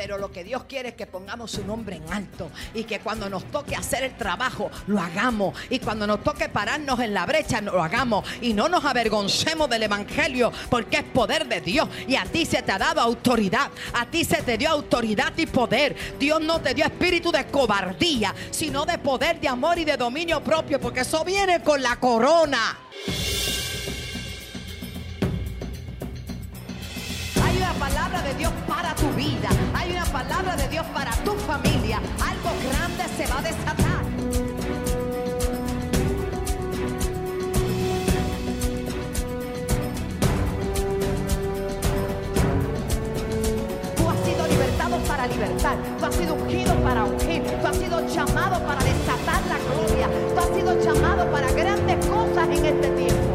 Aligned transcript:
Pero 0.00 0.16
lo 0.16 0.32
que 0.32 0.44
Dios 0.44 0.64
quiere 0.64 0.88
es 0.88 0.94
que 0.94 1.04
pongamos 1.04 1.50
su 1.50 1.62
nombre 1.62 1.96
en 1.96 2.10
alto 2.10 2.50
y 2.72 2.84
que 2.84 3.00
cuando 3.00 3.28
nos 3.28 3.44
toque 3.50 3.76
hacer 3.76 4.02
el 4.02 4.16
trabajo, 4.16 4.70
lo 4.86 4.98
hagamos. 4.98 5.54
Y 5.68 5.78
cuando 5.78 6.06
nos 6.06 6.24
toque 6.24 6.48
pararnos 6.48 7.00
en 7.00 7.12
la 7.12 7.26
brecha, 7.26 7.60
lo 7.60 7.82
hagamos. 7.82 8.26
Y 8.40 8.54
no 8.54 8.66
nos 8.66 8.82
avergoncemos 8.82 9.68
del 9.68 9.82
Evangelio 9.82 10.52
porque 10.70 10.96
es 10.96 11.02
poder 11.02 11.46
de 11.46 11.60
Dios. 11.60 11.86
Y 12.08 12.16
a 12.16 12.24
ti 12.24 12.46
se 12.46 12.62
te 12.62 12.72
ha 12.72 12.78
dado 12.78 13.02
autoridad. 13.02 13.70
A 13.92 14.06
ti 14.06 14.24
se 14.24 14.40
te 14.40 14.56
dio 14.56 14.70
autoridad 14.70 15.34
y 15.36 15.44
poder. 15.44 15.94
Dios 16.18 16.40
no 16.40 16.62
te 16.62 16.72
dio 16.72 16.86
espíritu 16.86 17.30
de 17.30 17.44
cobardía, 17.48 18.34
sino 18.50 18.86
de 18.86 18.96
poder, 18.96 19.38
de 19.38 19.48
amor 19.48 19.78
y 19.78 19.84
de 19.84 19.98
dominio 19.98 20.42
propio. 20.42 20.80
Porque 20.80 21.00
eso 21.00 21.22
viene 21.26 21.62
con 21.62 21.82
la 21.82 21.96
corona. 21.96 22.78
Dios 28.40 28.52
para 28.66 28.94
tu 28.94 29.06
vida. 29.10 29.50
Hay 29.74 29.92
una 29.92 30.06
palabra 30.06 30.56
de 30.56 30.66
Dios 30.68 30.86
para 30.94 31.10
tu 31.26 31.32
familia. 31.32 31.98
Algo 31.98 32.50
grande 32.70 33.04
se 33.14 33.26
va 33.26 33.38
a 33.38 33.42
desatar. 33.42 34.00
Tú 43.94 44.08
has 44.08 44.18
sido 44.24 44.46
libertado 44.48 44.96
para 45.06 45.26
libertar. 45.26 45.76
Tú 45.98 46.06
has 46.06 46.14
sido 46.14 46.32
ungido 46.32 46.74
para 46.76 47.04
ungir. 47.04 47.42
Tú 47.60 47.66
has 47.66 47.76
sido 47.76 48.08
llamado 48.08 48.66
para 48.66 48.82
desatar 48.82 49.42
la 49.52 49.58
gloria. 49.68 50.08
Tú 50.34 50.40
has 50.40 50.56
sido 50.56 50.80
llamado 50.80 51.30
para 51.30 51.52
grandes 51.52 52.06
cosas 52.06 52.48
en 52.48 52.64
este 52.64 52.88
tiempo. 52.88 53.29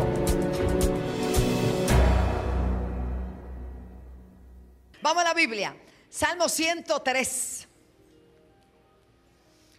Vamos 5.05 5.21
a 5.21 5.25
la 5.25 5.33
Biblia. 5.35 5.77
Salmo 6.09 6.49
103. 6.49 7.67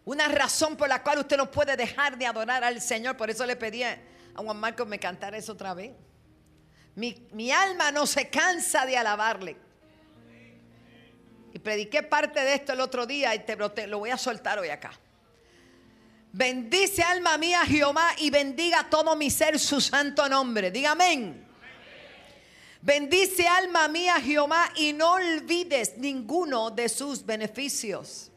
Una 0.05 0.29
razón 0.29 0.77
por 0.77 0.89
la 0.89 1.03
cual 1.03 1.19
usted 1.19 1.37
no 1.37 1.51
puede 1.51 1.77
dejar 1.77 2.17
de 2.17 2.27
adorar 2.27 2.63
al 2.63 2.81
Señor. 2.81 3.17
Por 3.17 3.29
eso 3.29 3.45
le 3.45 3.57
pedí 3.57 3.83
a 3.83 3.99
Juan 4.37 4.57
Marcos 4.57 4.87
me 4.87 5.01
cantara 5.01 5.37
eso 5.37 5.55
otra 5.55 5.75
vez. 5.75 5.91
Mi, 6.95 7.27
mi 7.33 7.51
alma 7.51 7.91
no 7.91 8.07
se 8.07 8.31
cansa 8.31 8.87
de 8.87 8.97
alabarle. 8.97 9.57
Y 11.53 11.59
prediqué 11.59 12.05
parte 12.05 12.45
de 12.45 12.55
esto 12.55 12.75
el 12.75 12.81
otro 12.81 13.05
día 13.05 13.35
y 13.35 13.41
te, 13.41 13.57
te 13.57 13.89
lo 13.89 13.99
voy 13.99 14.11
a 14.11 14.19
soltar 14.19 14.61
hoy 14.61 14.69
acá. 14.69 14.93
Bendice 16.31 17.03
alma 17.03 17.37
mía 17.37 17.63
Jehová 17.67 18.11
y 18.19 18.31
bendiga 18.31 18.89
todo 18.89 19.17
mi 19.17 19.29
ser 19.31 19.59
su 19.59 19.81
santo 19.81 20.29
nombre. 20.29 20.71
Diga 20.71 20.93
amén. 20.93 21.46
Bendice 22.87 23.49
alma 23.49 23.89
mía 23.89 24.21
Jehová 24.21 24.71
y 24.77 24.93
no 24.93 25.15
olvides 25.15 25.99
ninguno 25.99 26.71
de 26.71 26.89
sus 26.89 27.27
beneficios. 27.27 28.31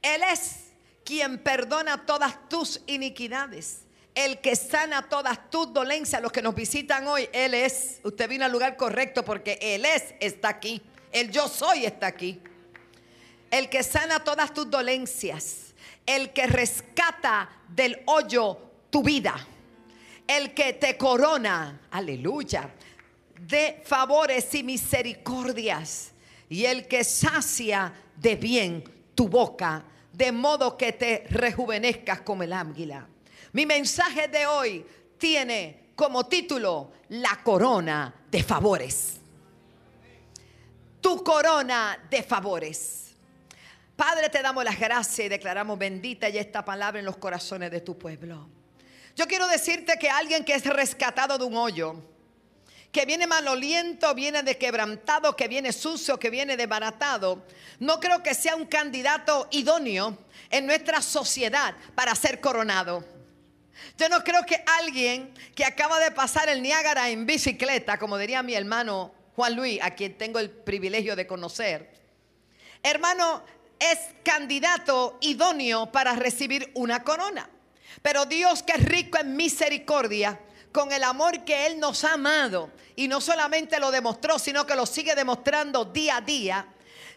Él 0.00 0.22
es 0.22 0.68
quien 1.04 1.42
perdona 1.42 2.06
todas 2.06 2.48
tus 2.48 2.80
iniquidades. 2.86 3.80
El 4.14 4.40
que 4.40 4.54
sana 4.54 5.08
todas 5.08 5.50
tus 5.50 5.72
dolencias. 5.72 6.22
Los 6.22 6.30
que 6.30 6.42
nos 6.42 6.54
visitan 6.54 7.08
hoy, 7.08 7.28
Él 7.32 7.54
es. 7.54 7.98
Usted 8.04 8.28
vino 8.28 8.44
al 8.44 8.52
lugar 8.52 8.76
correcto 8.76 9.24
porque 9.24 9.58
Él 9.60 9.84
es, 9.84 10.14
está 10.20 10.48
aquí. 10.48 10.80
El 11.10 11.32
yo 11.32 11.48
soy 11.48 11.86
está 11.86 12.06
aquí. 12.06 12.40
El 13.50 13.68
que 13.68 13.82
sana 13.82 14.22
todas 14.22 14.54
tus 14.54 14.70
dolencias. 14.70 15.74
El 16.06 16.32
que 16.32 16.46
rescata 16.46 17.50
del 17.66 18.00
hoyo 18.06 18.58
tu 18.90 19.02
vida. 19.02 19.34
El 20.28 20.54
que 20.54 20.72
te 20.74 20.96
corona. 20.96 21.80
Aleluya 21.90 22.70
de 23.40 23.82
favores 23.84 24.54
y 24.54 24.62
misericordias, 24.62 26.12
y 26.48 26.64
el 26.64 26.86
que 26.86 27.04
sacia 27.04 27.92
de 28.16 28.36
bien 28.36 28.84
tu 29.14 29.28
boca, 29.28 29.84
de 30.12 30.32
modo 30.32 30.76
que 30.76 30.92
te 30.92 31.24
rejuvenezcas 31.30 32.20
como 32.22 32.42
el 32.42 32.52
águila. 32.52 33.06
Mi 33.52 33.66
mensaje 33.66 34.28
de 34.28 34.46
hoy 34.46 34.86
tiene 35.18 35.90
como 35.94 36.26
título 36.26 36.92
La 37.08 37.40
corona 37.42 38.14
de 38.30 38.42
favores. 38.42 39.20
Tu 41.00 41.22
corona 41.22 41.98
de 42.10 42.22
favores. 42.22 43.14
Padre, 43.96 44.28
te 44.28 44.42
damos 44.42 44.62
las 44.62 44.78
gracias 44.78 45.26
y 45.26 45.28
declaramos 45.28 45.78
bendita 45.78 46.28
ya 46.28 46.40
esta 46.40 46.64
palabra 46.64 46.98
en 46.98 47.06
los 47.06 47.16
corazones 47.16 47.70
de 47.70 47.80
tu 47.80 47.96
pueblo. 47.96 48.48
Yo 49.14 49.26
quiero 49.26 49.48
decirte 49.48 49.96
que 49.98 50.10
alguien 50.10 50.44
que 50.44 50.54
es 50.54 50.66
rescatado 50.66 51.38
de 51.38 51.44
un 51.44 51.56
hoyo, 51.56 51.96
que 52.96 53.04
viene 53.04 53.26
maloliento, 53.26 54.14
viene 54.14 54.42
de 54.42 54.56
quebrantado, 54.56 55.36
que 55.36 55.48
viene 55.48 55.70
sucio, 55.70 56.18
que 56.18 56.30
viene 56.30 56.56
desbaratado, 56.56 57.44
no 57.78 58.00
creo 58.00 58.22
que 58.22 58.32
sea 58.32 58.56
un 58.56 58.64
candidato 58.64 59.48
idóneo 59.50 60.16
en 60.48 60.64
nuestra 60.64 61.02
sociedad 61.02 61.74
para 61.94 62.14
ser 62.14 62.40
coronado. 62.40 63.04
Yo 63.98 64.08
no 64.08 64.24
creo 64.24 64.46
que 64.46 64.64
alguien 64.80 65.34
que 65.54 65.66
acaba 65.66 66.00
de 66.00 66.10
pasar 66.10 66.48
el 66.48 66.62
Niágara 66.62 67.10
en 67.10 67.26
bicicleta, 67.26 67.98
como 67.98 68.16
diría 68.16 68.42
mi 68.42 68.54
hermano 68.54 69.12
Juan 69.34 69.56
Luis, 69.56 69.78
a 69.82 69.90
quien 69.90 70.16
tengo 70.16 70.38
el 70.38 70.48
privilegio 70.48 71.14
de 71.16 71.26
conocer, 71.26 71.92
hermano, 72.82 73.42
es 73.78 73.98
candidato 74.22 75.18
idóneo 75.20 75.92
para 75.92 76.14
recibir 76.14 76.70
una 76.72 77.04
corona. 77.04 77.46
Pero 78.00 78.24
Dios 78.24 78.62
que 78.62 78.72
es 78.72 78.82
rico 78.86 79.18
en 79.18 79.36
misericordia, 79.36 80.40
con 80.76 80.92
el 80.92 81.04
amor 81.04 81.42
que 81.42 81.66
Él 81.66 81.80
nos 81.80 82.04
ha 82.04 82.12
amado. 82.12 82.68
Y 82.96 83.08
no 83.08 83.22
solamente 83.22 83.80
lo 83.80 83.90
demostró, 83.90 84.38
sino 84.38 84.66
que 84.66 84.76
lo 84.76 84.84
sigue 84.84 85.14
demostrando 85.14 85.86
día 85.86 86.18
a 86.18 86.20
día, 86.20 86.66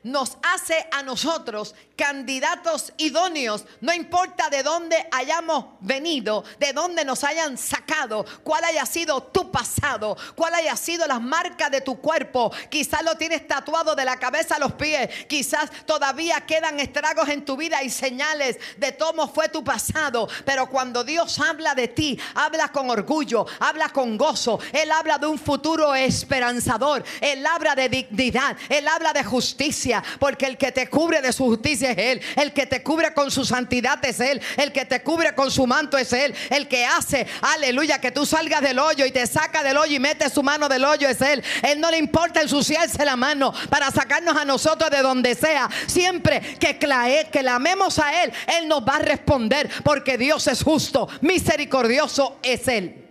nos 0.03 0.37
hace 0.41 0.87
a 0.91 1.03
nosotros 1.03 1.75
candidatos 1.95 2.93
idóneos, 2.97 3.65
no 3.81 3.93
importa 3.93 4.49
de 4.49 4.63
dónde 4.63 4.95
hayamos 5.11 5.65
venido, 5.81 6.45
de 6.57 6.71
dónde 6.71 7.03
nos 7.03 7.25
hayan 7.25 7.57
sacado, 7.57 8.25
cuál 8.43 8.63
haya 8.63 8.85
sido 8.85 9.21
tu 9.21 9.51
pasado, 9.51 10.15
cuál 10.35 10.53
haya 10.53 10.77
sido 10.77 11.05
las 11.07 11.21
marcas 11.21 11.69
de 11.71 11.81
tu 11.81 11.99
cuerpo. 11.99 12.53
Quizás 12.69 13.03
lo 13.03 13.15
tienes 13.15 13.45
tatuado 13.47 13.95
de 13.95 14.05
la 14.05 14.17
cabeza 14.17 14.55
a 14.55 14.59
los 14.59 14.73
pies, 14.73 15.09
quizás 15.27 15.69
todavía 15.85 16.45
quedan 16.45 16.79
estragos 16.79 17.27
en 17.27 17.43
tu 17.43 17.57
vida 17.57 17.83
y 17.83 17.89
señales 17.89 18.57
de 18.77 18.95
cómo 18.95 19.27
fue 19.27 19.49
tu 19.49 19.63
pasado, 19.63 20.29
pero 20.45 20.69
cuando 20.69 21.03
Dios 21.03 21.37
habla 21.39 21.75
de 21.75 21.89
ti, 21.89 22.17
habla 22.35 22.69
con 22.69 22.89
orgullo, 22.89 23.45
habla 23.59 23.89
con 23.89 24.17
gozo, 24.17 24.59
Él 24.71 24.89
habla 24.91 25.17
de 25.17 25.27
un 25.27 25.37
futuro 25.37 25.93
esperanzador, 25.95 27.03
Él 27.19 27.45
habla 27.45 27.75
de 27.75 27.89
dignidad, 27.89 28.55
Él 28.69 28.87
habla 28.87 29.11
de 29.11 29.23
justicia, 29.25 29.88
porque 30.19 30.45
el 30.45 30.57
que 30.57 30.71
te 30.71 30.87
cubre 30.87 31.21
de 31.21 31.33
su 31.33 31.45
justicia 31.45 31.91
es 31.91 31.97
Él. 31.97 32.21
El 32.35 32.53
que 32.53 32.65
te 32.65 32.83
cubre 32.83 33.13
con 33.13 33.31
su 33.31 33.45
santidad 33.45 34.03
es 34.05 34.19
Él. 34.19 34.41
El 34.57 34.71
que 34.71 34.85
te 34.85 35.01
cubre 35.01 35.33
con 35.33 35.51
su 35.51 35.65
manto 35.65 35.97
es 35.97 36.11
Él. 36.13 36.35
El 36.49 36.67
que 36.67 36.85
hace, 36.85 37.25
aleluya, 37.41 37.99
que 37.99 38.11
tú 38.11 38.25
salgas 38.25 38.61
del 38.61 38.79
hoyo 38.79 39.05
y 39.05 39.11
te 39.11 39.25
saca 39.27 39.63
del 39.63 39.77
hoyo 39.77 39.95
y 39.95 39.99
mete 39.99 40.29
su 40.29 40.43
mano 40.43 40.69
del 40.69 40.85
hoyo 40.85 41.07
es 41.07 41.21
Él. 41.21 41.43
Él 41.63 41.79
no 41.79 41.89
le 41.91 41.97
importa 41.97 42.41
ensuciarse 42.41 43.03
la 43.05 43.15
mano 43.15 43.53
para 43.69 43.91
sacarnos 43.91 44.37
a 44.37 44.45
nosotros 44.45 44.89
de 44.89 45.01
donde 45.01 45.35
sea. 45.35 45.69
Siempre 45.87 46.41
que, 46.59 46.77
que 46.77 47.29
clamemos 47.31 47.99
a 47.99 48.23
Él, 48.23 48.31
Él 48.59 48.67
nos 48.67 48.81
va 48.81 48.97
a 48.97 48.99
responder 48.99 49.69
porque 49.83 50.17
Dios 50.17 50.47
es 50.47 50.63
justo, 50.63 51.07
misericordioso 51.21 52.39
es 52.43 52.67
Él. 52.67 53.08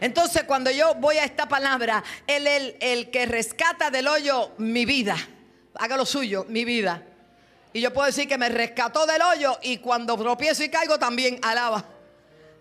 Entonces 0.00 0.44
cuando 0.44 0.70
yo 0.70 0.94
voy 0.94 1.18
a 1.18 1.24
esta 1.24 1.46
palabra, 1.46 2.02
Él 2.26 2.46
es 2.46 2.60
el, 2.60 2.76
el, 2.80 3.10
que 3.10 3.26
rescata 3.26 3.90
del 3.90 4.08
hoyo 4.08 4.52
mi 4.58 4.84
vida. 4.84 5.16
Haga 5.74 5.96
lo 5.96 6.06
suyo, 6.06 6.46
mi 6.48 6.64
vida. 6.64 7.02
Y 7.72 7.80
yo 7.80 7.92
puedo 7.92 8.06
decir 8.06 8.26
que 8.26 8.38
me 8.38 8.48
rescató 8.48 9.06
del 9.06 9.22
hoyo 9.22 9.58
y 9.62 9.78
cuando 9.78 10.16
tropiezo 10.16 10.64
y 10.64 10.68
caigo 10.68 10.98
también 10.98 11.38
alaba. 11.42 11.84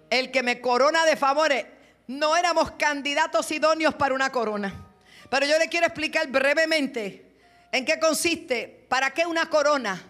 El 0.10 0.32
que 0.32 0.44
me 0.44 0.62
corona 0.62 1.06
de 1.06 1.16
favores. 1.16 1.66
No 2.08 2.36
éramos 2.36 2.72
candidatos 2.72 3.50
idóneos 3.52 3.94
para 3.96 4.14
una 4.14 4.32
corona. 4.32 4.74
Pero 5.30 5.46
yo 5.46 5.58
le 5.58 5.70
quiero 5.70 5.86
explicar 5.86 6.28
brevemente 6.28 7.36
en 7.72 7.86
qué 7.86 8.00
consiste, 8.00 8.86
para 8.90 9.12
qué 9.12 9.26
una 9.26 9.50
corona. 9.50 10.02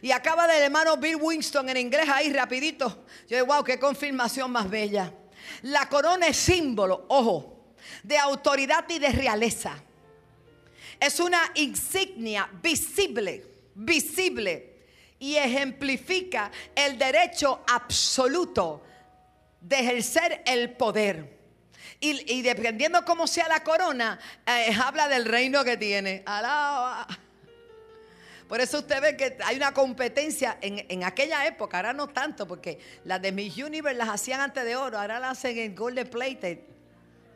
Y 0.00 0.12
acaba 0.12 0.46
del 0.46 0.62
hermano 0.62 0.96
Bill 0.96 1.16
Winston 1.16 1.68
en 1.68 1.76
inglés 1.76 2.08
ahí 2.08 2.32
rapidito. 2.32 3.04
Yo 3.28 3.36
digo, 3.36 3.46
wow, 3.46 3.64
qué 3.64 3.78
confirmación 3.78 4.52
más 4.52 4.70
bella. 4.70 5.12
La 5.62 5.88
corona 5.88 6.28
es 6.28 6.36
símbolo, 6.36 7.06
ojo, 7.08 7.74
de 8.02 8.18
autoridad 8.18 8.84
y 8.88 8.98
de 8.98 9.10
realeza. 9.10 9.82
Es 11.00 11.20
una 11.20 11.40
insignia 11.54 12.48
visible, 12.62 13.44
visible 13.74 14.78
y 15.18 15.36
ejemplifica 15.36 16.50
el 16.74 16.98
derecho 16.98 17.62
absoluto 17.68 18.82
de 19.60 19.80
ejercer 19.80 20.42
el 20.46 20.70
poder. 20.70 21.38
Y, 22.00 22.42
dependiendo 22.42 23.04
cómo 23.04 23.26
sea 23.26 23.48
la 23.48 23.64
corona, 23.64 24.20
eh, 24.46 24.70
habla 24.80 25.08
del 25.08 25.24
reino 25.24 25.64
que 25.64 25.76
tiene. 25.76 26.22
Alaba. 26.26 27.08
Por 28.48 28.60
eso 28.60 28.78
usted 28.78 29.00
ve 29.02 29.16
que 29.16 29.36
hay 29.44 29.56
una 29.56 29.72
competencia 29.72 30.56
en, 30.62 30.84
en, 30.88 31.04
aquella 31.04 31.46
época, 31.46 31.76
ahora 31.76 31.92
no 31.92 32.08
tanto, 32.08 32.48
porque 32.48 32.78
las 33.04 33.20
de 33.20 33.30
Miss 33.30 33.58
Universe 33.58 33.98
las 33.98 34.08
hacían 34.08 34.40
antes 34.40 34.64
de 34.64 34.74
oro, 34.74 34.98
ahora 34.98 35.20
las 35.20 35.38
hacen 35.38 35.58
en 35.58 35.74
Golden 35.74 36.08
Plated. 36.08 36.58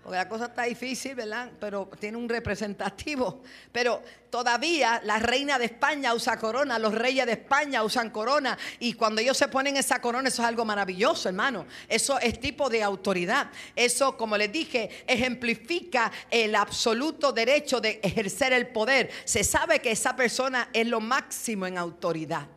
Porque 0.02 0.16
la 0.16 0.28
cosa 0.28 0.46
está 0.46 0.64
difícil, 0.64 1.14
¿verdad? 1.14 1.50
Pero 1.60 1.88
tiene 1.98 2.16
un 2.16 2.28
representativo. 2.28 3.40
Pero 3.70 4.02
todavía 4.30 5.00
la 5.04 5.20
reina 5.20 5.60
de 5.60 5.66
España 5.66 6.12
usa 6.12 6.36
corona, 6.38 6.76
los 6.80 6.92
reyes 6.92 7.24
de 7.24 7.32
España 7.32 7.84
usan 7.84 8.10
corona. 8.10 8.58
Y 8.80 8.94
cuando 8.94 9.20
ellos 9.20 9.36
se 9.36 9.46
ponen 9.46 9.76
esa 9.76 10.00
corona, 10.00 10.28
eso 10.28 10.42
es 10.42 10.48
algo 10.48 10.64
maravilloso, 10.64 11.28
hermano. 11.28 11.66
Eso 11.88 12.18
es 12.18 12.40
tipo 12.40 12.68
de 12.68 12.82
autoridad. 12.82 13.50
Eso, 13.76 14.16
como 14.16 14.36
les 14.36 14.50
dije, 14.50 15.04
ejemplifica 15.06 16.10
el 16.30 16.56
absoluto 16.56 17.32
derecho 17.32 17.80
de 17.80 18.00
ejercer 18.02 18.52
el 18.52 18.68
poder. 18.68 19.08
Se 19.24 19.44
sabe 19.44 19.78
que 19.78 19.92
esa 19.92 20.16
persona 20.16 20.68
es 20.72 20.88
lo 20.88 20.98
máximo 20.98 21.64
en 21.66 21.78
autoridad. 21.78 22.48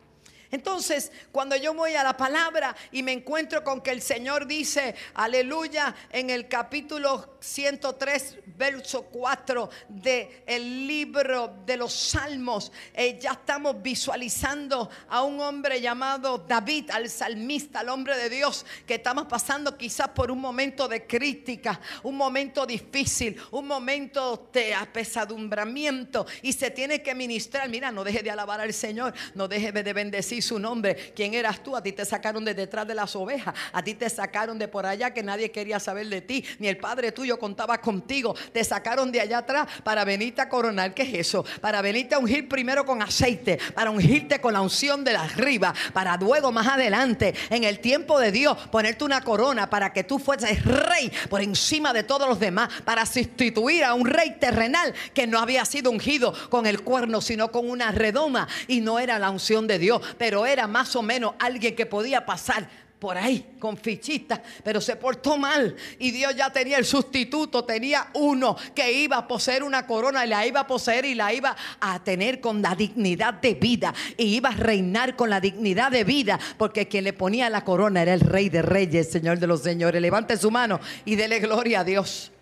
Entonces, 0.50 1.10
cuando 1.32 1.56
yo 1.56 1.74
voy 1.74 1.94
a 1.94 2.04
la 2.04 2.16
palabra 2.16 2.74
y 2.92 3.02
me 3.02 3.12
encuentro 3.12 3.64
con 3.64 3.80
que 3.80 3.90
el 3.90 4.00
Señor 4.00 4.46
dice, 4.46 4.94
aleluya, 5.14 5.94
en 6.10 6.30
el 6.30 6.48
capítulo 6.48 7.36
103, 7.40 8.36
verso 8.56 9.02
4 9.04 9.68
del 9.88 10.86
libro 10.86 11.62
de 11.66 11.76
los 11.76 11.92
Salmos, 11.92 12.70
eh, 12.94 13.18
ya 13.20 13.32
estamos 13.32 13.82
visualizando 13.82 14.88
a 15.08 15.22
un 15.22 15.40
hombre 15.40 15.80
llamado 15.80 16.38
David, 16.38 16.90
al 16.90 17.10
salmista, 17.10 17.80
al 17.80 17.88
hombre 17.88 18.16
de 18.16 18.30
Dios, 18.30 18.64
que 18.86 18.94
estamos 18.94 19.26
pasando 19.26 19.76
quizás 19.76 20.08
por 20.08 20.30
un 20.30 20.40
momento 20.40 20.88
de 20.88 21.06
crítica, 21.06 21.80
un 22.02 22.16
momento 22.16 22.64
difícil, 22.66 23.40
un 23.50 23.66
momento 23.66 24.48
de 24.52 24.74
apesadumbramiento 24.74 26.26
y 26.42 26.52
se 26.52 26.70
tiene 26.70 27.02
que 27.02 27.14
ministrar. 27.14 27.68
Mira, 27.68 27.90
no 27.90 28.04
deje 28.04 28.22
de 28.22 28.30
alabar 28.30 28.60
al 28.60 28.72
Señor, 28.72 29.12
no 29.34 29.48
deje 29.48 29.72
de 29.72 29.92
bendecir 29.92 30.35
su 30.42 30.58
nombre. 30.58 31.12
¿Quién 31.14 31.34
eras 31.34 31.62
tú? 31.62 31.76
A 31.76 31.82
ti 31.82 31.92
te 31.92 32.04
sacaron 32.04 32.44
de 32.44 32.54
detrás 32.54 32.86
de 32.86 32.94
las 32.94 33.14
ovejas. 33.16 33.54
A 33.72 33.82
ti 33.82 33.94
te 33.94 34.08
sacaron 34.08 34.58
de 34.58 34.68
por 34.68 34.86
allá 34.86 35.12
que 35.12 35.22
nadie 35.22 35.50
quería 35.50 35.80
saber 35.80 36.08
de 36.08 36.20
ti. 36.20 36.44
Ni 36.58 36.68
el 36.68 36.78
padre 36.78 37.12
tuyo 37.12 37.38
contaba 37.38 37.78
contigo. 37.80 38.34
Te 38.52 38.64
sacaron 38.64 39.12
de 39.12 39.20
allá 39.20 39.38
atrás 39.38 39.68
para 39.84 40.04
venirte 40.04 40.40
a 40.40 40.48
coronar. 40.48 40.94
¿Qué 40.94 41.02
es 41.02 41.14
eso? 41.28 41.44
Para 41.60 41.82
venirte 41.82 42.14
a 42.14 42.18
ungir 42.18 42.48
primero 42.48 42.84
con 42.84 43.02
aceite. 43.02 43.58
Para 43.74 43.90
ungirte 43.90 44.40
con 44.40 44.52
la 44.52 44.60
unción 44.60 45.04
de 45.04 45.12
la 45.12 45.22
arriba. 45.22 45.74
Para 45.92 46.16
luego 46.16 46.52
más 46.52 46.66
adelante, 46.66 47.34
en 47.50 47.64
el 47.64 47.80
tiempo 47.80 48.18
de 48.18 48.32
Dios, 48.32 48.56
ponerte 48.70 49.04
una 49.04 49.20
corona 49.20 49.68
para 49.70 49.92
que 49.92 50.04
tú 50.04 50.18
fueses 50.18 50.64
rey 50.64 51.12
por 51.28 51.40
encima 51.40 51.92
de 51.92 52.02
todos 52.02 52.28
los 52.28 52.40
demás. 52.40 52.70
Para 52.84 53.06
sustituir 53.06 53.84
a 53.84 53.94
un 53.94 54.06
rey 54.06 54.36
terrenal 54.38 54.94
que 55.14 55.26
no 55.26 55.38
había 55.38 55.64
sido 55.64 55.90
ungido 55.90 56.34
con 56.48 56.66
el 56.66 56.82
cuerno, 56.82 57.20
sino 57.20 57.50
con 57.50 57.68
una 57.68 57.92
redoma. 57.92 58.48
Y 58.68 58.80
no 58.80 58.98
era 58.98 59.18
la 59.18 59.30
unción 59.30 59.66
de 59.66 59.78
Dios 59.78 60.00
era 60.34 60.66
más 60.66 60.96
o 60.96 61.02
menos 61.02 61.34
alguien 61.38 61.76
que 61.76 61.86
podía 61.86 62.26
pasar 62.26 62.68
por 62.98 63.18
ahí 63.18 63.56
con 63.58 63.76
fichitas, 63.76 64.40
pero 64.64 64.80
se 64.80 64.96
portó 64.96 65.36
mal 65.36 65.76
y 65.98 66.10
Dios 66.10 66.34
ya 66.34 66.50
tenía 66.50 66.78
el 66.78 66.84
sustituto, 66.84 67.64
tenía 67.64 68.08
uno 68.14 68.56
que 68.74 68.90
iba 68.90 69.18
a 69.18 69.28
poseer 69.28 69.62
una 69.62 69.86
corona 69.86 70.24
y 70.24 70.28
la 70.28 70.46
iba 70.46 70.60
a 70.60 70.66
poseer 70.66 71.04
y 71.04 71.14
la 71.14 71.32
iba 71.32 71.54
a 71.78 72.02
tener 72.02 72.40
con 72.40 72.62
la 72.62 72.74
dignidad 72.74 73.34
de 73.34 73.54
vida 73.54 73.94
y 74.16 74.36
iba 74.36 74.48
a 74.48 74.56
reinar 74.56 75.14
con 75.14 75.28
la 75.28 75.40
dignidad 75.40 75.90
de 75.90 76.04
vida, 76.04 76.38
porque 76.56 76.88
quien 76.88 77.04
le 77.04 77.12
ponía 77.12 77.50
la 77.50 77.64
corona 77.64 78.02
era 78.02 78.14
el 78.14 78.20
rey 78.20 78.48
de 78.48 78.62
reyes, 78.62 79.10
señor 79.10 79.38
de 79.38 79.46
los 79.46 79.62
señores. 79.62 80.00
Levante 80.00 80.36
su 80.36 80.50
mano 80.50 80.80
y 81.04 81.16
dele 81.16 81.40
gloria 81.40 81.80
a 81.80 81.84
Dios. 81.84 82.32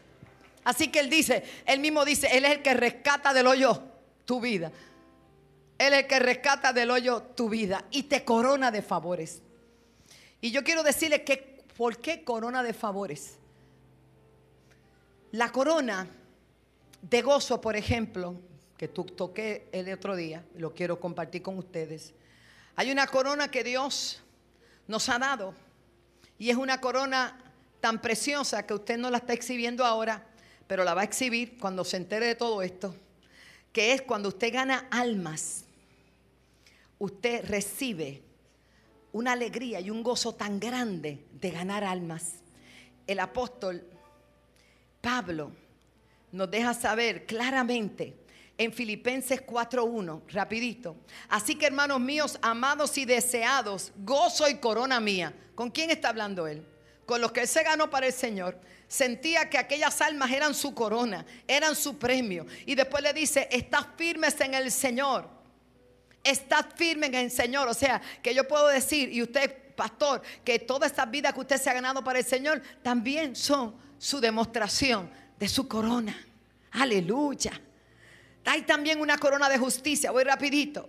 Así 0.63 0.89
que 0.89 1.01
él 1.01 1.11
dice, 1.11 1.45
él 1.67 1.81
mismo 1.81 2.05
dice, 2.05 2.29
él 2.33 2.45
es 2.45 2.53
el 2.53 2.63
que 2.63 2.75
rescata 2.75 3.35
del 3.35 3.47
hoyo 3.47 3.83
tu 4.25 4.41
vida. 4.41 4.73
Él 5.79 5.93
es 5.93 6.01
el 6.01 6.07
que 6.07 6.19
rescata 6.19 6.73
del 6.73 6.91
hoyo 6.91 7.23
tu 7.23 7.49
vida 7.49 7.85
y 7.91 8.05
te 8.05 8.25
corona 8.25 8.71
de 8.71 8.83
favores. 8.83 9.43
Y 10.41 10.51
yo 10.51 10.63
quiero 10.63 10.83
decirle 10.83 11.25
que, 11.25 11.65
¿por 11.77 11.99
qué 11.99 12.23
corona 12.23 12.63
de 12.63 12.73
favores? 12.73 13.39
La 15.33 15.51
corona 15.51 16.07
de 17.03 17.23
gozo, 17.23 17.61
por 17.61 17.77
ejemplo, 17.77 18.37
que 18.77 18.89
tú 18.89 19.05
toqué 19.05 19.69
el 19.73 19.93
otro 19.93 20.15
día, 20.15 20.45
lo 20.57 20.75
quiero 20.75 21.01
compartir 21.01 21.43
con 21.43 21.59
ustedes. 21.59 22.15
Hay 22.77 22.91
una 22.93 23.07
corona 23.07 23.51
que 23.51 23.65
Dios 23.65 24.21
nos 24.87 25.09
ha 25.09 25.19
dado 25.19 25.55
y 26.39 26.51
es 26.51 26.57
una 26.57 26.81
corona 26.81 27.41
tan 27.81 28.01
preciosa 28.01 28.65
que 28.67 28.75
usted 28.75 28.97
no 28.97 29.11
la 29.11 29.19
está 29.19 29.33
exhibiendo 29.33 29.85
ahora, 29.85 30.25
pero 30.67 30.85
la 30.85 30.95
va 30.95 31.03
a 31.03 31.05
exhibir 31.05 31.59
cuando 31.59 31.85
se 31.85 31.97
entere 31.97 32.27
de 32.27 32.35
todo 32.35 32.63
esto, 32.63 32.95
que 33.73 33.93
es 33.93 34.03
cuando 34.03 34.29
usted 34.29 34.53
gana 34.53 34.89
almas 34.91 35.64
usted 36.99 37.45
recibe 37.47 38.23
una 39.13 39.33
alegría 39.33 39.81
y 39.81 39.91
un 39.91 40.03
gozo 40.03 40.35
tan 40.35 40.59
grande 40.59 41.25
de 41.33 41.51
ganar 41.51 41.85
almas. 41.85 42.35
El 43.07 43.21
apóstol 43.21 43.87
Pablo 45.01 45.53
nos 46.33 46.51
deja 46.51 46.75
saber 46.75 47.27
claramente 47.27 48.17
en 48.59 48.73
Filipenses 48.73 49.45
4.1, 49.47 50.23
rapidito. 50.33 50.97
Así 51.29 51.55
que 51.55 51.67
hermanos 51.67 52.01
míos, 52.01 52.39
amados 52.43 52.97
y 52.99 53.05
deseados, 53.05 53.93
gozo 53.99 54.49
y 54.49 54.57
corona 54.57 54.99
mía. 55.01 55.35
¿Con 55.55 55.71
quién 55.71 55.91
está 55.91 56.09
hablando 56.09 56.47
él? 56.47 56.67
Con 57.07 57.21
los 57.21 57.33
que 57.33 57.43
él 57.43 57.49
se 57.49 57.63
ganó 57.63 57.91
para 57.91 58.07
el 58.07 58.13
Señor. 58.13 58.59
Sentía 58.89 59.49
que 59.49 59.59
aquellas 59.59 60.01
almas 60.01 60.31
eran 60.31 60.55
su 60.55 60.75
corona, 60.75 61.25
eran 61.47 61.77
su 61.77 61.99
premio. 61.99 62.47
Y 62.67 62.75
después 62.75 63.03
le 63.03 63.13
dice, 63.13 63.49
estás 63.51 63.87
firmes 63.97 64.41
en 64.41 64.55
el 64.55 64.71
Señor 64.71 65.29
estad 66.25 66.67
firme 66.75 67.07
en 67.07 67.15
el 67.15 67.31
Señor. 67.31 67.69
O 67.69 67.75
sea, 67.75 68.01
que 68.23 68.35
yo 68.35 68.49
puedo 68.49 68.67
decir, 68.69 69.13
y 69.13 69.23
usted, 69.23 69.75
pastor, 69.77 70.23
que 70.43 70.59
todas 70.59 70.91
estas 70.91 71.11
vidas 71.11 71.35
que 71.35 71.41
usted 71.41 71.61
se 71.61 71.71
ha 71.71 71.75
ganado 71.75 72.03
para 72.03 72.19
el 72.19 72.25
Señor 72.25 72.63
también 72.83 73.37
son 73.37 73.77
su 73.99 74.21
demostración 74.21 75.11
de 75.39 75.49
su 75.49 75.69
corona. 75.69 76.17
Aleluya. 76.73 77.61
Hay 78.47 78.63
también 78.63 79.01
una 79.01 79.19
corona 79.19 79.49
de 79.49 79.59
justicia. 79.59 80.11
Voy 80.11 80.25
rapidito. 80.25 80.89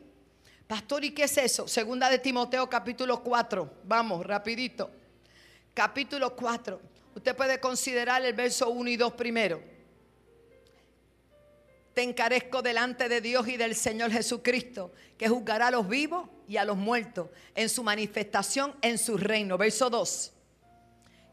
Pastor, 0.67 1.05
¿y 1.05 1.11
qué 1.11 1.25
es 1.25 1.37
eso? 1.37 1.67
Segunda 1.67 2.09
de 2.09 2.17
Timoteo 2.17 2.67
capítulo 2.67 3.21
4. 3.21 3.81
Vamos, 3.83 4.25
rapidito. 4.25 4.89
Capítulo 5.73 6.35
4. 6.35 6.81
Usted 7.13 7.35
puede 7.35 7.59
considerar 7.59 8.25
el 8.25 8.33
verso 8.33 8.69
1 8.69 8.89
y 8.89 8.97
2 8.97 9.13
primero 9.13 9.74
te 11.95 12.03
encarezco 12.03 12.61
delante 12.61 13.07
de 13.07 13.21
Dios 13.21 13.47
y 13.47 13.55
del 13.55 13.73
Señor 13.73 14.11
Jesucristo, 14.11 14.91
que 15.17 15.29
juzgará 15.29 15.67
a 15.67 15.71
los 15.71 15.87
vivos 15.87 16.27
y 16.45 16.57
a 16.57 16.65
los 16.65 16.75
muertos 16.75 17.29
en 17.55 17.69
su 17.69 17.83
manifestación 17.83 18.75
en 18.81 18.97
su 18.97 19.17
reino. 19.17 19.57
Verso 19.57 19.89
2. 19.89 20.33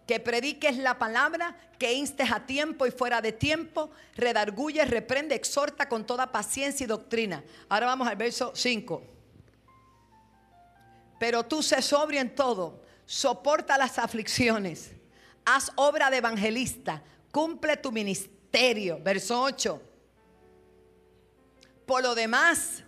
Que 0.06 0.20
prediques 0.20 0.79
la 0.79 1.00
palabra, 1.00 1.56
que 1.81 1.93
instes 1.93 2.31
a 2.31 2.47
tiempo 2.47 2.87
y 2.87 2.93
fuera 2.93 3.20
de 3.20 3.32
tiempo, 3.32 3.91
redarguye, 4.14 4.85
reprende, 4.85 5.35
exhorta 5.35 5.88
con 5.88 6.06
toda 6.06 6.31
paciencia 6.31 6.85
y 6.85 6.87
doctrina. 6.87 7.42
Ahora 7.69 7.87
vamos 7.87 8.07
al 8.07 8.16
verso 8.16 8.52
5. 8.54 9.02
Pero 11.19 11.42
tú 11.42 11.61
sé 11.64 11.83
sobrio 11.83 12.21
en 12.21 12.37
todo, 12.37 12.85
soporta 13.04 13.76
las 13.76 13.99
aflicciones, 13.99 14.92
haz 15.45 15.73
obra 15.75 16.09
de 16.09 16.19
evangelista, 16.19 17.02
cumple 17.33 17.76
tu 17.76 17.90
ministerio. 17.90 19.00
Verso 19.02 19.42
8 19.42 19.88
por 21.92 22.02
lo 22.02 22.14
demás, 22.14 22.84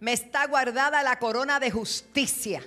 me 0.00 0.12
está 0.12 0.46
guardada 0.46 1.02
la 1.02 1.18
corona 1.18 1.58
de 1.58 1.70
justicia, 1.70 2.62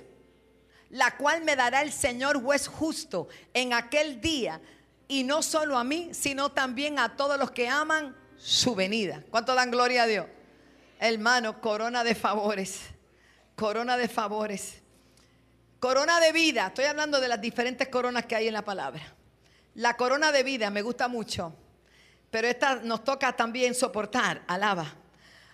la 0.88 1.16
cual 1.16 1.44
me 1.44 1.54
dará 1.54 1.82
el 1.82 1.92
Señor 1.92 2.42
juez 2.42 2.66
justo 2.66 3.28
en 3.54 3.72
aquel 3.72 4.20
día, 4.20 4.60
y 5.06 5.22
no 5.22 5.42
solo 5.42 5.78
a 5.78 5.84
mí, 5.84 6.10
sino 6.14 6.50
también 6.50 6.98
a 6.98 7.14
todos 7.14 7.38
los 7.38 7.52
que 7.52 7.68
aman 7.68 8.16
su 8.38 8.74
venida. 8.74 9.22
¿Cuánto 9.30 9.54
dan 9.54 9.70
gloria 9.70 10.02
a 10.02 10.06
Dios? 10.08 10.26
Hermano, 10.98 11.60
corona 11.60 12.02
de 12.02 12.16
favores, 12.16 12.80
corona 13.54 13.96
de 13.96 14.08
favores, 14.08 14.82
corona 15.78 16.18
de 16.18 16.32
vida. 16.32 16.66
Estoy 16.66 16.86
hablando 16.86 17.20
de 17.20 17.28
las 17.28 17.40
diferentes 17.40 17.86
coronas 17.86 18.26
que 18.26 18.34
hay 18.34 18.48
en 18.48 18.54
la 18.54 18.64
palabra. 18.64 19.14
La 19.76 19.96
corona 19.96 20.32
de 20.32 20.42
vida 20.42 20.70
me 20.70 20.82
gusta 20.82 21.06
mucho, 21.06 21.54
pero 22.32 22.48
esta 22.48 22.80
nos 22.82 23.04
toca 23.04 23.36
también 23.36 23.76
soportar, 23.76 24.42
alaba 24.48 24.96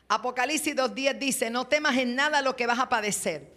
Apocalipsis 0.09 0.77
2.10 0.77 1.19
dice, 1.19 1.51
no 1.51 1.67
temas 1.67 1.97
en 1.97 2.15
nada 2.15 2.43
lo 2.43 2.55
que 2.55 2.67
vas 2.67 2.79
a 2.79 2.89
padecer. 2.89 3.53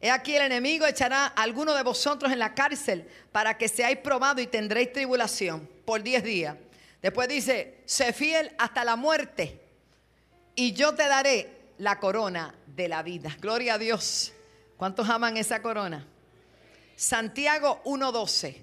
He 0.00 0.10
aquí 0.10 0.36
el 0.36 0.42
enemigo 0.42 0.86
echará 0.86 1.26
a 1.26 1.42
alguno 1.42 1.74
de 1.74 1.82
vosotros 1.82 2.30
en 2.30 2.38
la 2.38 2.54
cárcel 2.54 3.08
para 3.32 3.58
que 3.58 3.68
seáis 3.68 3.98
probados 3.98 4.42
y 4.42 4.46
tendréis 4.46 4.92
tribulación 4.92 5.68
por 5.84 6.02
10 6.02 6.22
días. 6.22 6.56
Después 7.02 7.28
dice, 7.28 7.82
sé 7.84 8.12
fiel 8.12 8.54
hasta 8.58 8.84
la 8.84 8.94
muerte 8.94 9.60
y 10.54 10.72
yo 10.72 10.94
te 10.94 11.08
daré 11.08 11.58
la 11.78 11.98
corona 11.98 12.54
de 12.66 12.88
la 12.88 13.02
vida. 13.02 13.36
Gloria 13.40 13.74
a 13.74 13.78
Dios. 13.78 14.32
¿Cuántos 14.76 15.08
aman 15.08 15.36
esa 15.36 15.62
corona? 15.62 16.06
Santiago 16.94 17.80
1.12. 17.84 18.56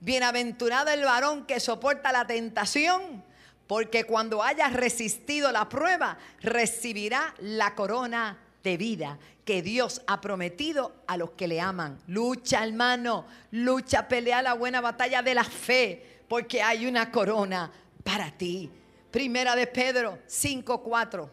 Bienaventurado 0.00 0.90
el 0.90 1.04
varón 1.04 1.46
que 1.46 1.60
soporta 1.60 2.12
la 2.12 2.26
tentación 2.26 3.22
porque 3.66 4.04
cuando 4.04 4.42
haya 4.42 4.68
resistido 4.68 5.50
la 5.52 5.68
prueba, 5.68 6.18
recibirá 6.40 7.34
la 7.38 7.74
corona 7.74 8.38
de 8.62 8.76
vida 8.76 9.18
que 9.44 9.62
Dios 9.62 10.02
ha 10.06 10.20
prometido 10.20 10.94
a 11.06 11.16
los 11.16 11.32
que 11.32 11.48
le 11.48 11.60
aman. 11.60 11.98
Lucha, 12.06 12.64
hermano, 12.64 13.26
lucha, 13.52 14.08
pelea 14.08 14.42
la 14.42 14.54
buena 14.54 14.80
batalla 14.80 15.22
de 15.22 15.34
la 15.34 15.44
fe 15.44 16.22
porque 16.28 16.62
hay 16.62 16.86
una 16.86 17.10
corona 17.10 17.70
para 18.02 18.30
ti. 18.30 18.70
Primera 19.10 19.54
de 19.54 19.66
Pedro 19.66 20.18
5:4. 20.26 21.30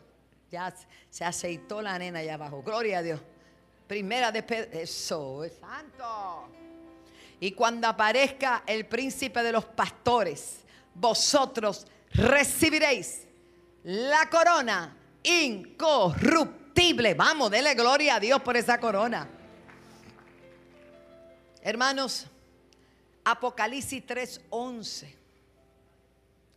Ya 0.51 0.73
se 1.09 1.23
aceitó 1.23 1.81
la 1.81 1.97
nena 1.97 2.19
allá 2.19 2.35
abajo. 2.35 2.61
Gloria 2.61 3.00
a 3.00 3.01
Dios. 3.01 3.21
Primera 3.88 4.31
de 4.31 4.43
Pedro. 4.43 4.79
Eso 4.79 5.43
es 5.43 5.53
santo. 5.53 6.50
Y 7.39 7.53
cuando 7.53 7.88
aparezca 7.88 8.63
el 8.67 8.85
príncipe 8.85 9.41
de 9.41 9.51
los 9.51 9.65
pastores, 9.65 10.59
vosotros 10.93 11.88
recibiréis 12.13 13.27
la 13.83 14.29
corona 14.29 14.97
incorruptible. 15.23 17.13
Vamos, 17.13 17.51
dele 17.51 17.73
gloria 17.75 18.15
a 18.15 18.19
Dios 18.19 18.41
por 18.41 18.57
esa 18.57 18.79
corona. 18.79 19.27
Hermanos, 21.61 22.27
Apocalipsis 23.23 24.05
3:11. 24.05 25.15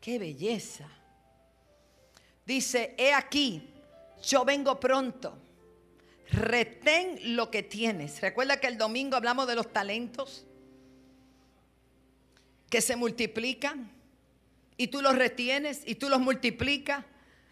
Qué 0.01 0.19
belleza. 0.19 0.89
Dice, 2.45 2.95
he 2.99 3.13
aquí, 3.13 3.71
yo 4.23 4.45
vengo 4.45 4.79
pronto. 4.79 5.39
Retén 6.31 7.37
lo 7.37 7.51
que 7.51 7.63
tienes. 7.63 8.21
Recuerda 8.21 8.59
que 8.59 8.67
el 8.67 8.77
domingo 8.77 9.17
hablamos 9.17 9.47
de 9.47 9.55
los 9.55 9.73
talentos 9.73 10.45
que 12.69 12.81
se 12.81 12.97
multiplican 12.97 13.91
y 14.77 14.89
tú 14.89 15.03
los 15.03 15.17
retienes 15.17 15.83
y 15.87 15.97
tú 15.97 16.09
los 16.09 16.21
multiplicas 16.21 17.05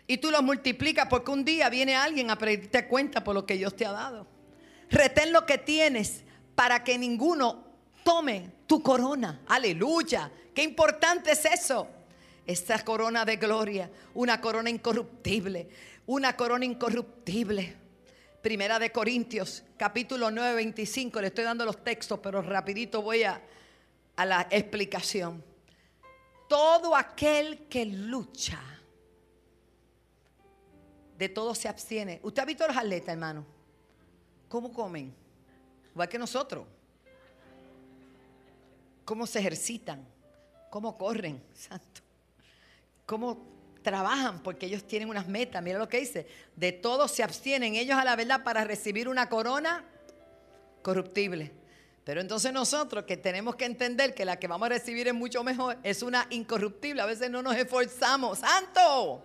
y 0.06 0.18
tú 0.18 0.30
los 0.30 0.42
multiplicas 0.42 1.06
porque 1.08 1.30
un 1.30 1.44
día 1.44 1.68
viene 1.68 1.94
alguien 1.94 2.30
a 2.30 2.36
pedirte 2.36 2.86
cuenta 2.86 3.22
por 3.22 3.34
lo 3.34 3.46
que 3.46 3.56
Dios 3.56 3.76
te 3.76 3.86
ha 3.86 3.92
dado. 3.92 4.26
Retén 4.90 5.32
lo 5.32 5.46
que 5.46 5.58
tienes 5.58 6.24
para 6.54 6.84
que 6.84 6.98
ninguno 6.98 7.64
tome 8.04 8.50
tu 8.66 8.82
corona. 8.82 9.42
Aleluya. 9.46 10.30
Qué 10.54 10.62
importante 10.62 11.32
es 11.32 11.44
eso. 11.44 11.88
Esta 12.46 12.84
corona 12.84 13.24
de 13.24 13.36
gloria, 13.36 13.88
una 14.14 14.40
corona 14.40 14.68
incorruptible, 14.68 15.68
una 16.06 16.36
corona 16.36 16.64
incorruptible. 16.64 17.76
Primera 18.42 18.80
de 18.80 18.90
Corintios, 18.90 19.62
capítulo 19.76 20.30
9, 20.30 20.56
25. 20.56 21.20
Le 21.20 21.28
estoy 21.28 21.44
dando 21.44 21.64
los 21.64 21.84
textos, 21.84 22.18
pero 22.20 22.42
rapidito 22.42 23.00
voy 23.00 23.22
a, 23.22 23.40
a 24.16 24.26
la 24.26 24.48
explicación. 24.50 25.51
Todo 26.52 26.94
aquel 26.94 27.66
que 27.66 27.86
lucha, 27.86 28.60
de 31.16 31.30
todo 31.30 31.54
se 31.54 31.66
abstiene. 31.66 32.20
¿Usted 32.22 32.42
ha 32.42 32.44
visto 32.44 32.68
los 32.68 32.76
atletas, 32.76 33.08
hermano? 33.08 33.46
¿Cómo 34.50 34.70
comen? 34.70 35.14
Igual 35.92 36.10
que 36.10 36.18
nosotros. 36.18 36.66
¿Cómo 39.06 39.26
se 39.26 39.38
ejercitan? 39.38 40.06
¿Cómo 40.68 40.98
corren? 40.98 41.42
Santo. 41.54 42.02
¿Cómo 43.06 43.46
trabajan? 43.82 44.42
Porque 44.42 44.66
ellos 44.66 44.86
tienen 44.86 45.08
unas 45.08 45.26
metas. 45.26 45.62
Mira 45.62 45.78
lo 45.78 45.88
que 45.88 46.00
dice. 46.00 46.26
De 46.54 46.70
todo 46.70 47.08
se 47.08 47.22
abstienen 47.22 47.76
ellos 47.76 47.96
a 47.96 48.04
la 48.04 48.14
verdad 48.14 48.44
para 48.44 48.62
recibir 48.64 49.08
una 49.08 49.30
corona 49.30 49.86
corruptible. 50.82 51.61
Pero 52.04 52.20
entonces 52.20 52.52
nosotros 52.52 53.04
que 53.04 53.16
tenemos 53.16 53.54
que 53.54 53.64
entender 53.64 54.14
que 54.14 54.24
la 54.24 54.38
que 54.38 54.48
vamos 54.48 54.66
a 54.66 54.70
recibir 54.70 55.06
es 55.06 55.14
mucho 55.14 55.44
mejor, 55.44 55.78
es 55.82 56.02
una 56.02 56.26
incorruptible. 56.30 57.00
A 57.00 57.06
veces 57.06 57.30
no 57.30 57.42
nos 57.42 57.54
esforzamos. 57.54 58.40
¡Santo! 58.40 59.24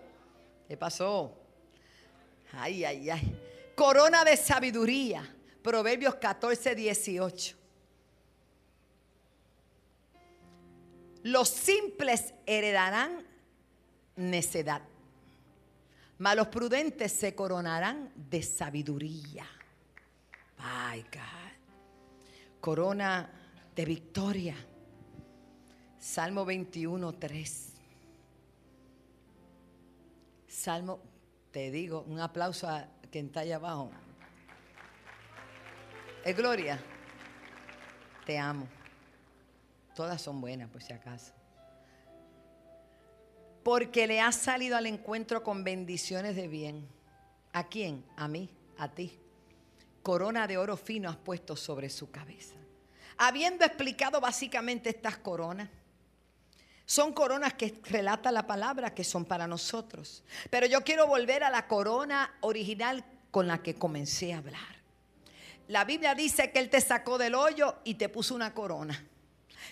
¿Qué 0.67 0.77
pasó? 0.77 1.34
Ay, 2.53 2.86
ay, 2.86 3.10
ay. 3.10 3.72
Corona 3.75 4.24
de 4.24 4.38
sabiduría. 4.38 5.27
Proverbios 5.63 6.15
14, 6.15 6.75
18. 6.75 7.57
Los 11.24 11.50
simples 11.50 12.34
heredarán 12.46 13.25
necedad, 14.15 14.81
mas 16.17 16.36
los 16.38 16.48
prudentes 16.48 17.12
se 17.12 17.36
coronarán 17.36 18.13
de 18.15 18.41
sabiduría. 18.43 19.46
Ay, 20.57 21.01
God. 21.12 21.47
Corona 22.68 23.30
de 23.74 23.86
victoria. 23.86 24.54
Salmo 25.98 26.44
21, 26.44 27.14
3. 27.14 27.74
Salmo, 30.50 31.00
te 31.50 31.72
digo, 31.72 32.04
un 32.06 32.20
aplauso 32.20 32.68
a 32.68 32.90
quien 33.10 33.28
está 33.28 33.40
allá 33.40 33.56
abajo. 33.56 33.90
Es 36.26 36.36
Gloria. 36.36 36.78
Te 38.26 38.38
amo. 38.38 38.68
Todas 39.96 40.22
son 40.22 40.42
buenas, 40.42 40.70
por 40.70 40.84
si 40.84 40.92
acaso. 40.92 41.32
Porque 43.64 44.08
le 44.08 44.20
has 44.20 44.36
salido 44.36 44.76
al 44.76 44.88
encuentro 44.88 45.42
con 45.42 45.64
bendiciones 45.64 46.36
de 46.36 46.50
bien. 46.50 46.86
¿A 47.54 47.70
quién? 47.70 48.04
A 48.18 48.28
mí, 48.28 48.50
a 48.78 48.90
ti. 48.90 49.18
Corona 50.08 50.48
de 50.48 50.58
oro 50.58 50.78
fino 50.78 51.10
has 51.10 51.18
puesto 51.18 51.58
sobre 51.58 51.90
su 51.90 52.10
cabeza. 52.10 52.56
Habiendo 53.18 53.66
explicado 53.66 54.22
básicamente 54.22 54.88
estas 54.88 55.18
coronas, 55.18 55.68
son 56.86 57.12
coronas 57.12 57.56
que 57.56 57.82
relata 57.84 58.32
la 58.32 58.48
palabra 58.48 58.96
que 58.96 59.04
son 59.04 59.26
para 59.26 59.48
nosotros. 59.48 60.24
Pero 60.50 60.66
yo 60.66 60.86
quiero 60.86 61.08
volver 61.08 61.44
a 61.44 61.50
la 61.50 61.68
corona 61.68 62.38
original 62.40 63.04
con 63.32 63.48
la 63.48 63.62
que 63.62 63.76
comencé 63.76 64.34
a 64.34 64.38
hablar. 64.38 64.78
La 65.68 65.84
Biblia 65.84 66.16
dice 66.16 66.54
que 66.54 66.60
Él 66.60 66.70
te 66.70 66.80
sacó 66.80 67.18
del 67.18 67.36
hoyo 67.36 67.76
y 67.84 67.96
te 67.96 68.08
puso 68.08 68.34
una 68.34 68.54
corona. 68.54 69.06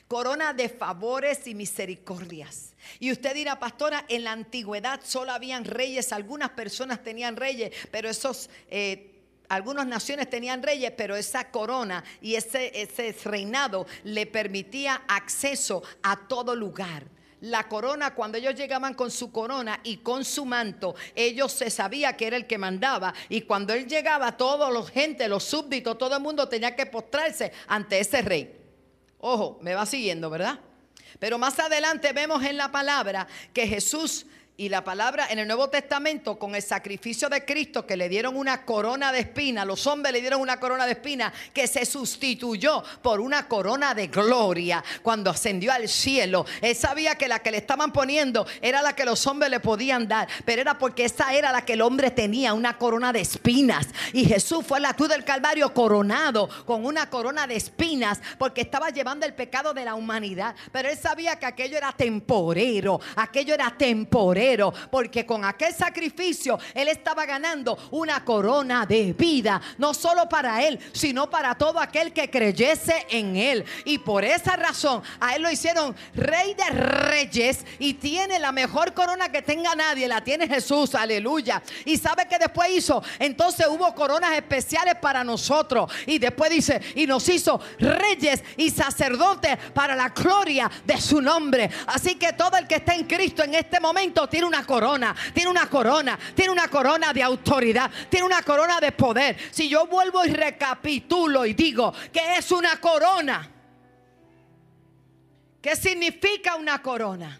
Corona 0.10 0.51
de 0.51 0.68
favores 0.68 1.48
y 1.48 1.56
misericordias. 1.56 2.74
Y 3.00 3.13
usted 3.13 3.34
dirá, 3.36 3.58
pastora, 3.58 4.04
en 4.10 4.25
la 4.25 4.34
antigüedad 4.34 5.00
solo 5.01 5.32
habían 5.32 5.63
reyes, 5.63 6.12
algunas 6.12 6.50
personas 6.50 7.01
tenían 7.04 7.38
reyes, 7.38 7.74
pero 7.89 8.10
esos... 8.10 8.50
Eh, 8.70 9.13
algunas 9.50 9.86
naciones 9.88 10.30
tenían 10.30 10.64
reyes, 10.64 10.92
pero 10.96 11.16
esa 11.16 11.52
corona 11.52 12.04
y 12.22 12.36
ese, 12.36 12.72
ese 12.82 13.16
reinado 13.24 13.86
le 14.04 14.25
permitía 14.25 15.04
acceso 15.08 15.84
a 16.04 16.28
todo 16.28 16.56
lugar 16.56 17.16
la 17.46 17.68
corona, 17.68 18.16
cuando 18.16 18.38
ellos 18.38 18.56
llegaban 18.56 18.94
con 18.94 19.12
su 19.12 19.32
corona 19.32 19.80
y 19.84 19.98
con 19.98 20.25
su 20.25 20.46
manto, 20.46 20.96
ellos 21.14 21.52
se 21.52 21.70
sabía 21.70 22.18
que 22.18 22.28
era 22.28 22.38
el 22.38 22.48
que 22.48 22.58
mandaba. 22.58 23.14
Y 23.30 23.42
cuando 23.42 23.74
él 23.74 23.88
llegaba, 23.88 24.36
toda 24.36 24.72
la 24.72 24.84
gente, 24.84 25.28
los 25.28 25.44
súbditos, 25.44 25.98
todo 25.98 26.16
el 26.16 26.24
mundo 26.24 26.48
tenía 26.48 26.75
que 26.75 26.86
postrarse 26.86 27.52
ante 27.68 28.00
ese 28.00 28.22
rey. 28.22 28.56
Ojo, 29.20 29.60
me 29.62 29.75
va 29.75 29.86
siguiendo, 29.86 30.30
¿verdad? 30.30 30.60
Pero 31.20 31.38
más 31.38 31.60
adelante 31.60 32.14
vemos 32.14 32.44
en 32.44 32.58
la 32.58 32.72
palabra 32.72 33.28
que 33.54 33.68
Jesús 33.68 34.25
y 34.57 34.69
la 34.69 34.85
palabra 34.85 35.27
en 35.29 35.39
el 35.39 35.47
Nuevo 35.47 35.69
Testamento, 35.69 36.39
con 36.39 36.55
el 36.55 36.62
sacrificio 36.62 37.27
de 37.27 37.43
Cristo, 37.43 37.85
que 37.85 37.97
le 37.97 38.07
dieron 38.07 38.38
una 38.38 38.63
corona 38.63 39.12
de 39.12 39.19
espina, 39.19 39.65
los 39.65 39.85
hombres 39.85 40.13
le 40.13 40.21
dieron 40.21 40.39
una 40.39 40.59
corona 40.62 40.85
de 40.85 40.93
espina, 40.93 41.33
que 41.53 41.67
se 41.67 41.85
sustituyó 41.85 42.81
por 43.01 43.19
una 43.19 43.50
corona 43.50 43.93
de 43.93 44.07
gloria 44.07 44.81
cuando 45.01 45.29
ascendió 45.29 45.74
al 45.74 45.89
cielo. 45.89 46.45
Él 46.62 46.74
sabía 46.74 47.15
que 47.15 47.27
la 47.27 47.39
que 47.39 47.51
le 47.51 47.57
estaban 47.57 47.91
poniendo 47.91 48.47
era 48.62 48.81
la 48.81 48.95
que 48.95 49.03
los 49.03 49.27
hombres 49.27 49.51
le 49.51 49.59
podían 49.59 50.07
dar, 50.07 50.29
pero 50.45 50.62
era 50.62 50.77
porque 50.77 51.03
esa 51.03 51.33
era 51.33 51.51
la 51.51 51.65
que 51.65 51.74
el 51.74 51.81
hombre 51.81 52.12
tenía, 52.12 52.53
una 52.53 52.77
corona 52.77 53.12
de 53.12 53.19
espinas. 53.19 53.88
Y 54.13 54.24
Jesús 54.24 54.65
fue 54.65 54.77
a 54.77 54.81
la 54.81 54.93
cruz 54.93 55.09
del 55.09 55.25
Calvario 55.25 55.74
coronado 55.74 56.47
con 56.65 56.85
una 56.85 57.09
corona 57.09 57.45
de 57.45 57.57
espinas, 57.57 58.21
porque 58.38 58.62
estaba 58.62 58.89
llevando 58.89 59.25
el 59.25 59.33
pecado 59.33 59.74
de 59.74 59.83
la 59.83 59.95
humanidad. 59.95 60.55
Pero 60.71 60.89
él 60.89 60.97
sabía 60.97 61.38
que 61.38 61.45
aquello 61.45 61.75
era 61.75 61.91
temporero, 61.91 63.01
aquello 63.17 63.53
era 63.53 63.75
temporero 63.77 64.45
porque 64.92 65.25
con 65.25 65.44
aquel 65.44 65.74
sacrificio 65.74 66.60
él 66.74 66.88
estaba 66.88 67.25
ganando 67.25 67.78
una 67.92 68.24
corona 68.24 68.86
de 68.86 69.14
vida, 69.14 69.62
no 69.78 69.94
solo 69.94 70.28
para 70.30 70.64
él, 70.64 70.80
sino 70.94 71.30
para 71.30 71.56
todo 71.56 71.80
aquel 71.80 72.14
que 72.14 72.30
creyese 72.30 73.06
en 73.10 73.36
él. 73.36 73.66
Y 73.86 73.98
por 73.98 74.24
esa 74.24 74.56
razón 74.56 75.02
a 75.20 75.36
él 75.36 75.42
lo 75.42 75.52
hicieron 75.52 75.96
rey 76.14 76.54
de 76.54 76.70
reyes 76.70 77.66
y 77.80 77.96
tiene 77.96 78.40
la 78.40 78.52
mejor 78.52 78.94
corona 78.94 79.30
que 79.30 79.42
tenga 79.42 79.75
nadie, 79.75 80.08
la 80.08 80.24
tiene 80.24 80.48
Jesús, 80.48 80.96
aleluya. 80.96 81.62
Y 81.86 81.98
sabe 81.98 82.28
que 82.28 82.38
después 82.38 82.70
hizo, 82.72 83.02
entonces 83.20 83.68
hubo 83.70 83.94
coronas 83.96 84.34
especiales 84.34 84.96
para 84.96 85.24
nosotros. 85.24 85.92
Y 86.06 86.20
después 86.20 86.52
dice, 86.52 86.82
y 86.96 87.08
nos 87.08 87.28
hizo 87.30 87.60
reyes 87.80 88.44
y 88.58 88.70
sacerdotes 88.70 89.58
para 89.74 89.96
la 89.96 90.10
gloria 90.10 90.70
de 90.86 91.00
su 91.00 91.22
nombre. 91.22 91.70
Así 91.88 92.16
que 92.16 92.34
todo 92.34 92.58
el 92.58 92.68
que 92.68 92.75
está 92.75 92.96
en 92.96 93.06
Cristo 93.06 93.44
en 93.44 93.56
este 93.56 93.80
momento 93.80 94.28
tiene 94.36 94.48
una 94.48 94.65
corona, 94.65 95.15
tiene 95.34 95.50
una 95.50 95.70
corona, 95.70 96.20
tiene 96.36 96.51
una 96.51 96.68
corona 96.68 97.13
de 97.13 97.24
autoridad, 97.24 97.89
tiene 98.10 98.25
una 98.25 98.42
corona 98.42 98.82
de 98.82 98.92
poder. 98.92 99.38
Si 99.50 99.70
yo 99.70 99.88
vuelvo 99.88 100.25
y 100.25 100.34
recapitulo 100.34 101.46
y 101.46 101.54
digo 101.54 101.94
que 102.12 102.36
es 102.36 102.51
una 102.51 102.82
corona, 102.82 103.50
¿qué 105.62 105.74
significa 105.77 106.58
una 106.58 106.82
corona? 106.82 107.39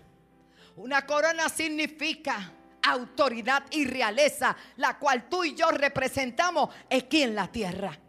Una 0.78 1.06
corona 1.06 1.50
significa 1.50 2.54
autoridad 2.82 3.66
y 3.72 3.84
realeza, 3.84 4.56
la 4.78 4.98
cual 4.98 5.28
tú 5.28 5.44
y 5.44 5.54
yo 5.54 5.72
representamos 5.72 6.74
aquí 6.90 7.24
en 7.24 7.36
la 7.36 7.52
tierra. 7.52 8.00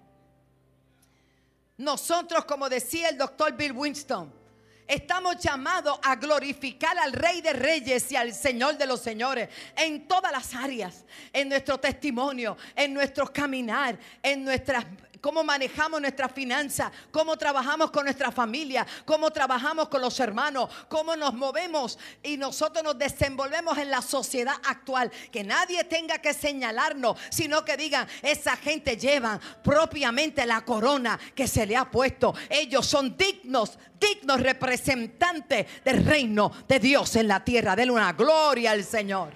Nosotros, 1.79 2.45
como 2.45 2.69
decía 2.69 3.09
el 3.09 3.19
doctor 3.19 3.57
Bill 3.57 3.73
Winston, 3.73 4.33
Estamos 4.89 5.39
llamados 5.39 5.99
a 6.03 6.15
glorificar 6.15 6.97
al 6.99 7.13
Rey 7.13 7.41
de 7.41 7.53
Reyes 7.53 8.13
y 8.13 8.17
al 8.17 8.33
Señor 8.33 8.79
de 8.79 8.87
los 8.87 9.01
Señores 9.01 9.49
en 9.77 10.07
todas 10.07 10.31
las 10.31 10.55
áreas, 10.55 11.05
en 11.33 11.49
nuestro 11.49 11.79
testimonio, 11.79 12.57
en 12.77 12.95
nuestro 12.95 13.33
caminar, 13.33 13.99
en 14.23 14.45
nuestras 14.45 14.85
cómo 15.27 15.43
manejamos 15.43 16.01
nuestra 16.01 16.29
finanzas, 16.29 16.93
cómo 17.11 17.37
trabajamos 17.37 17.91
con 17.91 18.05
nuestra 18.05 18.31
familia, 18.31 18.87
cómo 19.05 19.29
trabajamos 19.33 19.89
con 19.89 20.01
los 20.01 20.21
hermanos, 20.21 20.71
cómo 20.89 21.17
nos 21.17 21.35
movemos 21.35 21.99
y 22.23 22.37
nosotros 22.37 22.85
nos 22.85 22.97
desenvolvemos 22.97 23.77
en 23.77 23.91
la 23.91 24.03
sociedad 24.03 24.55
actual. 24.65 25.11
Que 25.33 25.43
nadie 25.43 25.83
tenga 25.83 26.19
que 26.19 26.33
señalarnos, 26.33 27.19
sino 27.29 27.65
que 27.65 27.77
digan, 27.77 28.07
esa 28.23 28.57
gente 28.57 28.97
lleva 28.97 29.41
propiamente 29.65 30.47
la 30.47 30.65
corona 30.65 31.19
que 31.35 31.49
se 31.49 31.67
le 31.67 31.77
ha 31.77 31.91
puesto. 31.91 32.33
Ellos 32.49 32.87
son 32.87 33.17
dignos, 33.17 33.81
dignos 33.99 34.41
representantes 34.41 35.67
del 35.85 36.07
reino 36.07 36.53
de 36.69 36.79
Dios 36.79 37.17
en 37.17 37.27
la 37.27 37.43
tierra. 37.45 37.75
Denle 37.75 37.95
una 37.95 38.13
gloria 38.13 38.71
al 38.71 38.85
Señor. 38.85 39.33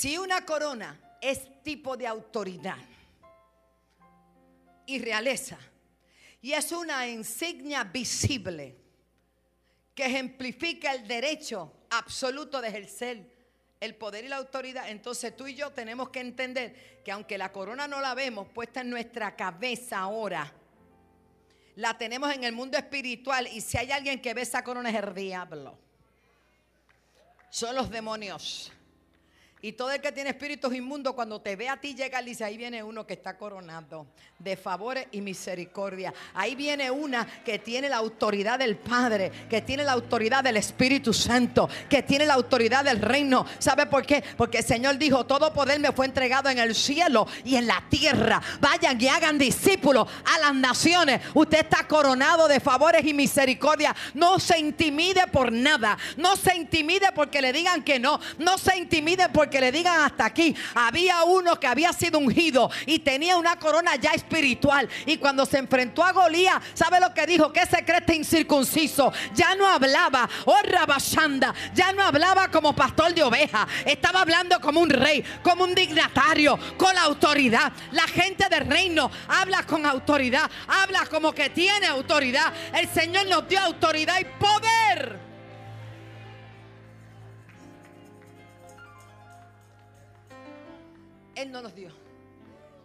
Si 0.00 0.16
una 0.16 0.46
corona 0.46 0.98
es 1.20 1.62
tipo 1.62 1.94
de 1.94 2.06
autoridad 2.06 2.78
y 4.86 4.98
realeza, 4.98 5.58
y 6.40 6.52
es 6.54 6.72
una 6.72 7.06
insignia 7.06 7.84
visible 7.84 8.78
que 9.94 10.06
ejemplifica 10.06 10.94
el 10.94 11.06
derecho 11.06 11.70
absoluto 11.90 12.62
de 12.62 12.68
ejercer 12.68 13.30
el 13.78 13.94
poder 13.94 14.24
y 14.24 14.28
la 14.28 14.36
autoridad, 14.36 14.88
entonces 14.88 15.36
tú 15.36 15.46
y 15.46 15.54
yo 15.54 15.70
tenemos 15.70 16.08
que 16.08 16.20
entender 16.20 17.02
que 17.04 17.12
aunque 17.12 17.36
la 17.36 17.52
corona 17.52 17.86
no 17.86 18.00
la 18.00 18.14
vemos 18.14 18.48
puesta 18.48 18.80
en 18.80 18.88
nuestra 18.88 19.36
cabeza 19.36 19.98
ahora, 19.98 20.50
la 21.76 21.98
tenemos 21.98 22.32
en 22.32 22.44
el 22.44 22.54
mundo 22.54 22.78
espiritual 22.78 23.48
y 23.48 23.60
si 23.60 23.76
hay 23.76 23.92
alguien 23.92 24.22
que 24.22 24.32
ve 24.32 24.40
esa 24.40 24.64
corona 24.64 24.88
es 24.88 24.96
el 24.96 25.12
diablo. 25.12 25.78
Son 27.50 27.76
los 27.76 27.90
demonios. 27.90 28.72
Y 29.62 29.72
todo 29.72 29.90
el 29.92 30.00
que 30.00 30.10
tiene 30.10 30.30
espíritus 30.30 30.74
inmundos, 30.74 31.12
cuando 31.12 31.40
te 31.40 31.54
ve 31.54 31.68
a 31.68 31.76
ti 31.76 31.94
llegar, 31.94 32.24
dice, 32.24 32.44
ahí 32.44 32.56
viene 32.56 32.82
uno 32.82 33.06
que 33.06 33.12
está 33.12 33.36
coronado 33.36 34.06
de 34.38 34.56
favores 34.56 35.06
y 35.12 35.20
misericordia. 35.20 36.14
Ahí 36.32 36.54
viene 36.54 36.90
una 36.90 37.26
que 37.44 37.58
tiene 37.58 37.90
la 37.90 37.98
autoridad 37.98 38.58
del 38.58 38.76
Padre, 38.76 39.30
que 39.50 39.60
tiene 39.60 39.84
la 39.84 39.92
autoridad 39.92 40.42
del 40.42 40.56
Espíritu 40.56 41.12
Santo, 41.12 41.68
que 41.90 42.02
tiene 42.02 42.24
la 42.24 42.34
autoridad 42.34 42.84
del 42.84 43.02
reino. 43.02 43.44
¿Sabe 43.58 43.84
por 43.84 44.06
qué? 44.06 44.24
Porque 44.38 44.58
el 44.58 44.64
Señor 44.64 44.96
dijo, 44.96 45.26
todo 45.26 45.52
poder 45.52 45.78
me 45.78 45.92
fue 45.92 46.06
entregado 46.06 46.48
en 46.48 46.58
el 46.58 46.74
cielo 46.74 47.26
y 47.44 47.56
en 47.56 47.66
la 47.66 47.84
tierra. 47.90 48.40
Vayan 48.60 48.98
y 48.98 49.08
hagan 49.08 49.36
discípulos 49.36 50.08
a 50.24 50.38
las 50.38 50.54
naciones. 50.54 51.20
Usted 51.34 51.58
está 51.58 51.86
coronado 51.86 52.48
de 52.48 52.60
favores 52.60 53.04
y 53.04 53.12
misericordia. 53.12 53.94
No 54.14 54.38
se 54.38 54.58
intimide 54.58 55.26
por 55.26 55.52
nada. 55.52 55.98
No 56.16 56.36
se 56.36 56.56
intimide 56.56 57.12
porque 57.14 57.42
le 57.42 57.52
digan 57.52 57.82
que 57.82 57.98
no. 57.98 58.20
No 58.38 58.56
se 58.56 58.78
intimide 58.78 59.28
porque 59.28 59.49
que 59.50 59.60
le 59.60 59.72
digan 59.72 60.00
hasta 60.00 60.24
aquí. 60.24 60.54
Había 60.74 61.24
uno 61.24 61.58
que 61.58 61.66
había 61.66 61.92
sido 61.92 62.18
ungido 62.18 62.70
y 62.86 63.00
tenía 63.00 63.36
una 63.36 63.56
corona 63.56 63.96
ya 63.96 64.12
espiritual. 64.12 64.88
Y 65.06 65.18
cuando 65.18 65.44
se 65.44 65.58
enfrentó 65.58 66.02
a 66.02 66.12
Golía, 66.12 66.60
¿sabe 66.74 67.00
lo 67.00 67.12
que 67.12 67.26
dijo? 67.26 67.52
Que 67.52 67.60
ese 67.60 67.84
creste 67.84 68.14
incircunciso 68.14 69.12
ya 69.34 69.54
no 69.54 69.66
hablaba, 69.66 70.28
oh 70.46 70.58
Rabashanda, 70.62 71.54
ya 71.74 71.92
no 71.92 72.02
hablaba 72.02 72.50
como 72.50 72.74
pastor 72.74 73.14
de 73.14 73.22
oveja. 73.22 73.66
Estaba 73.84 74.22
hablando 74.22 74.60
como 74.60 74.80
un 74.80 74.90
rey, 74.90 75.24
como 75.42 75.64
un 75.64 75.74
dignatario, 75.74 76.58
con 76.76 76.94
la 76.94 77.02
autoridad. 77.02 77.72
La 77.92 78.06
gente 78.06 78.48
del 78.48 78.66
reino 78.66 79.10
habla 79.28 79.64
con 79.64 79.84
autoridad, 79.84 80.50
habla 80.68 81.06
como 81.06 81.32
que 81.32 81.50
tiene 81.50 81.86
autoridad. 81.86 82.52
El 82.72 82.88
Señor 82.88 83.26
nos 83.26 83.48
dio 83.48 83.60
autoridad 83.60 84.18
y 84.20 84.24
poder. 84.24 85.29
Él 91.40 91.50
no 91.50 91.62
nos 91.62 91.74
dio. 91.74 91.90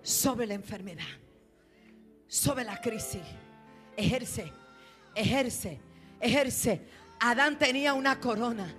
Sobre 0.02 0.46
la 0.46 0.54
enfermedad, 0.54 1.04
sobre 2.28 2.64
la 2.64 2.80
crisis. 2.80 3.22
Ejerce, 3.98 4.52
ejerce, 5.16 5.80
ejerce. 6.20 6.82
Adán 7.20 7.58
tenía 7.58 7.94
una 7.94 8.20
corona. 8.20 8.74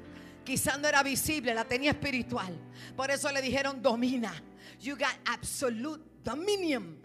Quizás 0.44 0.78
no 0.78 0.86
era 0.86 1.02
visible, 1.02 1.52
la 1.52 1.64
tenía 1.64 1.90
espiritual. 1.90 2.56
Por 2.96 3.10
eso 3.10 3.30
le 3.32 3.42
dijeron 3.42 3.82
domina. 3.82 4.32
You 4.80 4.94
got 4.96 5.16
absolute 5.24 6.04
dominion. 6.22 7.00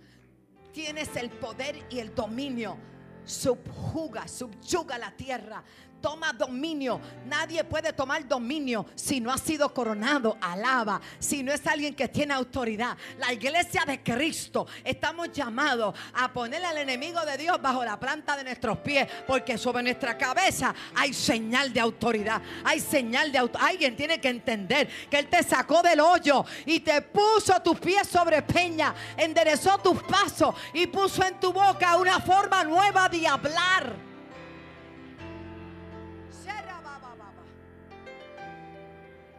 Tienes 0.72 1.16
el 1.16 1.30
poder 1.30 1.84
y 1.90 2.00
el 2.00 2.14
dominio. 2.14 2.78
Subjuga, 3.26 4.28
subyuga 4.28 4.98
la 4.98 5.16
tierra 5.16 5.64
toma 6.02 6.34
dominio. 6.34 7.00
Nadie 7.26 7.64
puede 7.64 7.94
tomar 7.94 8.28
dominio 8.28 8.86
si 8.96 9.20
no 9.20 9.32
ha 9.32 9.38
sido 9.38 9.74
coronado. 9.74 10.38
Alaba. 10.42 11.00
Si 11.20 11.44
no 11.44 11.52
es 11.52 11.66
alguien 11.68 11.96
que 11.96 12.08
tiene 12.08 12.34
autoridad. 12.34 12.98
La 13.20 13.32
iglesia 13.32 13.84
de 13.86 14.02
Cristo. 14.02 14.68
Estamos 14.84 15.32
llamados 15.32 15.96
a 16.14 16.32
poner 16.34 16.64
al 16.66 16.78
enemigo 16.78 17.22
de 17.26 17.38
Dios 17.38 17.62
bajo 17.62 17.86
la 17.86 18.00
planta 18.00 18.36
de 18.36 18.44
nuestros 18.44 18.80
pies. 18.80 19.08
Porque 19.28 19.58
sobre 19.58 19.84
nuestra 19.84 20.18
cabeza 20.18 20.74
hay 20.96 21.14
señal 21.14 21.72
de 21.72 21.80
autoridad. 21.80 22.42
Hay 22.64 22.80
señal 22.80 23.32
de 23.32 23.38
autoridad. 23.38 23.70
Alguien 23.70 23.96
tiene 23.96 24.20
que 24.20 24.30
entender 24.30 24.90
que 25.10 25.20
Él 25.20 25.28
te 25.28 25.44
sacó 25.44 25.82
del 25.82 26.00
hoyo 26.00 26.44
y 26.66 26.80
te 26.80 27.02
puso 27.02 27.62
tus 27.62 27.80
pies 27.80 28.08
sobre 28.08 28.42
peña. 28.42 28.94
Enderezó 29.16 29.78
tus 29.78 30.02
pasos 30.04 30.56
y 30.74 30.88
puso 30.88 31.24
en 31.24 31.40
tu 31.40 31.54
boca 31.54 31.98
una 31.98 32.20
forma 32.20 32.64
nueva 32.64 33.08
de 33.10 33.28
hablar. 33.28 34.11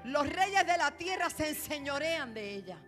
Los 0.04 0.28
reyes 0.28 0.66
de 0.66 0.76
la 0.76 0.90
tierra 0.96 1.30
se 1.30 1.50
enseñorean 1.50 2.34
de 2.34 2.56
ella. 2.56 2.78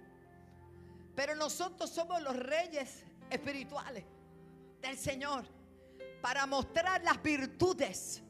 Pero 1.15 1.35
nosotros 1.37 1.91
somos 1.91 2.21
los 2.23 2.37
reyes 2.37 3.05
espirituales 3.31 4.05
del 4.81 4.99
Señor 4.99 5.45
para 6.21 6.47
mostrar 6.47 7.03
las 7.05 7.23
virtudes 7.23 8.23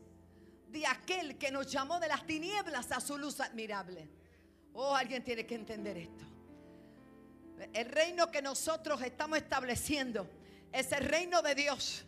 de 0.69 0.87
aquel 0.87 1.39
que 1.39 1.51
nos 1.51 1.71
llamó 1.71 1.99
de 1.99 2.09
las 2.09 2.27
tinieblas 2.27 2.93
a 2.93 3.01
su 3.01 3.17
luz 3.17 3.41
admirable. 3.41 4.09
Oh, 4.75 4.95
alguien 4.95 5.25
tiene 5.25 5.47
que 5.47 5.55
entender 5.55 5.97
esto. 5.97 6.25
El 7.73 7.89
reino 7.89 8.31
que 8.31 8.43
nosotros 8.43 9.01
estamos 9.03 9.39
estableciendo 9.39 10.29
es 10.73 10.93
el 10.93 11.05
reino 11.05 11.41
de 11.41 11.55
Dios. 11.55 12.05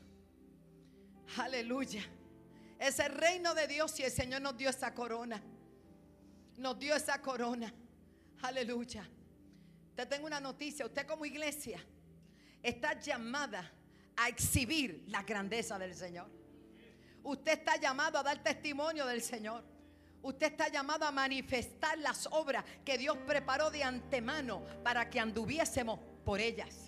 Aleluya. 1.38 2.04
Es 2.78 2.98
el 2.98 3.12
reino 3.12 3.54
de 3.54 3.66
Dios 3.66 3.98
y 4.00 4.02
el 4.02 4.10
Señor 4.10 4.42
nos 4.42 4.56
dio 4.58 4.68
esa 4.68 4.92
corona 4.92 5.40
nos 6.56 6.78
dio 6.78 6.94
esa 6.94 7.20
corona. 7.20 7.72
Aleluya. 8.42 9.08
Te 9.94 10.06
tengo 10.06 10.26
una 10.26 10.40
noticia. 10.40 10.86
Usted 10.86 11.06
como 11.06 11.24
iglesia 11.24 11.80
está 12.62 12.98
llamada 12.98 13.72
a 14.16 14.28
exhibir 14.28 15.04
la 15.08 15.22
grandeza 15.22 15.78
del 15.78 15.94
Señor. 15.94 16.28
Usted 17.22 17.52
está 17.52 17.76
llamado 17.76 18.18
a 18.18 18.22
dar 18.22 18.42
testimonio 18.42 19.06
del 19.06 19.22
Señor. 19.22 19.64
Usted 20.22 20.46
está 20.48 20.68
llamado 20.68 21.04
a 21.04 21.10
manifestar 21.10 21.98
las 21.98 22.26
obras 22.30 22.64
que 22.84 22.98
Dios 22.98 23.16
preparó 23.26 23.70
de 23.70 23.84
antemano 23.84 24.62
para 24.82 25.08
que 25.08 25.20
anduviésemos 25.20 26.00
por 26.24 26.40
ellas. 26.40 26.85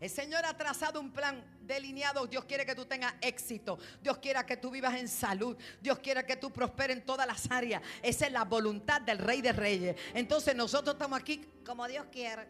El 0.00 0.08
Señor 0.08 0.46
ha 0.46 0.56
trazado 0.56 0.98
un 0.98 1.12
plan 1.12 1.44
delineado. 1.60 2.26
Dios 2.26 2.46
quiere 2.46 2.64
que 2.64 2.74
tú 2.74 2.86
tengas 2.86 3.12
éxito. 3.20 3.78
Dios 4.02 4.16
quiere 4.18 4.44
que 4.46 4.56
tú 4.56 4.70
vivas 4.70 4.94
en 4.94 5.08
salud. 5.08 5.56
Dios 5.80 5.98
quiere 5.98 6.24
que 6.24 6.36
tú 6.36 6.50
prosperes 6.50 6.96
en 6.96 7.04
todas 7.04 7.26
las 7.26 7.50
áreas. 7.50 7.82
Esa 8.02 8.26
es 8.26 8.32
la 8.32 8.44
voluntad 8.44 9.02
del 9.02 9.18
Rey 9.18 9.42
de 9.42 9.52
Reyes. 9.52 9.96
Entonces 10.14 10.56
nosotros 10.56 10.94
estamos 10.94 11.20
aquí 11.20 11.44
como 11.64 11.86
Dios 11.86 12.06
quiere. 12.10 12.48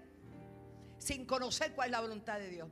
Sin 0.98 1.26
conocer 1.26 1.72
cuál 1.74 1.88
es 1.88 1.92
la 1.92 2.00
voluntad 2.00 2.38
de 2.38 2.48
Dios. 2.50 2.68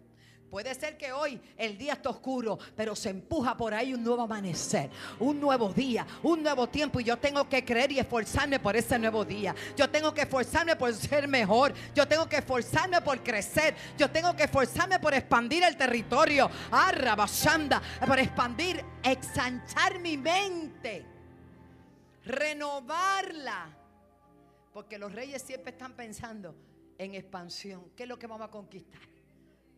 Puede 0.50 0.74
ser 0.74 0.96
que 0.96 1.12
hoy 1.12 1.38
el 1.58 1.76
día 1.76 1.92
está 1.92 2.08
oscuro, 2.08 2.58
pero 2.74 2.96
se 2.96 3.10
empuja 3.10 3.54
por 3.54 3.74
ahí 3.74 3.92
un 3.92 4.02
nuevo 4.02 4.22
amanecer, 4.22 4.88
un 5.20 5.38
nuevo 5.38 5.72
día, 5.74 6.06
un 6.22 6.42
nuevo 6.42 6.66
tiempo. 6.68 7.00
Y 7.00 7.04
yo 7.04 7.18
tengo 7.18 7.46
que 7.46 7.62
creer 7.62 7.92
y 7.92 7.98
esforzarme 7.98 8.58
por 8.58 8.74
ese 8.74 8.98
nuevo 8.98 9.26
día. 9.26 9.54
Yo 9.76 9.90
tengo 9.90 10.14
que 10.14 10.22
esforzarme 10.22 10.74
por 10.74 10.94
ser 10.94 11.28
mejor. 11.28 11.74
Yo 11.94 12.08
tengo 12.08 12.26
que 12.26 12.36
esforzarme 12.38 13.02
por 13.02 13.22
crecer. 13.22 13.74
Yo 13.98 14.10
tengo 14.10 14.34
que 14.34 14.44
esforzarme 14.44 14.98
por 14.98 15.12
expandir 15.12 15.62
el 15.64 15.76
territorio. 15.76 16.50
Arrabashanda, 16.70 17.82
por 18.06 18.18
expandir, 18.18 18.82
exanchar 19.02 19.98
mi 19.98 20.16
mente, 20.16 21.04
renovarla. 22.24 23.76
Porque 24.72 24.98
los 24.98 25.12
reyes 25.12 25.42
siempre 25.42 25.72
están 25.72 25.92
pensando 25.92 26.54
en 26.96 27.14
expansión. 27.14 27.90
¿Qué 27.94 28.04
es 28.04 28.08
lo 28.08 28.18
que 28.18 28.26
vamos 28.26 28.48
a 28.48 28.50
conquistar? 28.50 29.17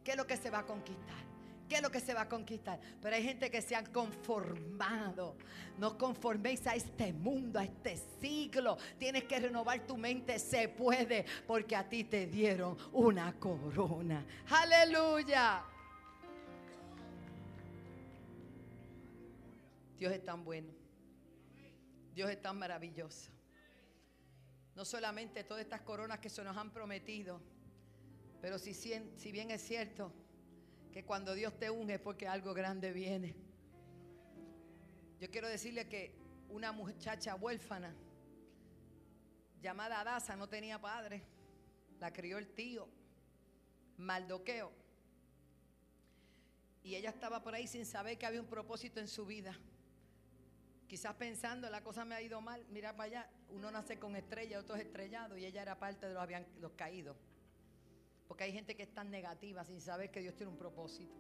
¿Qué 0.05 0.13
es 0.13 0.17
lo 0.17 0.27
que 0.27 0.37
se 0.37 0.51
va 0.51 0.61
a 0.61 0.67
conquistar? 0.67 1.31
¿Qué 1.71 1.77
es 1.77 1.83
lo 1.83 1.91
que 1.93 2.01
se 2.01 2.15
va 2.15 2.23
a 2.23 2.29
conquistar? 2.29 2.81
Pero 3.01 3.15
hay 3.15 3.23
gente 3.23 3.49
que 3.49 3.63
se 3.63 3.77
han 3.77 3.87
conformado. 3.87 5.37
No 5.79 5.97
conforméis 5.97 6.67
a 6.67 6.75
este 6.75 7.13
mundo, 7.13 7.61
a 7.61 7.65
este 7.65 7.97
siglo. 8.21 8.77
Tienes 8.99 9.23
que 9.25 9.39
renovar 9.39 9.87
tu 9.87 9.97
mente. 9.97 10.41
Se 10.41 10.69
puede, 10.69 11.25
porque 11.47 11.77
a 11.77 11.89
ti 11.89 12.03
te 12.03 12.27
dieron 12.27 12.77
una 12.93 13.39
corona. 13.39 14.27
Aleluya. 14.49 15.63
Dios 19.97 20.13
es 20.13 20.25
tan 20.25 20.45
bueno. 20.45 20.73
Dios 22.13 22.31
es 22.31 22.43
tan 22.43 22.59
maravilloso. 22.59 23.31
No 24.75 24.85
solamente 24.85 25.45
todas 25.45 25.63
estas 25.63 25.83
coronas 25.83 26.19
que 26.19 26.31
se 26.31 26.43
nos 26.43 26.57
han 26.57 26.73
prometido 26.73 27.41
pero 28.41 28.59
si, 28.59 28.73
bien 29.33 29.51
es 29.51 29.63
cierto 29.63 30.13
que 30.93 31.05
cuando 31.05 31.35
Dios 31.35 31.59
te 31.59 31.71
unge 31.71 31.95
es 31.95 32.01
porque 32.01 32.27
algo 32.27 32.55
grande 32.55 32.93
viene. 32.93 33.35
Yo 35.21 35.31
quiero 35.31 35.49
decirle 35.49 35.89
que 35.89 36.15
una 36.49 36.73
muchacha 36.73 37.35
huérfana 37.35 37.95
llamada 39.61 40.01
Adasa 40.01 40.37
no 40.37 40.49
tenía 40.49 40.81
padre. 40.81 41.23
La 41.99 42.13
crió 42.13 42.39
el 42.39 42.49
tío, 42.55 42.89
Maldoqueo. 43.99 44.73
Y 46.83 46.95
ella 46.95 47.11
estaba 47.11 47.43
por 47.43 47.55
ahí 47.55 47.67
sin 47.67 47.85
saber 47.85 48.17
que 48.17 48.25
había 48.25 48.41
un 48.41 48.47
propósito 48.47 49.01
en 49.01 49.09
su 49.09 49.27
vida. 49.27 49.55
Quizás 50.89 51.15
pensando, 51.15 51.69
la 51.69 51.85
cosa 51.85 52.07
me 52.07 52.15
ha 52.15 52.23
ido 52.23 52.41
mal, 52.41 52.65
mira 52.71 52.97
para 52.97 53.05
allá, 53.05 53.31
uno 53.51 53.71
nace 53.71 53.99
con 53.99 54.17
estrella, 54.17 54.59
otro 54.59 54.75
es 54.75 54.83
estrellado, 54.83 55.37
y 55.37 55.45
ella 55.45 55.63
era 55.63 55.79
parte 55.79 56.07
de 56.07 56.15
los, 56.15 56.23
habían, 56.23 56.47
los 56.59 56.73
caídos. 56.73 57.17
Porque 58.31 58.45
hay 58.45 58.53
gente 58.53 58.77
que 58.77 58.85
es 58.85 58.95
tan 58.95 59.11
negativa 59.11 59.65
sin 59.65 59.81
saber 59.81 60.13
que 60.13 60.21
Dios 60.21 60.37
tiene 60.37 60.53
un 60.53 60.57
propósito. 60.57 61.17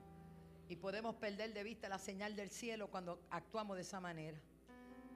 Y 0.69 0.77
podemos 0.77 1.17
perder 1.17 1.53
de 1.53 1.65
vista 1.65 1.89
la 1.89 1.99
señal 1.99 2.37
del 2.37 2.51
cielo 2.51 2.89
cuando 2.89 3.21
actuamos 3.31 3.75
de 3.75 3.83
esa 3.83 3.99
manera. 3.99 4.41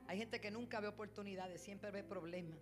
Hay 0.09 0.19
gente 0.19 0.41
que 0.41 0.51
nunca 0.51 0.81
ve 0.81 0.89
oportunidades, 0.89 1.61
siempre 1.61 1.93
ve 1.93 2.03
problemas. 2.03 2.59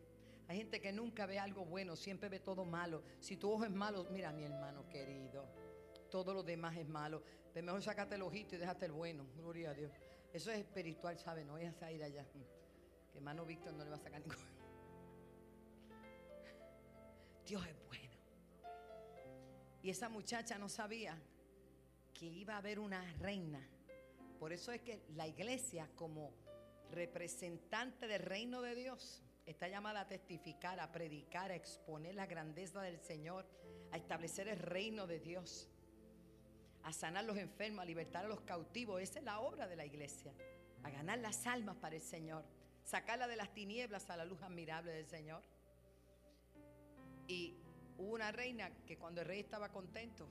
Hay 0.48 0.58
gente 0.58 0.82
que 0.82 0.92
nunca 0.92 1.24
ve 1.24 1.38
algo 1.38 1.64
bueno, 1.64 1.96
siempre 1.96 2.28
ve 2.28 2.40
todo 2.40 2.66
malo. 2.66 3.02
Si 3.20 3.38
tu 3.38 3.50
ojo 3.50 3.64
es 3.64 3.70
malo, 3.70 4.06
mira 4.10 4.32
mi 4.32 4.44
hermano 4.44 4.86
querido, 4.90 5.46
todo 6.10 6.34
lo 6.34 6.42
demás 6.42 6.76
es 6.76 6.86
malo. 6.86 7.22
Pero 7.54 7.64
mejor 7.64 7.82
sacate 7.82 8.16
el 8.16 8.22
ojito 8.22 8.56
y 8.56 8.58
déjate 8.58 8.84
el 8.84 8.92
bueno. 8.92 9.24
Gloria 9.34 9.70
a 9.70 9.74
Dios. 9.74 9.90
Eso 10.30 10.50
es 10.50 10.58
espiritual, 10.58 11.18
¿sabes? 11.18 11.46
No 11.46 11.54
vayas 11.54 11.80
a 11.80 11.90
ir 11.90 12.04
allá. 12.04 12.26
Que 13.10 13.16
hermano 13.16 13.46
Víctor 13.46 13.72
no 13.72 13.82
le 13.82 13.88
va 13.88 13.96
a 13.96 13.98
sacar 13.98 14.20
ningún. 14.20 14.36
Dios 17.46 17.66
es 17.66 17.86
bueno. 17.86 18.01
Y 19.82 19.90
esa 19.90 20.08
muchacha 20.08 20.58
no 20.58 20.68
sabía 20.68 21.20
que 22.14 22.26
iba 22.26 22.54
a 22.54 22.58
haber 22.58 22.78
una 22.78 23.04
reina. 23.18 23.60
Por 24.38 24.52
eso 24.52 24.72
es 24.72 24.80
que 24.82 25.02
la 25.14 25.26
iglesia 25.26 25.88
como 25.96 26.32
representante 26.90 28.06
del 28.06 28.22
reino 28.22 28.62
de 28.62 28.74
Dios 28.74 29.22
está 29.46 29.68
llamada 29.68 30.02
a 30.02 30.08
testificar, 30.08 30.78
a 30.78 30.92
predicar, 30.92 31.50
a 31.50 31.56
exponer 31.56 32.14
la 32.14 32.26
grandeza 32.26 32.80
del 32.82 33.00
Señor, 33.00 33.46
a 33.90 33.96
establecer 33.96 34.48
el 34.48 34.58
reino 34.58 35.06
de 35.06 35.18
Dios, 35.18 35.68
a 36.84 36.92
sanar 36.92 37.24
a 37.24 37.26
los 37.26 37.38
enfermos, 37.38 37.82
a 37.82 37.86
libertar 37.86 38.24
a 38.24 38.28
los 38.28 38.42
cautivos. 38.42 39.00
Esa 39.00 39.18
es 39.18 39.24
la 39.24 39.40
obra 39.40 39.66
de 39.66 39.76
la 39.76 39.84
iglesia, 39.84 40.32
a 40.82 40.90
ganar 40.90 41.18
las 41.18 41.46
almas 41.46 41.76
para 41.76 41.96
el 41.96 42.02
Señor, 42.02 42.44
sacarla 42.84 43.26
de 43.26 43.36
las 43.36 43.52
tinieblas 43.52 44.08
a 44.10 44.16
la 44.16 44.24
luz 44.24 44.42
admirable 44.42 44.92
del 44.92 45.06
Señor. 45.06 45.42
Y 47.26 47.56
hubo 48.02 48.14
una 48.14 48.32
reina 48.32 48.68
que 48.86 48.96
cuando 48.96 49.20
el 49.20 49.28
rey 49.28 49.40
estaba 49.40 49.68
contento 49.68 50.26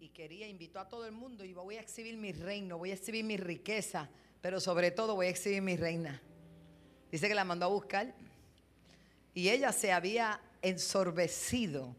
y 0.00 0.08
quería, 0.08 0.48
invitó 0.48 0.80
a 0.80 0.88
todo 0.88 1.06
el 1.06 1.12
mundo 1.12 1.44
y 1.44 1.52
voy 1.52 1.76
a 1.76 1.80
exhibir 1.80 2.16
mi 2.16 2.32
reino, 2.32 2.78
voy 2.78 2.90
a 2.90 2.94
exhibir 2.94 3.24
mi 3.24 3.36
riqueza, 3.36 4.08
pero 4.40 4.58
sobre 4.58 4.90
todo 4.90 5.14
voy 5.14 5.26
a 5.26 5.30
exhibir 5.30 5.62
mi 5.62 5.76
reina. 5.76 6.20
Dice 7.12 7.28
que 7.28 7.34
la 7.34 7.44
mandó 7.44 7.66
a 7.66 7.68
buscar 7.68 8.12
y 9.34 9.50
ella 9.50 9.72
se 9.72 9.92
había 9.92 10.40
ensorbecido, 10.62 11.94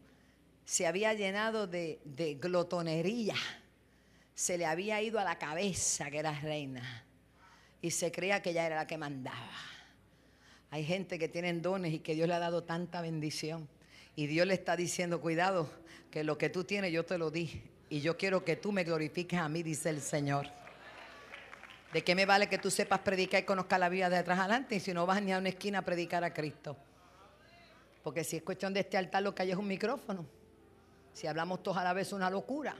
se 0.66 0.86
había 0.86 1.14
llenado 1.14 1.66
de, 1.66 2.00
de 2.04 2.34
glotonería, 2.34 3.36
se 4.34 4.58
le 4.58 4.66
había 4.66 5.00
ido 5.00 5.20
a 5.20 5.24
la 5.24 5.38
cabeza 5.38 6.10
que 6.10 6.18
era 6.18 6.38
reina 6.40 7.04
y 7.80 7.90
se 7.90 8.12
creía 8.12 8.42
que 8.42 8.50
ella 8.50 8.66
era 8.66 8.76
la 8.76 8.86
que 8.86 8.98
mandaba. 8.98 9.56
Hay 10.70 10.84
gente 10.84 11.18
que 11.18 11.28
tienen 11.28 11.62
dones 11.62 11.94
y 11.94 11.98
que 12.00 12.14
Dios 12.14 12.28
le 12.28 12.34
ha 12.34 12.38
dado 12.38 12.64
tanta 12.64 13.00
bendición. 13.00 13.68
Y 14.14 14.26
Dios 14.26 14.46
le 14.46 14.54
está 14.54 14.76
diciendo, 14.76 15.20
cuidado, 15.20 15.68
que 16.10 16.24
lo 16.24 16.36
que 16.36 16.50
tú 16.50 16.64
tienes 16.64 16.92
yo 16.92 17.04
te 17.04 17.18
lo 17.18 17.30
di. 17.30 17.62
Y 17.88 18.00
yo 18.00 18.16
quiero 18.16 18.44
que 18.44 18.56
tú 18.56 18.72
me 18.72 18.84
glorifiques 18.84 19.38
a 19.38 19.48
mí, 19.48 19.62
dice 19.62 19.90
el 19.90 20.00
Señor. 20.00 20.48
¿De 21.92 22.02
qué 22.02 22.14
me 22.14 22.24
vale 22.24 22.48
que 22.48 22.58
tú 22.58 22.70
sepas 22.70 23.00
predicar 23.00 23.42
y 23.42 23.44
conozcas 23.44 23.78
la 23.78 23.88
vida 23.88 24.08
de 24.08 24.16
atrás 24.16 24.38
adelante 24.38 24.76
y 24.76 24.80
si 24.80 24.94
no 24.94 25.04
vas 25.04 25.22
ni 25.22 25.32
a 25.32 25.38
una 25.38 25.50
esquina 25.50 25.80
a 25.80 25.82
predicar 25.82 26.24
a 26.24 26.32
Cristo? 26.32 26.76
Porque 28.02 28.24
si 28.24 28.36
es 28.36 28.42
cuestión 28.42 28.72
de 28.72 28.80
este 28.80 28.96
altar 28.96 29.22
lo 29.22 29.34
que 29.34 29.42
hay 29.42 29.50
es 29.50 29.56
un 29.56 29.68
micrófono. 29.68 30.24
Si 31.12 31.26
hablamos 31.26 31.62
todos 31.62 31.76
a 31.76 31.84
la 31.84 31.92
vez 31.92 32.08
es 32.08 32.12
una 32.14 32.30
locura. 32.30 32.74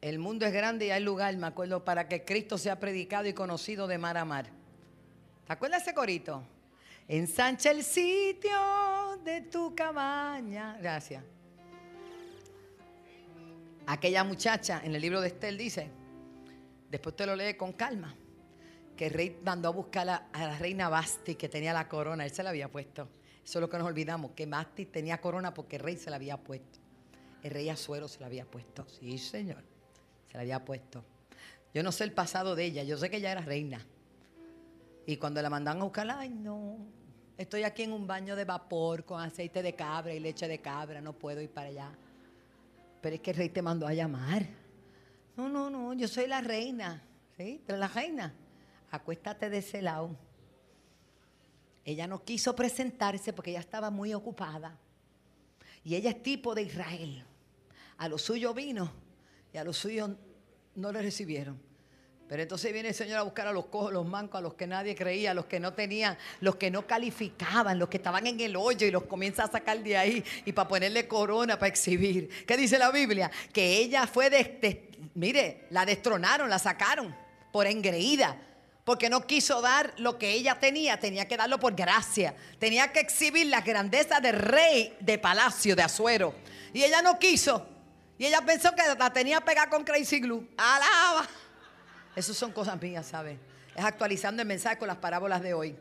El 0.00 0.18
mundo 0.18 0.44
es 0.46 0.52
grande 0.52 0.86
y 0.86 0.90
hay 0.90 1.02
lugar, 1.02 1.36
me 1.36 1.46
acuerdo, 1.46 1.84
para 1.84 2.08
que 2.08 2.24
Cristo 2.24 2.58
sea 2.58 2.80
predicado 2.80 3.28
y 3.28 3.32
conocido 3.32 3.86
de 3.86 3.98
mar 3.98 4.16
a 4.16 4.24
mar. 4.24 4.46
¿Te 5.46 5.52
acuerdas 5.52 5.82
ese 5.82 5.94
corito? 5.94 6.42
Ensancha 7.08 7.70
el 7.70 7.82
sitio 7.82 9.18
de 9.24 9.42
tu 9.42 9.74
cabaña. 9.74 10.76
Gracias. 10.80 11.24
Aquella 13.86 14.22
muchacha 14.24 14.80
en 14.84 14.94
el 14.94 15.02
libro 15.02 15.20
de 15.20 15.28
Estel 15.28 15.58
dice, 15.58 15.90
después 16.88 17.16
te 17.16 17.26
lo 17.26 17.34
lee 17.34 17.54
con 17.54 17.72
calma, 17.72 18.14
que 18.96 19.06
el 19.06 19.12
rey 19.12 19.40
mandó 19.44 19.68
a 19.68 19.72
buscar 19.72 20.08
a, 20.08 20.28
la 20.32 20.56
reina 20.58 20.88
Basti 20.88 21.34
que 21.34 21.48
tenía 21.48 21.72
la 21.72 21.88
corona, 21.88 22.24
él 22.24 22.30
se 22.30 22.42
la 22.42 22.50
había 22.50 22.70
puesto. 22.70 23.08
Eso 23.44 23.58
es 23.58 23.60
lo 23.60 23.68
que 23.68 23.78
nos 23.78 23.88
olvidamos, 23.88 24.32
que 24.32 24.46
Basti 24.46 24.86
tenía 24.86 25.20
corona 25.20 25.52
porque 25.52 25.76
el 25.76 25.82
rey 25.82 25.96
se 25.96 26.10
la 26.10 26.16
había 26.16 26.36
puesto. 26.36 26.78
El 27.42 27.50
rey 27.50 27.68
Azuero 27.68 28.06
se 28.06 28.20
la 28.20 28.26
había 28.26 28.44
puesto. 28.44 28.86
Sí, 28.88 29.18
señor, 29.18 29.64
se 30.28 30.34
la 30.34 30.42
había 30.42 30.64
puesto. 30.64 31.04
Yo 31.74 31.82
no 31.82 31.90
sé 31.90 32.04
el 32.04 32.12
pasado 32.12 32.54
de 32.54 32.66
ella, 32.66 32.84
yo 32.84 32.96
sé 32.96 33.10
que 33.10 33.16
ella 33.16 33.32
era 33.32 33.40
reina. 33.40 33.84
Y 35.06 35.16
cuando 35.16 35.42
la 35.42 35.50
mandan 35.50 35.80
a 35.80 35.84
buscar, 35.84 36.08
ay 36.10 36.30
no, 36.30 36.78
estoy 37.36 37.64
aquí 37.64 37.82
en 37.82 37.92
un 37.92 38.06
baño 38.06 38.36
de 38.36 38.44
vapor 38.44 39.04
con 39.04 39.20
aceite 39.20 39.62
de 39.62 39.74
cabra 39.74 40.14
y 40.14 40.20
leche 40.20 40.46
de 40.46 40.60
cabra, 40.60 41.00
no 41.00 41.12
puedo 41.12 41.40
ir 41.40 41.50
para 41.50 41.68
allá. 41.68 41.90
Pero 43.00 43.16
es 43.16 43.20
que 43.20 43.32
el 43.32 43.36
rey 43.36 43.48
te 43.48 43.62
mandó 43.62 43.86
a 43.86 43.94
llamar. 43.94 44.46
No, 45.36 45.48
no, 45.48 45.70
no, 45.70 45.92
yo 45.94 46.06
soy 46.06 46.26
la 46.26 46.40
reina, 46.40 47.02
¿sí? 47.36 47.62
La 47.66 47.88
reina, 47.88 48.32
acuéstate 48.90 49.50
de 49.50 49.58
ese 49.58 49.82
lado. 49.82 50.16
Ella 51.84 52.06
no 52.06 52.22
quiso 52.22 52.54
presentarse 52.54 53.32
porque 53.32 53.50
ella 53.50 53.60
estaba 53.60 53.90
muy 53.90 54.14
ocupada. 54.14 54.78
Y 55.84 55.96
ella 55.96 56.10
es 56.10 56.22
tipo 56.22 56.54
de 56.54 56.62
Israel. 56.62 57.24
A 57.98 58.08
lo 58.08 58.18
suyo 58.18 58.54
vino 58.54 58.92
y 59.52 59.58
a 59.58 59.64
lo 59.64 59.72
suyo 59.72 60.16
no 60.76 60.92
le 60.92 61.02
recibieron. 61.02 61.71
Pero 62.32 62.44
entonces 62.44 62.72
viene 62.72 62.88
el 62.88 62.94
Señor 62.94 63.18
a 63.18 63.22
buscar 63.24 63.46
a 63.46 63.52
los 63.52 63.66
cojos, 63.66 63.92
los 63.92 64.06
mancos, 64.06 64.38
a 64.38 64.40
los 64.40 64.54
que 64.54 64.66
nadie 64.66 64.94
creía, 64.94 65.32
a 65.32 65.34
los 65.34 65.44
que 65.44 65.60
no 65.60 65.74
tenían, 65.74 66.16
los 66.40 66.56
que 66.56 66.70
no 66.70 66.86
calificaban, 66.86 67.78
los 67.78 67.90
que 67.90 67.98
estaban 67.98 68.26
en 68.26 68.40
el 68.40 68.56
hoyo 68.56 68.86
y 68.86 68.90
los 68.90 69.02
comienza 69.02 69.44
a 69.44 69.50
sacar 69.50 69.82
de 69.82 69.98
ahí 69.98 70.24
y 70.46 70.52
para 70.52 70.66
ponerle 70.66 71.06
corona 71.06 71.58
para 71.58 71.68
exhibir. 71.68 72.30
¿Qué 72.46 72.56
dice 72.56 72.78
la 72.78 72.90
Biblia? 72.90 73.30
Que 73.52 73.76
ella 73.76 74.06
fue, 74.06 74.30
de, 74.30 74.88
mire, 75.14 75.66
la 75.68 75.84
destronaron, 75.84 76.48
la 76.48 76.58
sacaron 76.58 77.14
por 77.52 77.66
engreída. 77.66 78.34
Porque 78.82 79.10
no 79.10 79.26
quiso 79.26 79.60
dar 79.60 79.92
lo 79.98 80.16
que 80.16 80.30
ella 80.30 80.58
tenía, 80.58 80.98
tenía 80.98 81.28
que 81.28 81.36
darlo 81.36 81.60
por 81.60 81.74
gracia. 81.74 82.34
Tenía 82.58 82.92
que 82.92 83.00
exhibir 83.00 83.48
la 83.48 83.60
grandeza 83.60 84.20
del 84.20 84.38
rey 84.38 84.96
de 85.00 85.18
palacio 85.18 85.76
de 85.76 85.82
Azuero. 85.82 86.34
Y 86.72 86.82
ella 86.82 87.02
no 87.02 87.18
quiso. 87.18 87.66
Y 88.16 88.24
ella 88.24 88.40
pensó 88.40 88.74
que 88.74 88.82
la 88.98 89.12
tenía 89.12 89.42
pegada 89.42 89.68
con 89.68 89.84
Crazy 89.84 90.18
Glue. 90.18 90.48
Alaba. 90.56 91.28
Esas 92.14 92.36
son 92.36 92.52
cosas 92.52 92.80
mías, 92.80 93.06
¿sabes? 93.06 93.38
Es 93.74 93.84
actualizando 93.84 94.42
el 94.42 94.48
mensaje 94.48 94.76
con 94.78 94.88
las 94.88 94.98
parábolas 94.98 95.42
de 95.42 95.54
hoy. 95.54 95.76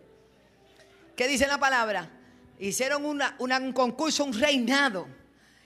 ¿Qué 1.15 1.27
dice 1.27 1.45
la 1.45 1.57
palabra? 1.57 2.09
Hicieron 2.57 3.03
un 3.05 3.73
concurso, 3.73 4.23
un 4.23 4.33
reinado. 4.33 5.07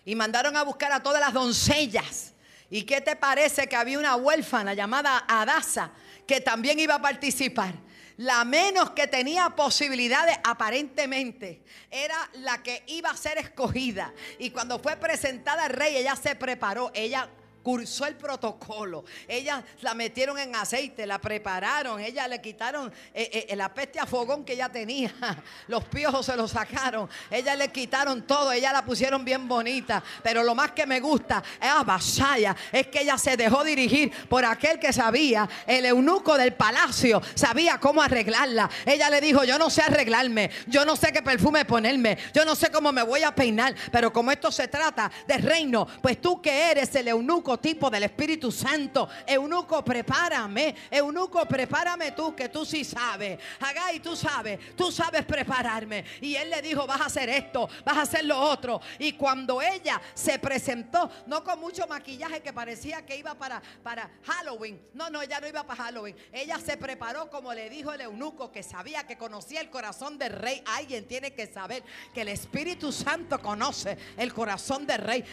Y 0.05 0.15
mandaron 0.15 0.55
a 0.55 0.63
buscar 0.63 0.91
a 0.91 1.01
todas 1.01 1.19
las 1.19 1.33
doncellas. 1.33 2.33
¿Y 2.69 2.83
qué 2.83 3.01
te 3.01 3.15
parece 3.15 3.67
que 3.67 3.75
había 3.75 3.99
una 3.99 4.15
huérfana 4.15 4.73
llamada 4.73 5.23
Adasa 5.27 5.91
que 6.27 6.41
también 6.41 6.79
iba 6.79 6.95
a 6.95 7.01
participar? 7.01 7.73
La 8.17 8.45
menos 8.45 8.91
que 8.91 9.07
tenía 9.07 9.49
posibilidades 9.49 10.37
aparentemente 10.43 11.63
era 11.91 12.15
la 12.35 12.63
que 12.63 12.83
iba 12.87 13.09
a 13.09 13.17
ser 13.17 13.37
escogida. 13.37 14.13
Y 14.39 14.51
cuando 14.51 14.79
fue 14.79 14.95
presentada 14.95 15.65
al 15.65 15.71
rey, 15.71 15.97
ella 15.97 16.15
se 16.15 16.35
preparó. 16.35 16.91
Ella 16.93 17.29
cursó 17.65 18.05
el 18.05 18.13
protocolo. 18.13 19.05
Ella 19.27 19.63
la 19.81 19.95
metieron 19.95 20.37
en 20.37 20.55
aceite, 20.55 21.07
la 21.07 21.17
prepararon, 21.17 21.99
ella 21.99 22.27
le 22.27 22.39
quitaron 22.39 22.93
eh, 23.11 23.47
eh, 23.49 23.55
la 23.55 23.73
peste 23.73 23.99
a 23.99 24.05
fogón 24.05 24.45
que 24.45 24.53
ella 24.53 24.69
tenía. 24.69 25.11
Los 25.67 25.83
piojos 25.85 26.27
se 26.27 26.35
los 26.35 26.51
sacaron, 26.51 27.09
ella 27.31 27.55
le 27.55 27.69
quitaron 27.71 28.27
todo, 28.27 28.51
ella 28.51 28.71
la 28.71 28.85
pusieron 28.85 29.25
bien 29.25 29.47
bonita. 29.47 30.03
Pero 30.21 30.43
lo 30.43 30.53
más 30.53 30.73
que 30.73 30.85
me 30.85 30.99
gusta 30.99 31.41
es 31.59 31.67
a 31.67 32.55
es 32.71 32.87
que 32.87 33.01
ella 33.01 33.17
se 33.17 33.35
dejó 33.35 33.63
dirigir 33.63 34.11
por 34.27 34.45
aquel 34.45 34.77
que 34.77 34.93
sabía, 34.93 35.49
el 35.65 35.85
eunuco 35.85 36.37
del 36.37 36.53
palacio, 36.53 37.19
sabía 37.33 37.79
cómo 37.79 38.03
arreglarla. 38.03 38.69
Ella 38.85 39.09
le 39.09 39.21
dijo, 39.21 39.43
yo 39.43 39.57
no 39.57 39.71
sé 39.71 39.81
arreglarme, 39.81 40.51
yo 40.67 40.85
no 40.85 40.95
sé 40.95 41.11
qué 41.11 41.23
perfume 41.23 41.65
ponerme, 41.65 42.15
yo 42.31 42.45
no 42.45 42.53
sé 42.53 42.69
cómo 42.69 42.91
me 42.91 43.01
voy 43.01 43.23
a 43.23 43.33
peinar, 43.33 43.73
pero 43.91 44.13
como 44.13 44.31
esto 44.31 44.51
se 44.51 44.67
trata 44.67 45.11
de 45.25 45.37
reino, 45.39 45.87
pues 46.01 46.21
tú 46.21 46.39
que 46.39 46.69
eres 46.69 46.93
el 46.93 47.07
eunuco 47.07 47.54
prototipo 47.55 47.89
del 47.89 48.03
Espíritu 48.03 48.51
Santo. 48.51 49.07
Eunuco, 49.25 49.83
prepárame. 49.83 50.75
Eunuco, 50.91 51.45
prepárame 51.45 52.11
tú, 52.11 52.35
que 52.35 52.49
tú 52.49 52.65
sí 52.65 52.83
sabes. 52.83 53.39
Hagai, 53.59 53.99
tú 54.01 54.15
sabes. 54.15 54.75
Tú 54.75 54.91
sabes 54.91 55.23
prepararme. 55.25 56.03
Y 56.21 56.35
él 56.35 56.49
le 56.49 56.61
dijo, 56.61 56.85
vas 56.85 57.01
a 57.01 57.05
hacer 57.05 57.29
esto, 57.29 57.69
vas 57.85 57.97
a 57.97 58.01
hacer 58.01 58.25
lo 58.25 58.37
otro. 58.37 58.81
Y 58.99 59.13
cuando 59.13 59.61
ella 59.61 60.01
se 60.13 60.37
presentó, 60.39 61.09
no 61.27 61.43
con 61.43 61.59
mucho 61.59 61.87
maquillaje 61.87 62.41
que 62.41 62.51
parecía 62.51 63.05
que 63.05 63.17
iba 63.17 63.35
para, 63.35 63.61
para 63.81 64.09
Halloween. 64.23 64.81
No, 64.93 65.09
no, 65.09 65.21
ella 65.21 65.39
no 65.39 65.47
iba 65.47 65.63
para 65.63 65.83
Halloween. 65.83 66.15
Ella 66.33 66.59
se 66.59 66.75
preparó 66.75 67.29
como 67.29 67.53
le 67.53 67.69
dijo 67.69 67.93
el 67.93 68.01
eunuco, 68.01 68.51
que 68.51 68.63
sabía 68.63 69.07
que 69.07 69.17
conocía 69.17 69.61
el 69.61 69.69
corazón 69.69 70.17
del 70.17 70.33
rey. 70.33 70.61
Alguien 70.65 71.07
tiene 71.07 71.33
que 71.33 71.47
saber 71.47 71.83
que 72.13 72.21
el 72.21 72.29
Espíritu 72.29 72.91
Santo 72.91 73.41
conoce 73.41 73.97
el 74.17 74.33
corazón 74.33 74.85
del 74.85 74.99
rey. 74.99 75.23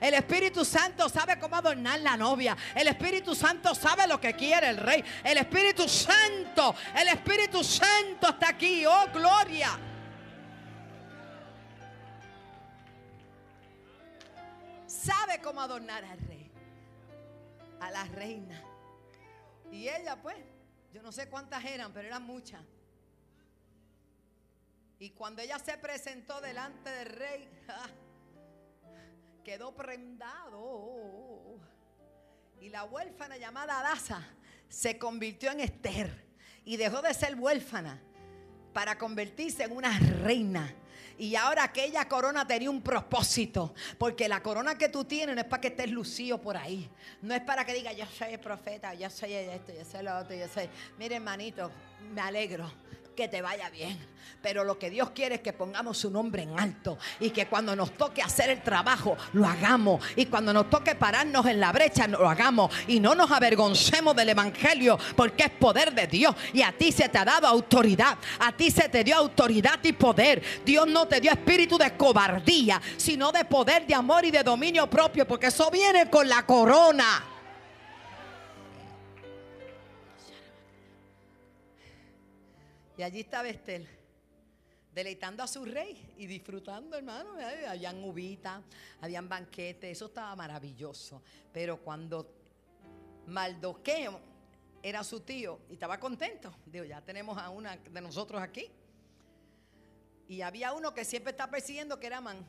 El 0.00 0.14
Espíritu 0.32 0.64
Santo 0.64 1.10
sabe 1.10 1.38
cómo 1.38 1.56
adornar 1.56 2.00
la 2.00 2.16
novia. 2.16 2.56
El 2.74 2.88
Espíritu 2.88 3.34
Santo 3.34 3.74
sabe 3.74 4.06
lo 4.06 4.18
que 4.18 4.32
quiere 4.32 4.70
el 4.70 4.78
rey. 4.78 5.04
El 5.22 5.36
Espíritu 5.36 5.86
Santo, 5.86 6.74
el 6.96 7.08
Espíritu 7.08 7.62
Santo 7.62 8.30
está 8.30 8.48
aquí. 8.48 8.86
Oh, 8.86 9.08
gloria. 9.12 9.78
Sabe 14.86 15.38
cómo 15.42 15.60
adornar 15.60 16.02
al 16.02 16.18
rey, 16.20 16.50
a 17.80 17.90
la 17.90 18.04
reina. 18.04 18.58
Y 19.70 19.86
ella, 19.86 20.16
pues, 20.22 20.38
yo 20.94 21.02
no 21.02 21.12
sé 21.12 21.28
cuántas 21.28 21.62
eran, 21.62 21.92
pero 21.92 22.08
eran 22.08 22.22
muchas. 22.22 22.62
Y 24.98 25.10
cuando 25.10 25.42
ella 25.42 25.58
se 25.58 25.76
presentó 25.76 26.40
delante 26.40 26.88
del 26.88 27.06
rey, 27.06 27.50
quedó 29.42 29.74
prendado. 29.74 31.58
Y 32.60 32.68
la 32.68 32.84
huérfana 32.84 33.36
llamada 33.36 33.80
Adasa 33.80 34.26
se 34.68 34.98
convirtió 34.98 35.50
en 35.50 35.60
Esther 35.60 36.24
y 36.64 36.76
dejó 36.76 37.02
de 37.02 37.12
ser 37.12 37.34
huérfana 37.34 38.00
para 38.72 38.96
convertirse 38.96 39.64
en 39.64 39.72
una 39.72 39.98
reina. 39.98 40.74
Y 41.18 41.34
ahora 41.36 41.64
aquella 41.64 42.08
corona 42.08 42.46
tenía 42.46 42.70
un 42.70 42.82
propósito. 42.82 43.74
Porque 43.98 44.28
la 44.28 44.42
corona 44.42 44.78
que 44.78 44.88
tú 44.88 45.04
tienes 45.04 45.34
no 45.34 45.40
es 45.40 45.46
para 45.46 45.60
que 45.60 45.68
estés 45.68 45.90
lucido 45.90 46.40
por 46.40 46.56
ahí. 46.56 46.88
No 47.20 47.34
es 47.34 47.42
para 47.42 47.64
que 47.64 47.74
diga 47.74 47.92
yo 47.92 48.06
soy 48.06 48.34
el 48.34 48.40
profeta, 48.40 48.94
yo 48.94 49.10
soy 49.10 49.34
esto, 49.34 49.72
yo 49.72 49.84
soy 49.84 50.02
lo 50.02 50.16
otro, 50.18 50.34
yo 50.34 50.48
soy. 50.48 50.68
Mire, 50.98 51.16
hermanito, 51.16 51.70
me 52.14 52.20
alegro 52.20 52.70
que 53.14 53.28
te 53.28 53.42
vaya 53.42 53.70
bien. 53.70 53.98
Pero 54.42 54.64
lo 54.64 54.76
que 54.76 54.90
Dios 54.90 55.10
quiere 55.10 55.36
es 55.36 55.40
que 55.40 55.52
pongamos 55.52 55.98
su 55.98 56.10
nombre 56.10 56.42
en 56.42 56.58
alto 56.58 56.98
y 57.20 57.30
que 57.30 57.46
cuando 57.46 57.76
nos 57.76 57.92
toque 57.92 58.20
hacer 58.22 58.50
el 58.50 58.60
trabajo, 58.60 59.16
lo 59.32 59.46
hagamos. 59.46 60.04
Y 60.16 60.26
cuando 60.26 60.52
nos 60.52 60.68
toque 60.68 60.96
pararnos 60.96 61.46
en 61.46 61.60
la 61.60 61.70
brecha, 61.70 62.08
lo 62.08 62.28
hagamos. 62.28 62.72
Y 62.88 62.98
no 62.98 63.14
nos 63.14 63.30
avergoncemos 63.30 64.16
del 64.16 64.30
Evangelio 64.30 64.98
porque 65.14 65.44
es 65.44 65.50
poder 65.50 65.94
de 65.94 66.08
Dios. 66.08 66.34
Y 66.52 66.62
a 66.62 66.72
ti 66.72 66.90
se 66.90 67.08
te 67.08 67.18
ha 67.18 67.24
dado 67.24 67.46
autoridad. 67.46 68.18
A 68.40 68.52
ti 68.52 68.70
se 68.70 68.88
te 68.88 69.04
dio 69.04 69.16
autoridad 69.16 69.78
y 69.84 69.92
poder. 69.92 70.42
Dios 70.64 70.88
no 70.88 71.06
te 71.06 71.20
dio 71.20 71.30
espíritu 71.30 71.78
de 71.78 71.96
cobardía, 71.96 72.82
sino 72.96 73.30
de 73.30 73.44
poder, 73.44 73.86
de 73.86 73.94
amor 73.94 74.24
y 74.24 74.32
de 74.32 74.42
dominio 74.42 74.90
propio. 74.90 75.26
Porque 75.26 75.46
eso 75.46 75.70
viene 75.70 76.10
con 76.10 76.28
la 76.28 76.44
corona. 76.44 77.31
Y 83.02 83.04
allí 83.04 83.18
estaba 83.18 83.48
Estel, 83.48 83.84
deleitando 84.94 85.42
a 85.42 85.48
su 85.48 85.64
rey 85.64 86.14
y 86.18 86.26
disfrutando, 86.26 86.96
hermano. 86.96 87.34
Habían 87.66 88.04
uvitas, 88.04 88.62
habían 89.00 89.28
banquetes, 89.28 89.90
eso 89.90 90.06
estaba 90.06 90.36
maravilloso. 90.36 91.20
Pero 91.52 91.78
cuando 91.78 92.32
Maldoqueo 93.26 94.20
era 94.80 95.02
su 95.02 95.18
tío 95.18 95.62
y 95.68 95.72
estaba 95.72 95.98
contento, 95.98 96.54
digo, 96.64 96.84
ya 96.84 97.00
tenemos 97.00 97.36
a 97.38 97.50
una 97.50 97.76
de 97.76 98.00
nosotros 98.00 98.40
aquí. 98.40 98.70
Y 100.28 100.42
había 100.42 100.72
uno 100.72 100.94
que 100.94 101.04
siempre 101.04 101.32
está 101.32 101.50
persiguiendo 101.50 101.98
que 101.98 102.06
era 102.06 102.18
Amán. 102.18 102.46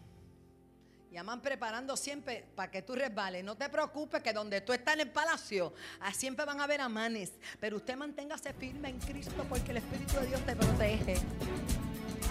Y 1.13 1.17
Amán 1.17 1.41
preparando 1.41 1.95
siempre 1.95 2.43
para 2.55 2.71
que 2.71 2.81
tú 2.81 2.95
resbales. 2.95 3.43
No 3.43 3.55
te 3.55 3.69
preocupes 3.69 4.23
que 4.23 4.33
donde 4.33 4.61
tú 4.61 4.73
estás 4.73 4.95
en 4.95 5.01
el 5.01 5.11
palacio, 5.11 5.71
ah, 5.99 6.11
siempre 6.11 6.43
van 6.43 6.59
a 6.59 6.63
haber 6.63 6.81
amanes. 6.81 7.33
Pero 7.59 7.77
usted 7.77 7.95
manténgase 7.95 8.51
firme 8.53 8.89
en 8.89 8.97
Cristo 8.97 9.45
porque 9.47 9.69
el 9.69 9.77
Espíritu 9.77 10.15
de 10.15 10.25
Dios 10.25 10.43
te 10.43 10.55
protege. 10.55 11.17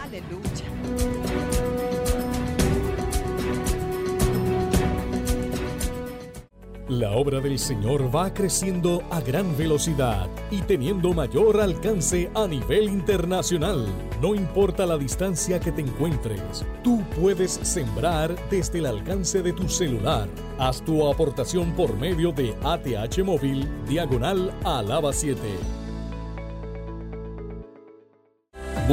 Aleluya. 0.01 2.02
La 6.88 7.12
obra 7.12 7.40
del 7.40 7.61
Señor 7.61 8.14
va 8.14 8.35
creciendo 8.35 9.03
a 9.11 9.21
gran 9.21 9.57
velocidad 9.57 10.29
y 10.51 10.62
teniendo 10.62 11.14
mayor 11.14 11.61
alcance 11.61 12.29
a 12.35 12.49
nivel 12.49 12.88
internacional. 12.88 13.87
No 14.21 14.35
importa 14.35 14.85
la 14.85 14.99
distancia 14.99 15.61
que 15.61 15.71
te 15.71 15.83
encuentres, 15.83 16.66
tú 16.83 17.01
puedes 17.21 17.53
sembrar 17.53 18.35
desde 18.51 18.81
el 18.81 18.87
alcance 18.87 19.42
de 19.42 19.53
tu 19.53 19.68
celular. 19.68 20.29
Haz 20.59 20.83
tu 20.83 21.09
aportación 21.09 21.71
por 21.73 21.97
medio 21.97 22.33
de 22.33 22.53
ATH 22.64 23.23
Móvil, 23.25 23.68
diagonal 23.87 24.53
Alaba 24.64 25.12
7. 25.12 25.82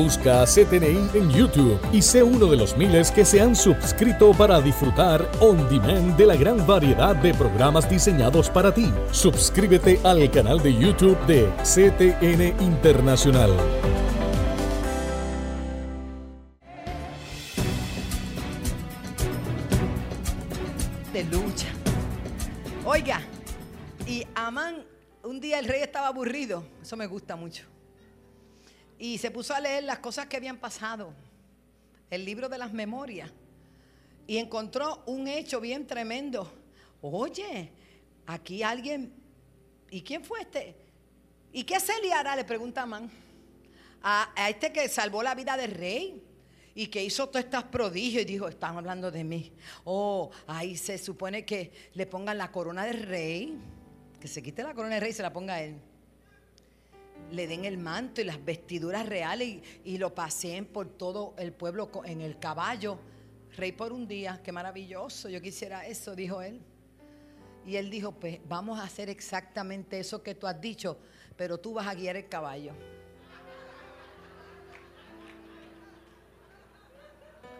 Busca 0.01 0.45
CTNI 0.45 1.09
en 1.13 1.29
YouTube 1.29 1.77
y 1.91 2.01
sé 2.01 2.23
uno 2.23 2.45
de 2.45 2.55
los 2.55 2.77
miles 2.77 3.12
que 3.12 3.25
se 3.25 3.41
han 3.41 3.53
suscrito 3.53 4.31
para 4.31 4.62
disfrutar 4.62 5.29
on 5.41 5.67
demand 5.67 6.15
de 6.15 6.25
la 6.25 6.38
gran 6.38 6.65
variedad 6.65 7.17
de 7.17 7.33
programas 7.33 7.89
diseñados 7.89 8.49
para 8.49 8.73
ti. 8.73 8.93
Suscríbete 9.12 9.99
al 10.05 10.31
canal 10.31 10.63
de 10.63 10.73
YouTube 10.73 11.19
de 11.25 11.49
CTN 11.63 12.63
Internacional. 12.63 13.51
de 21.12 21.23
lucha. 21.25 21.67
Oiga, 22.85 23.19
y 24.07 24.25
Amán, 24.33 24.85
un 25.25 25.41
día 25.41 25.59
el 25.59 25.65
rey 25.65 25.81
estaba 25.81 26.07
aburrido, 26.07 26.63
eso 26.81 26.95
me 26.95 27.05
gusta 27.05 27.35
mucho. 27.35 27.65
Y 28.99 29.17
se 29.17 29.31
puso 29.31 29.55
a 29.55 29.59
leer 29.59 29.85
las 29.85 29.99
cosas 29.99 30.27
que 30.27 30.38
habían 30.38 30.57
pasado, 30.57 31.13
el 32.12 32.25
libro 32.25 32.49
de 32.49 32.57
las 32.57 32.73
memorias, 32.73 33.31
y 34.27 34.38
encontró 34.38 35.01
un 35.07 35.27
hecho 35.27 35.59
bien 35.59 35.88
tremendo. 35.88 36.51
Oye, 37.01 37.71
aquí 38.27 38.62
alguien, 38.62 39.12
¿y 39.89 40.01
quién 40.01 40.23
fue 40.23 40.41
este? 40.41 40.75
¿Y 41.51 41.63
qué 41.63 41.79
se 41.79 41.99
le 42.01 42.13
hará? 42.13 42.35
Le 42.35 42.43
pregunta 42.43 42.83
Amán. 42.83 43.09
A, 44.03 44.31
este 44.49 44.71
que 44.71 44.88
salvó 44.88 45.23
la 45.23 45.33
vida 45.33 45.57
del 45.57 45.71
rey 45.71 46.23
y 46.75 46.88
que 46.88 47.03
hizo 47.03 47.27
todos 47.27 47.45
estos 47.45 47.63
prodigios 47.65 48.21
y 48.23 48.25
dijo, 48.25 48.47
están 48.47 48.77
hablando 48.77 49.12
de 49.12 49.23
mí. 49.23 49.51
Oh, 49.83 50.29
ahí 50.45 50.77
se 50.77 50.97
supone 50.97 51.43
que 51.45 51.71
le 51.93 52.05
pongan 52.05 52.38
la 52.38 52.51
corona 52.51 52.85
del 52.85 53.03
rey, 53.03 53.57
que 54.19 54.27
se 54.27 54.43
quite 54.43 54.62
la 54.62 54.73
corona 54.73 54.95
del 54.95 55.01
rey 55.01 55.12
y 55.12 55.15
se 55.15 55.23
la 55.23 55.33
ponga 55.33 55.55
a 55.55 55.63
él. 55.63 55.81
Le 57.32 57.48
den 57.48 57.65
el 57.65 57.78
manto 57.78 58.22
y 58.22 58.24
las 58.24 58.44
vestiduras 58.44 59.06
reales 59.08 59.48
y, 59.48 59.63
y 59.84 59.98
lo 59.98 60.15
paseen 60.15 60.65
por 60.65 60.89
todo 60.89 61.36
el 61.38 61.54
pueblo 61.54 61.89
en 62.06 62.22
el 62.22 62.39
caballo. 62.39 63.00
Rey 63.56 63.72
por 63.72 63.92
un 63.92 64.08
día, 64.08 64.39
qué 64.44 64.52
maravilloso, 64.52 65.30
yo 65.30 65.42
quisiera 65.42 65.86
eso, 65.86 66.15
dijo 66.15 66.42
él. 66.42 66.62
Y 67.65 67.76
él 67.76 67.89
dijo, 67.89 68.13
pues 68.13 68.39
vamos 68.48 68.80
a 68.80 68.84
hacer 68.84 69.10
exactamente 69.10 70.00
eso 70.00 70.24
que 70.24 70.34
tú 70.34 70.48
has 70.48 70.60
dicho, 70.60 70.98
pero 71.36 71.58
tú 71.58 71.74
vas 71.74 71.88
a 71.88 71.94
guiar 71.94 72.15
el 72.15 72.28
caballo. 72.28 72.74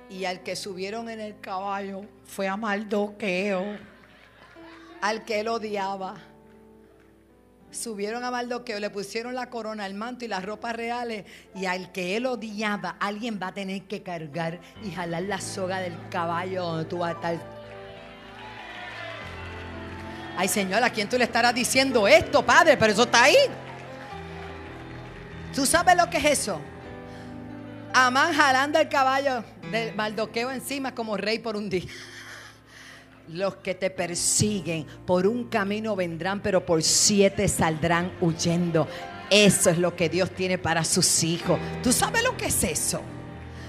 Y 0.10 0.26
al 0.26 0.42
que 0.42 0.56
subieron 0.56 1.10
en 1.10 1.20
el 1.20 1.40
caballo 1.40 2.02
fue 2.26 2.48
a 2.48 2.58
Maldoqueo, 2.58 3.78
al 5.02 5.24
que 5.24 5.42
él 5.42 5.48
odiaba. 5.48 6.18
Subieron 7.72 8.24
a 8.24 8.32
Maldoqueo, 8.32 8.80
le 8.80 8.90
pusieron 8.90 9.36
la 9.36 9.50
corona, 9.50 9.86
el 9.86 9.94
manto 9.94 10.26
y 10.26 10.28
las 10.28 10.44
ropas 10.44 10.76
reales. 10.76 11.26
Y 11.56 11.66
al 11.66 11.92
que 11.92 12.18
él 12.18 12.26
odiaba, 12.26 12.96
alguien 13.00 13.40
va 13.42 13.48
a 13.48 13.54
tener 13.54 13.84
que 13.84 14.02
cargar 14.02 14.60
y 14.84 14.92
jalar 14.92 15.24
la 15.24 15.40
soga 15.40 15.80
del 15.80 15.96
caballo 16.10 16.64
donde 16.64 16.86
tú 16.86 16.98
vas 16.98 17.12
a 17.12 17.14
estar. 17.14 17.60
Ay, 20.36 20.48
Señor, 20.48 20.84
¿a 20.84 20.90
quién 20.90 21.08
tú 21.08 21.18
le 21.18 21.26
estarás 21.26 21.54
diciendo 21.54 22.08
esto, 22.08 22.44
Padre? 22.44 22.76
Pero 22.78 22.94
eso 22.94 23.04
está 23.04 23.24
ahí. 23.24 23.36
¿Tú 25.54 25.66
sabes 25.66 25.96
lo 25.96 26.10
que 26.10 26.18
es 26.18 26.26
eso? 26.26 26.60
Amán 27.94 28.34
jalando 28.34 28.80
el 28.80 28.88
caballo 28.88 29.44
del 29.72 29.94
Maldoqueo 29.96 30.52
encima 30.52 30.96
como 30.96 31.18
rey 31.18 31.40
por 31.40 31.56
un 31.56 31.70
día. 31.70 31.84
Los 33.30 33.58
que 33.58 33.76
te 33.76 33.90
persiguen 33.90 34.86
por 35.06 35.28
un 35.28 35.50
camino 35.50 35.96
vendrán, 35.96 36.42
pero 36.42 36.66
por 36.66 36.84
siete 36.84 37.48
saldrán 37.48 38.12
huyendo. 38.22 38.88
Eso 39.30 39.70
es 39.70 39.78
lo 39.78 39.96
que 39.96 40.10
Dios 40.10 40.32
tiene 40.32 40.58
para 40.58 40.84
sus 40.84 41.24
hijos. 41.24 41.60
¿Tú 41.84 41.94
sabes 41.94 42.24
lo 42.24 42.36
que 42.36 42.48
es 42.48 42.64
eso? 42.64 43.02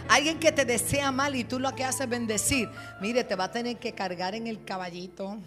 Alguien 0.09 0.40
que 0.40 0.51
te 0.51 0.64
desea 0.64 1.12
mal 1.12 1.37
y 1.37 1.44
tú 1.44 1.59
lo 1.59 1.75
que 1.75 1.85
haces 1.85 2.01
es 2.03 2.09
bendecir. 2.09 2.68
Mire, 3.01 3.23
te 3.23 3.37
va 3.37 3.44
a 3.44 3.53
tener 3.53 3.77
que 3.77 3.92
cargar 3.92 4.35
en 4.35 4.46
el 4.46 4.64
caballito 4.64 5.38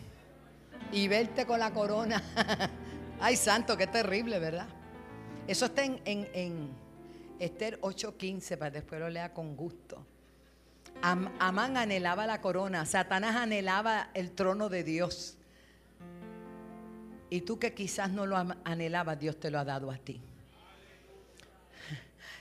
y 0.91 1.08
verte 1.08 1.45
con 1.45 1.60
la 1.60 1.73
corona. 1.73 2.23
Ay, 3.19 3.36
santo, 3.36 3.76
qué 3.76 3.88
terrible, 3.88 4.39
¿verdad? 4.39 4.67
Eso 5.47 5.65
está 5.65 5.84
en, 5.84 5.99
en, 6.06 6.69
Esther 7.39 7.82
8:15, 7.82 8.58
para 8.58 8.71
después 8.71 9.02
lo 9.02 9.10
lea 9.10 9.34
con 9.34 9.56
gusto. 9.56 10.06
Amán 11.04 11.76
anhelaba 11.76 12.26
la 12.26 12.39
corona, 12.39 12.86
Satanás 12.86 13.36
anhelaba 13.36 14.10
el 14.13 14.32
trono 14.32 14.70
de 14.70 14.86
Dios. 14.86 15.38
Y 17.30 17.42
tú 17.42 17.60
que 17.60 17.74
quizás 17.74 18.10
no 18.10 18.26
lo 18.26 18.38
anhelabas, 18.63 19.20
Dios 19.20 19.38
te 19.38 19.52
lo 19.52 19.60
ha 19.60 19.66
dado 19.66 19.92
a 19.92 19.98
ti. 19.98 20.22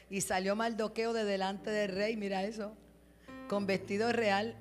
Y 0.09 0.21
salió 0.21 0.55
Maldoqueo 0.55 1.13
de 1.13 1.25
delante 1.25 1.71
del 1.71 1.91
rey, 1.91 2.17
mira 2.17 2.45
eso, 2.45 2.77
con 3.49 3.67
vestido 3.67 4.13
real, 4.13 4.55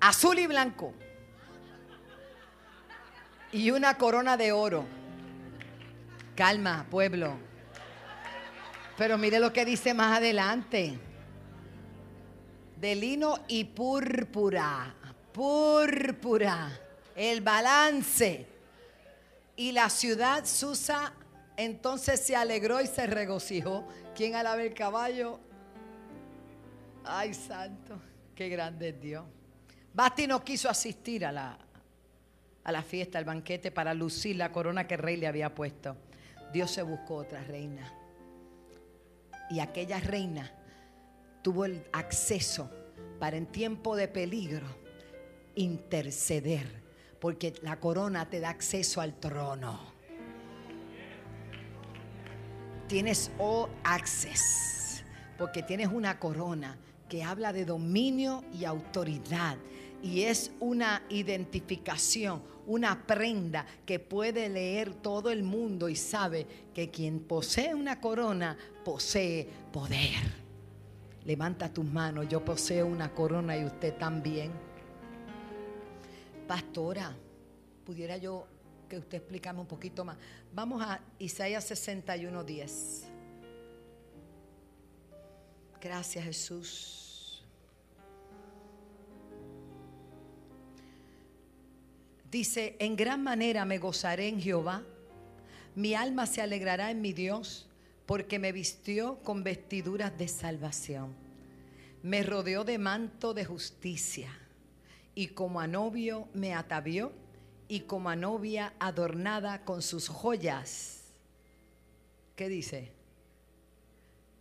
azul 0.00 0.40
y 0.40 0.48
blanco, 0.48 0.92
y 3.52 3.70
una 3.70 3.98
corona 3.98 4.36
de 4.36 4.50
oro. 4.50 4.84
Calma, 6.34 6.86
pueblo. 6.90 7.36
Pero 8.98 9.16
mire 9.16 9.38
lo 9.38 9.52
que 9.52 9.64
dice 9.64 9.94
más 9.94 10.18
adelante. 10.18 10.98
De 12.82 12.96
lino 12.96 13.38
y 13.46 13.62
púrpura. 13.62 14.92
Púrpura. 15.32 16.80
El 17.14 17.40
balance. 17.40 18.44
Y 19.54 19.70
la 19.70 19.88
ciudad 19.88 20.44
Susa 20.44 21.12
entonces 21.56 22.18
se 22.18 22.34
alegró 22.34 22.80
y 22.80 22.88
se 22.88 23.06
regocijó. 23.06 23.86
¿Quién 24.16 24.34
alaba 24.34 24.60
el 24.64 24.74
caballo? 24.74 25.38
Ay, 27.04 27.34
santo, 27.34 28.00
qué 28.34 28.48
grande 28.48 28.88
es 28.88 29.00
Dios. 29.00 29.26
Basti 29.94 30.26
no 30.26 30.42
quiso 30.42 30.68
asistir 30.68 31.24
a 31.24 31.30
la, 31.30 31.56
a 32.64 32.72
la 32.72 32.82
fiesta, 32.82 33.16
al 33.16 33.24
banquete, 33.24 33.70
para 33.70 33.94
lucir 33.94 34.34
la 34.34 34.50
corona 34.50 34.88
que 34.88 34.94
el 34.94 35.00
rey 35.02 35.16
le 35.18 35.28
había 35.28 35.54
puesto. 35.54 35.96
Dios 36.52 36.72
se 36.72 36.82
buscó 36.82 37.14
otra 37.14 37.44
reina. 37.44 37.92
Y 39.50 39.60
aquella 39.60 40.00
reina 40.00 40.50
tuvo 41.42 41.64
el 41.64 41.84
acceso 41.92 42.70
para 43.18 43.36
en 43.36 43.46
tiempo 43.46 43.96
de 43.96 44.08
peligro 44.08 44.66
interceder, 45.54 46.82
porque 47.20 47.54
la 47.62 47.78
corona 47.78 48.28
te 48.30 48.40
da 48.40 48.48
acceso 48.48 49.00
al 49.00 49.18
trono 49.20 49.92
tienes 52.92 53.30
all 53.38 53.70
access, 53.84 55.02
porque 55.38 55.62
tienes 55.62 55.88
una 55.88 56.18
corona 56.18 56.76
que 57.08 57.22
habla 57.22 57.50
de 57.50 57.64
dominio 57.64 58.44
y 58.52 58.66
autoridad. 58.66 59.56
Y 60.02 60.24
es 60.24 60.50
una 60.60 61.02
identificación, 61.08 62.42
una 62.66 63.06
prenda 63.06 63.64
que 63.86 63.98
puede 63.98 64.50
leer 64.50 64.92
todo 64.92 65.30
el 65.30 65.42
mundo 65.42 65.88
y 65.88 65.96
sabe 65.96 66.46
que 66.74 66.90
quien 66.90 67.20
posee 67.20 67.74
una 67.74 67.98
corona 67.98 68.58
posee 68.84 69.48
poder. 69.72 70.41
Levanta 71.24 71.72
tus 71.72 71.84
manos, 71.84 72.28
yo 72.28 72.44
poseo 72.44 72.86
una 72.86 73.14
corona 73.14 73.56
y 73.56 73.64
usted 73.64 73.96
también. 73.96 74.50
Pastora, 76.48 77.16
pudiera 77.84 78.16
yo 78.16 78.46
que 78.88 78.98
usted 78.98 79.18
explícame 79.18 79.60
un 79.60 79.66
poquito 79.66 80.04
más. 80.04 80.16
Vamos 80.52 80.82
a 80.82 81.00
Isaías 81.18 81.64
61, 81.64 82.44
10. 82.44 83.04
Gracias 85.80 86.24
Jesús. 86.24 87.44
Dice, 92.30 92.76
en 92.78 92.96
gran 92.96 93.22
manera 93.22 93.64
me 93.64 93.78
gozaré 93.78 94.28
en 94.28 94.40
Jehová, 94.40 94.82
mi 95.74 95.94
alma 95.94 96.26
se 96.26 96.40
alegrará 96.40 96.90
en 96.90 97.02
mi 97.02 97.12
Dios, 97.12 97.68
porque 98.06 98.38
me 98.38 98.52
vistió 98.52 99.18
con 99.22 99.44
vestiduras 99.44 100.16
de 100.18 100.28
salvación, 100.28 101.14
me 102.02 102.22
rodeó 102.22 102.64
de 102.64 102.78
manto 102.78 103.34
de 103.34 103.44
justicia, 103.44 104.30
y 105.14 105.28
como 105.28 105.60
a 105.60 105.66
novio 105.66 106.28
me 106.32 106.54
atavió 106.54 107.12
y 107.68 107.80
como 107.80 108.10
a 108.10 108.16
novia 108.16 108.74
adornada 108.78 109.64
con 109.64 109.82
sus 109.82 110.08
joyas. 110.08 111.02
¿Qué 112.36 112.48
dice? 112.48 112.92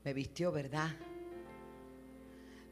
Me 0.03 0.13
vistió, 0.13 0.51
¿verdad? 0.51 0.95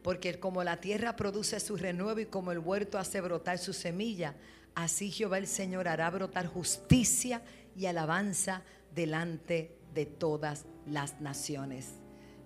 Porque 0.01 0.39
como 0.39 0.63
la 0.63 0.79
tierra 0.79 1.15
produce 1.15 1.59
su 1.59 1.75
renuevo 1.77 2.19
y 2.19 2.25
como 2.25 2.51
el 2.51 2.59
huerto 2.59 2.97
hace 2.97 3.21
brotar 3.21 3.57
su 3.57 3.73
semilla, 3.73 4.35
así 4.75 5.11
Jehová 5.11 5.37
el 5.37 5.47
Señor 5.47 5.87
hará 5.87 6.09
brotar 6.09 6.47
justicia 6.47 7.41
y 7.75 7.85
alabanza 7.85 8.63
delante 8.95 9.53
de 9.53 9.78
todas 10.05 10.65
las 10.85 11.21
naciones. 11.21 11.99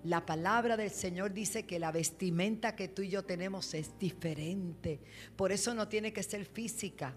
La 0.04 0.26
palabra 0.26 0.76
del 0.76 0.92
Señor 0.92 1.34
dice 1.34 1.66
que 1.66 1.80
la 1.80 1.92
vestimenta 1.92 2.76
que 2.76 2.88
tú 2.88 3.04
y 3.04 3.10
yo 3.10 3.24
tenemos 3.24 3.74
es 3.74 3.98
diferente. 4.00 5.00
Por 5.36 5.52
eso 5.52 5.74
no 5.74 5.88
tiene 5.88 6.12
que 6.12 6.24
ser 6.24 6.46
física 6.46 7.16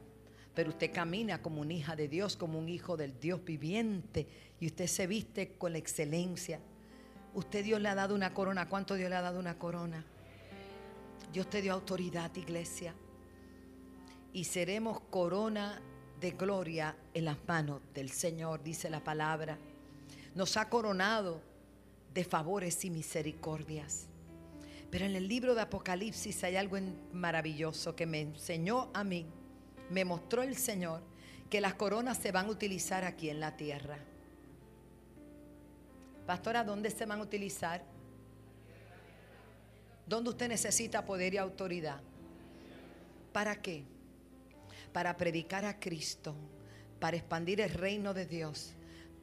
pero 0.56 0.70
usted 0.70 0.90
camina 0.90 1.42
como 1.42 1.60
una 1.60 1.74
hija 1.74 1.94
de 1.96 2.08
Dios, 2.08 2.34
como 2.34 2.58
un 2.58 2.70
hijo 2.70 2.96
del 2.96 3.20
Dios 3.20 3.44
viviente, 3.44 4.26
y 4.58 4.68
usted 4.68 4.86
se 4.86 5.06
viste 5.06 5.52
con 5.58 5.72
la 5.72 5.78
excelencia. 5.78 6.60
Usted 7.34 7.62
Dios 7.62 7.78
le 7.78 7.90
ha 7.90 7.94
dado 7.94 8.14
una 8.14 8.32
corona. 8.32 8.66
¿Cuánto 8.66 8.94
Dios 8.94 9.10
le 9.10 9.16
ha 9.16 9.20
dado 9.20 9.38
una 9.38 9.58
corona? 9.58 10.02
Dios 11.30 11.50
te 11.50 11.60
dio 11.60 11.74
autoridad, 11.74 12.34
iglesia. 12.36 12.94
Y 14.32 14.44
seremos 14.44 15.00
corona 15.10 15.82
de 16.20 16.30
gloria 16.30 16.96
en 17.12 17.26
las 17.26 17.36
manos 17.46 17.82
del 17.92 18.08
Señor, 18.08 18.62
dice 18.62 18.88
la 18.88 19.04
palabra. 19.04 19.58
Nos 20.36 20.56
ha 20.56 20.68
coronado 20.68 21.40
de 22.14 22.22
favores 22.22 22.84
y 22.84 22.90
misericordias. 22.90 24.06
Pero 24.92 25.04
en 25.04 25.16
el 25.16 25.26
libro 25.26 25.56
de 25.56 25.62
Apocalipsis 25.62 26.44
hay 26.44 26.54
algo 26.54 26.78
maravilloso 27.12 27.96
que 27.96 28.06
me 28.06 28.20
enseñó 28.20 28.88
a 28.94 29.02
mí 29.02 29.26
me 29.90 30.04
mostró 30.04 30.42
el 30.42 30.56
Señor 30.56 31.02
que 31.50 31.60
las 31.60 31.74
coronas 31.74 32.18
se 32.18 32.32
van 32.32 32.46
a 32.46 32.50
utilizar 32.50 33.04
aquí 33.04 33.30
en 33.30 33.40
la 33.40 33.56
tierra. 33.56 33.98
Pastora, 36.26 36.64
¿dónde 36.64 36.90
se 36.90 37.06
van 37.06 37.20
a 37.20 37.22
utilizar? 37.22 37.84
¿Dónde 40.06 40.30
usted 40.30 40.48
necesita 40.48 41.04
poder 41.04 41.34
y 41.34 41.38
autoridad? 41.38 42.00
¿Para 43.32 43.60
qué? 43.62 43.84
Para 44.92 45.16
predicar 45.16 45.64
a 45.64 45.78
Cristo, 45.78 46.34
para 46.98 47.16
expandir 47.16 47.60
el 47.60 47.70
reino 47.70 48.12
de 48.12 48.26
Dios, 48.26 48.72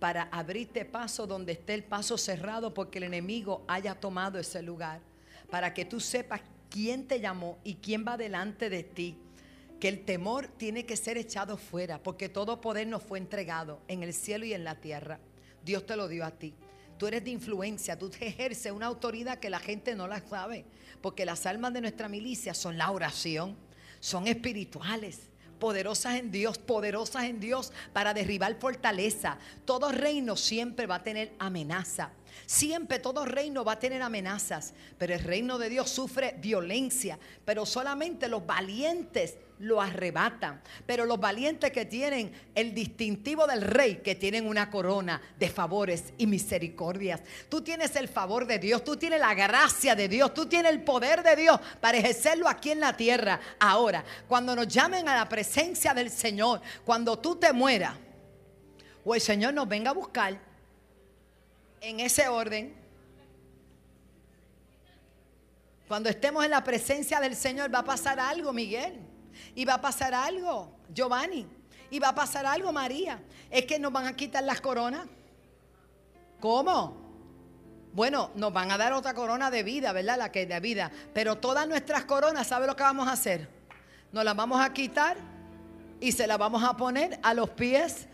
para 0.04 0.24
abrirte 0.34 0.84
paso 0.84 1.26
donde 1.26 1.54
esté 1.54 1.74
el 1.74 1.86
paso 1.86 2.18
cerrado 2.18 2.74
porque 2.74 2.98
el 2.98 3.06
enemigo 3.06 3.64
haya 3.70 3.96
tomado 3.96 4.38
ese 4.38 4.62
lugar, 4.62 5.00
para 5.50 5.74
que 5.74 5.86
tú 5.86 6.02
sepas 6.02 6.42
quién 6.70 7.08
te 7.08 7.22
llamó 7.22 7.58
y 7.64 7.76
quién 7.76 8.04
va 8.06 8.18
delante 8.18 8.70
de 8.70 8.84
ti 8.84 9.16
que 9.80 9.88
el 9.88 10.04
temor 10.04 10.50
tiene 10.58 10.86
que 10.86 10.98
ser 10.98 11.18
echado 11.18 11.56
fuera, 11.56 12.04
porque 12.04 12.28
todo 12.28 12.60
poder 12.60 12.86
nos 12.86 13.02
fue 13.02 13.18
entregado 13.18 13.80
en 13.88 14.04
el 14.04 14.14
cielo 14.14 14.44
y 14.44 14.54
en 14.54 14.66
la 14.66 14.76
tierra. 14.76 15.22
Dios 15.64 15.86
te 15.86 15.96
lo 15.96 16.10
dio 16.10 16.26
a 16.26 16.32
ti. 16.32 16.54
Tú 16.98 17.08
eres 17.08 17.24
de 17.24 17.30
influencia, 17.30 17.98
tú 17.98 18.12
ejerces 18.20 18.74
una 18.74 18.88
autoridad 18.88 19.40
que 19.40 19.50
la 19.50 19.62
gente 19.62 19.96
no 19.96 20.10
la 20.10 20.20
sabe, 20.20 20.66
porque 21.00 21.24
las 21.24 21.46
almas 21.46 21.72
de 21.72 21.80
nuestra 21.80 22.10
milicia 22.10 22.54
son 22.54 22.78
la 22.78 22.92
oración, 22.92 23.56
son 24.02 24.28
espirituales 24.28 25.30
poderosas 25.64 26.16
en 26.16 26.30
Dios, 26.30 26.58
poderosas 26.58 27.24
en 27.24 27.40
Dios 27.40 27.72
para 27.94 28.14
derribar 28.14 28.54
fortaleza. 28.60 29.38
Todo 29.64 29.94
reino 29.94 30.36
siempre 30.36 30.88
va 30.88 30.96
a 30.96 31.04
tener 31.04 31.32
amenaza. 31.40 32.10
Siempre 32.46 33.00
todo 33.00 33.26
reino 33.26 33.64
va 33.64 33.74
a 33.74 33.80
tener 33.80 34.02
amenazas, 34.02 34.74
pero 34.98 35.14
el 35.14 35.20
reino 35.22 35.58
de 35.58 35.70
Dios 35.70 35.90
sufre 35.90 36.36
violencia, 36.40 37.18
pero 37.46 37.66
solamente 37.66 38.28
los 38.28 38.46
valientes 38.46 39.38
lo 39.60 39.82
arrebatan. 39.82 40.62
Pero 40.86 41.06
los 41.06 41.20
valientes 41.20 41.72
que 41.72 41.86
tienen 41.86 42.34
el 42.54 42.74
distintivo 42.74 43.48
del 43.48 43.62
rey, 43.62 44.02
que 44.04 44.16
tienen 44.16 44.48
una 44.48 44.70
corona 44.70 45.22
de 45.38 45.50
favores 45.50 46.14
y 46.18 46.28
misericordias. 46.28 47.22
Tú 47.50 47.62
tienes 47.62 47.96
el 47.96 48.08
favor 48.08 48.46
de 48.46 48.60
Dios, 48.60 48.84
tú 48.84 48.98
tienes 48.98 49.20
la 49.20 49.34
gracia 49.34 49.96
de 49.96 50.08
Dios, 50.08 50.34
tú 50.34 50.46
tienes 50.46 50.72
el 50.72 50.84
poder 50.84 51.24
de 51.24 51.36
Dios 51.36 51.60
para 51.80 51.98
ejercerlo 51.98 52.48
aquí 52.48 52.72
en 52.72 52.82
la 52.82 52.96
tierra. 52.96 53.40
Ahora, 53.60 54.04
cuando 54.28 54.56
nos 54.56 54.68
llamen 54.68 55.08
a 55.08 55.16
la 55.16 55.30
presencia 55.30 55.94
del 55.94 56.10
Señor, 56.10 56.62
cuando 56.84 57.18
tú 57.18 57.38
te 57.38 57.54
mueras, 57.54 57.96
o 59.06 59.16
el 59.16 59.22
Señor 59.22 59.54
nos 59.54 59.68
venga 59.68 59.92
a 59.92 59.94
buscar, 59.94 60.53
en 61.84 62.00
ese 62.00 62.30
orden, 62.30 62.74
cuando 65.88 66.10
estemos 66.10 66.44
en 66.46 66.52
la 66.52 66.64
presencia 66.64 67.20
del 67.20 67.36
Señor 67.36 67.74
va 67.74 67.80
a 67.80 67.84
pasar 67.84 68.20
algo, 68.20 68.54
Miguel. 68.54 69.00
Y 69.54 69.66
va 69.66 69.76
a 69.76 69.82
pasar 69.82 70.14
algo, 70.14 70.72
Giovanni. 70.94 71.46
Y 71.92 72.00
va 72.00 72.10
a 72.10 72.16
pasar 72.16 72.46
algo, 72.46 72.72
María. 72.72 73.22
Es 73.52 73.66
que 73.66 73.78
nos 73.78 73.92
van 73.92 74.08
a 74.08 74.16
quitar 74.16 74.44
las 74.44 74.62
coronas. 74.62 75.06
¿Cómo? 76.40 76.98
Bueno, 77.92 78.32
nos 78.36 78.54
van 78.54 78.72
a 78.72 78.78
dar 78.78 78.94
otra 78.94 79.14
corona 79.14 79.52
de 79.52 79.62
vida, 79.62 79.92
¿verdad? 79.92 80.18
La 80.18 80.32
que 80.32 80.46
de 80.46 80.60
vida. 80.62 80.90
Pero 81.14 81.38
todas 81.38 81.68
nuestras 81.68 82.06
coronas, 82.06 82.48
¿sabe 82.48 82.66
lo 82.66 82.76
que 82.76 82.84
vamos 82.84 83.08
a 83.08 83.12
hacer? 83.12 83.50
Nos 84.14 84.24
las 84.24 84.36
vamos 84.36 84.62
a 84.62 84.72
quitar 84.72 85.18
y 86.00 86.14
se 86.14 86.28
las 86.28 86.38
vamos 86.38 86.64
a 86.64 86.78
poner 86.78 87.20
a 87.22 87.34
los 87.34 87.50
pies 87.50 88.08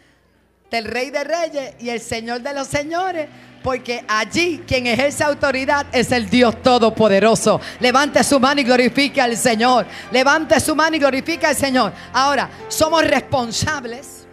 del 0.69 0.85
Rey 0.85 1.09
de 1.09 1.23
Reyes 1.23 1.73
y 1.79 1.89
el 1.89 1.99
Señor 1.99 2.41
de 2.41 2.53
los 2.53 2.67
Señores. 2.67 3.27
Porque 3.63 4.05
allí 4.07 4.63
quien 4.65 4.87
ejerce 4.87 5.23
autoridad 5.23 5.87
es 5.91 6.11
el 6.11 6.29
Dios 6.29 6.61
Todopoderoso. 6.61 7.59
Levante 7.81 8.23
su 8.23 8.39
mano 8.39 8.61
y 8.61 8.63
glorifique 8.63 9.19
al 9.19 9.35
Señor. 9.35 9.85
Levante 10.11 10.59
su 10.59 10.75
mano 10.75 10.95
y 10.95 10.99
glorifique 10.99 11.45
al 11.45 11.55
Señor. 11.55 11.91
Ahora, 12.13 12.49
somos 12.69 13.05
responsables, 13.05 14.25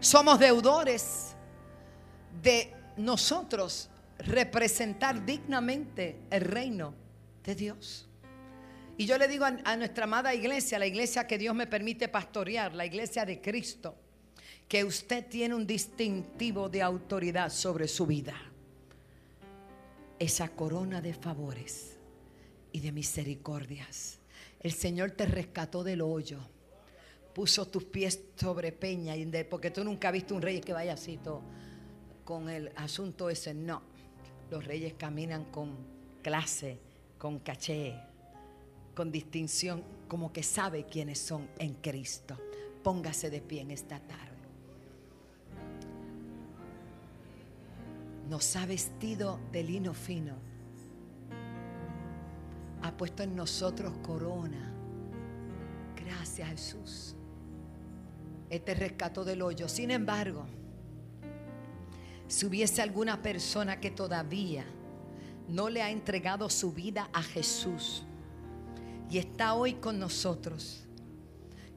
somos 0.00 0.38
deudores 0.38 1.34
de 2.42 2.74
nosotros 2.98 3.88
representar 4.18 5.24
dignamente 5.24 6.20
el 6.30 6.42
reino 6.42 6.94
de 7.42 7.54
Dios. 7.54 8.08
Y 8.98 9.06
yo 9.06 9.16
le 9.16 9.26
digo 9.28 9.46
a, 9.46 9.56
a, 9.64 9.76
nuestra 9.76 10.04
amada 10.04 10.34
iglesia, 10.34 10.78
la 10.78 10.86
iglesia 10.86 11.26
que 11.26 11.38
Dios 11.38 11.54
me 11.54 11.66
permite 11.66 12.08
pastorear, 12.08 12.74
la 12.74 12.84
iglesia 12.84 13.24
de 13.24 13.40
Cristo, 13.40 13.96
que 14.72 14.84
usted 14.84 15.26
tiene 15.26 15.54
un 15.54 15.66
distintivo 15.66 16.70
de 16.70 16.80
autoridad 16.80 17.50
sobre 17.50 17.86
su 17.86 18.06
vida. 18.06 18.32
Esa 20.18 20.48
corona 20.48 21.02
de 21.02 21.12
favores 21.12 21.98
y 22.72 22.80
de 22.80 22.90
misericordias. 22.90 24.18
El 24.60 24.72
Señor 24.72 25.10
te 25.10 25.26
rescató 25.26 25.84
del 25.84 26.00
hoyo, 26.00 26.38
puso 27.34 27.68
tus 27.68 27.84
pies 27.84 28.18
sobre 28.34 28.72
peña, 28.72 29.14
porque 29.50 29.70
tú 29.70 29.84
nunca 29.84 30.08
has 30.08 30.14
visto 30.14 30.34
un 30.34 30.40
rey 30.40 30.62
que 30.62 30.72
vaya 30.72 30.94
así 30.94 31.20
con 32.24 32.48
el 32.48 32.72
asunto 32.76 33.28
ese. 33.28 33.52
No, 33.52 33.82
los 34.50 34.64
reyes 34.64 34.94
caminan 34.94 35.44
con 35.50 35.76
clase, 36.22 36.78
con 37.18 37.40
caché, 37.40 37.94
con 38.94 39.12
distinción, 39.12 39.84
como 40.08 40.32
que 40.32 40.42
sabe 40.42 40.86
quiénes 40.86 41.18
son 41.18 41.46
en 41.58 41.74
Cristo. 41.74 42.38
Póngase 42.82 43.28
de 43.28 43.42
pie 43.42 43.60
en 43.60 43.70
esta 43.72 44.00
tarde. 44.00 44.31
Nos 48.32 48.56
ha 48.56 48.64
vestido 48.64 49.38
de 49.52 49.62
lino 49.62 49.92
fino. 49.92 50.32
Ha 52.80 52.96
puesto 52.96 53.22
en 53.22 53.36
nosotros 53.36 53.92
corona. 54.02 54.72
Gracias 55.94 56.48
Jesús. 56.48 57.14
Este 58.48 58.72
rescató 58.72 59.22
del 59.22 59.42
hoyo. 59.42 59.68
Sin 59.68 59.90
embargo, 59.90 60.46
si 62.26 62.46
hubiese 62.46 62.80
alguna 62.80 63.20
persona 63.20 63.80
que 63.80 63.90
todavía 63.90 64.64
no 65.46 65.68
le 65.68 65.82
ha 65.82 65.90
entregado 65.90 66.48
su 66.48 66.72
vida 66.72 67.10
a 67.12 67.22
Jesús 67.22 68.02
y 69.10 69.18
está 69.18 69.52
hoy 69.52 69.74
con 69.74 69.98
nosotros, 69.98 70.86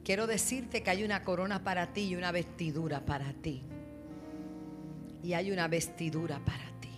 quiero 0.02 0.26
decirte 0.26 0.82
que 0.82 0.88
hay 0.88 1.04
una 1.04 1.22
corona 1.22 1.62
para 1.62 1.92
ti 1.92 2.04
y 2.04 2.16
una 2.16 2.32
vestidura 2.32 3.04
para 3.04 3.34
ti. 3.34 3.62
Y 5.26 5.34
hay 5.34 5.50
una 5.50 5.66
vestidura 5.66 6.38
para 6.44 6.70
ti. 6.80 6.90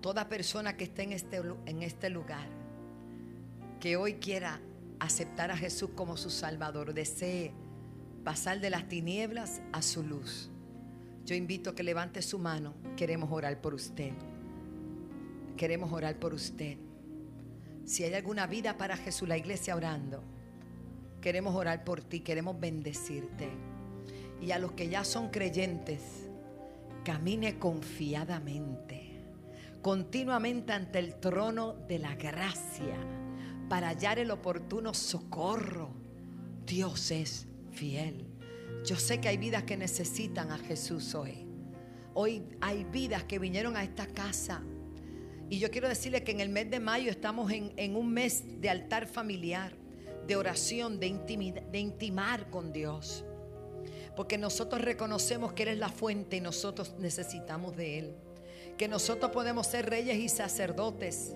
Toda 0.00 0.28
persona 0.28 0.76
que 0.76 0.84
esté 0.84 1.02
en 1.02 1.12
este, 1.12 1.42
en 1.66 1.82
este 1.82 2.08
lugar, 2.08 2.46
que 3.80 3.96
hoy 3.96 4.14
quiera 4.14 4.60
aceptar 5.00 5.50
a 5.50 5.56
Jesús 5.56 5.90
como 5.94 6.16
su 6.16 6.30
Salvador, 6.30 6.94
desee 6.94 7.52
pasar 8.22 8.60
de 8.60 8.70
las 8.70 8.88
tinieblas 8.88 9.60
a 9.72 9.82
su 9.82 10.02
luz 10.02 10.50
yo 11.24 11.34
invito 11.34 11.70
a 11.70 11.74
que 11.74 11.82
levante 11.82 12.20
su 12.20 12.38
mano. 12.38 12.74
Queremos 12.96 13.30
orar 13.32 13.60
por 13.60 13.74
usted. 13.74 14.12
Queremos 15.56 15.90
orar 15.92 16.18
por 16.18 16.34
usted. 16.34 16.76
Si 17.86 18.04
hay 18.04 18.14
alguna 18.14 18.46
vida 18.46 18.76
para 18.76 18.96
Jesús, 18.96 19.28
la 19.28 19.38
iglesia 19.38 19.74
orando, 19.74 20.22
queremos 21.20 21.54
orar 21.54 21.84
por 21.84 22.02
ti, 22.02 22.20
queremos 22.20 22.58
bendecirte. 22.58 23.48
Y 24.44 24.52
a 24.52 24.58
los 24.58 24.72
que 24.72 24.90
ya 24.90 25.04
son 25.04 25.30
creyentes, 25.30 26.28
camine 27.02 27.58
confiadamente, 27.58 29.22
continuamente 29.80 30.74
ante 30.74 30.98
el 30.98 31.14
trono 31.14 31.72
de 31.88 31.98
la 31.98 32.14
gracia, 32.14 32.98
para 33.70 33.88
hallar 33.88 34.18
el 34.18 34.30
oportuno 34.30 34.92
socorro. 34.92 35.88
Dios 36.66 37.10
es 37.10 37.46
fiel. 37.72 38.26
Yo 38.84 38.96
sé 38.96 39.18
que 39.18 39.28
hay 39.28 39.38
vidas 39.38 39.62
que 39.62 39.78
necesitan 39.78 40.50
a 40.50 40.58
Jesús 40.58 41.14
hoy. 41.14 41.46
Hoy 42.12 42.42
hay 42.60 42.84
vidas 42.84 43.24
que 43.24 43.38
vinieron 43.38 43.78
a 43.78 43.82
esta 43.82 44.06
casa. 44.06 44.62
Y 45.48 45.58
yo 45.58 45.70
quiero 45.70 45.88
decirle 45.88 46.22
que 46.22 46.32
en 46.32 46.40
el 46.40 46.50
mes 46.50 46.70
de 46.70 46.80
mayo 46.80 47.10
estamos 47.10 47.50
en, 47.50 47.96
un 47.96 48.12
mes 48.12 48.60
de 48.60 48.68
altar 48.68 49.06
familiar, 49.06 49.72
de 50.26 50.36
oración, 50.36 51.00
de, 51.00 51.62
de 51.72 51.78
intimar 51.78 52.50
con 52.50 52.74
Dios. 52.74 53.24
Porque 54.16 54.38
nosotros 54.38 54.82
reconocemos 54.82 55.52
que 55.52 55.64
Él 55.64 55.70
es 55.70 55.78
la 55.78 55.88
fuente 55.88 56.36
y 56.36 56.40
nosotros 56.40 56.94
necesitamos 56.98 57.76
de 57.76 57.98
Él. 57.98 58.14
Que 58.78 58.88
nosotros 58.88 59.30
podemos 59.30 59.66
ser 59.66 59.88
reyes 59.88 60.16
y 60.16 60.28
sacerdotes, 60.28 61.34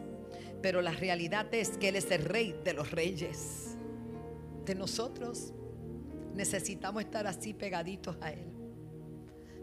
pero 0.62 0.83
la 0.83 0.93
realidad 0.93 1.53
es 1.53 1.70
que 1.70 1.89
Él 1.89 1.97
es 1.97 2.11
el 2.11 2.24
rey 2.24 2.59
de 2.64 2.72
los 2.72 2.91
reyes. 2.91 3.76
De 4.64 4.74
nosotros 4.74 5.53
necesitamos 6.35 7.03
estar 7.03 7.26
así 7.26 7.55
pegaditos 7.55 8.16
a 8.20 8.33
Él 8.33 8.47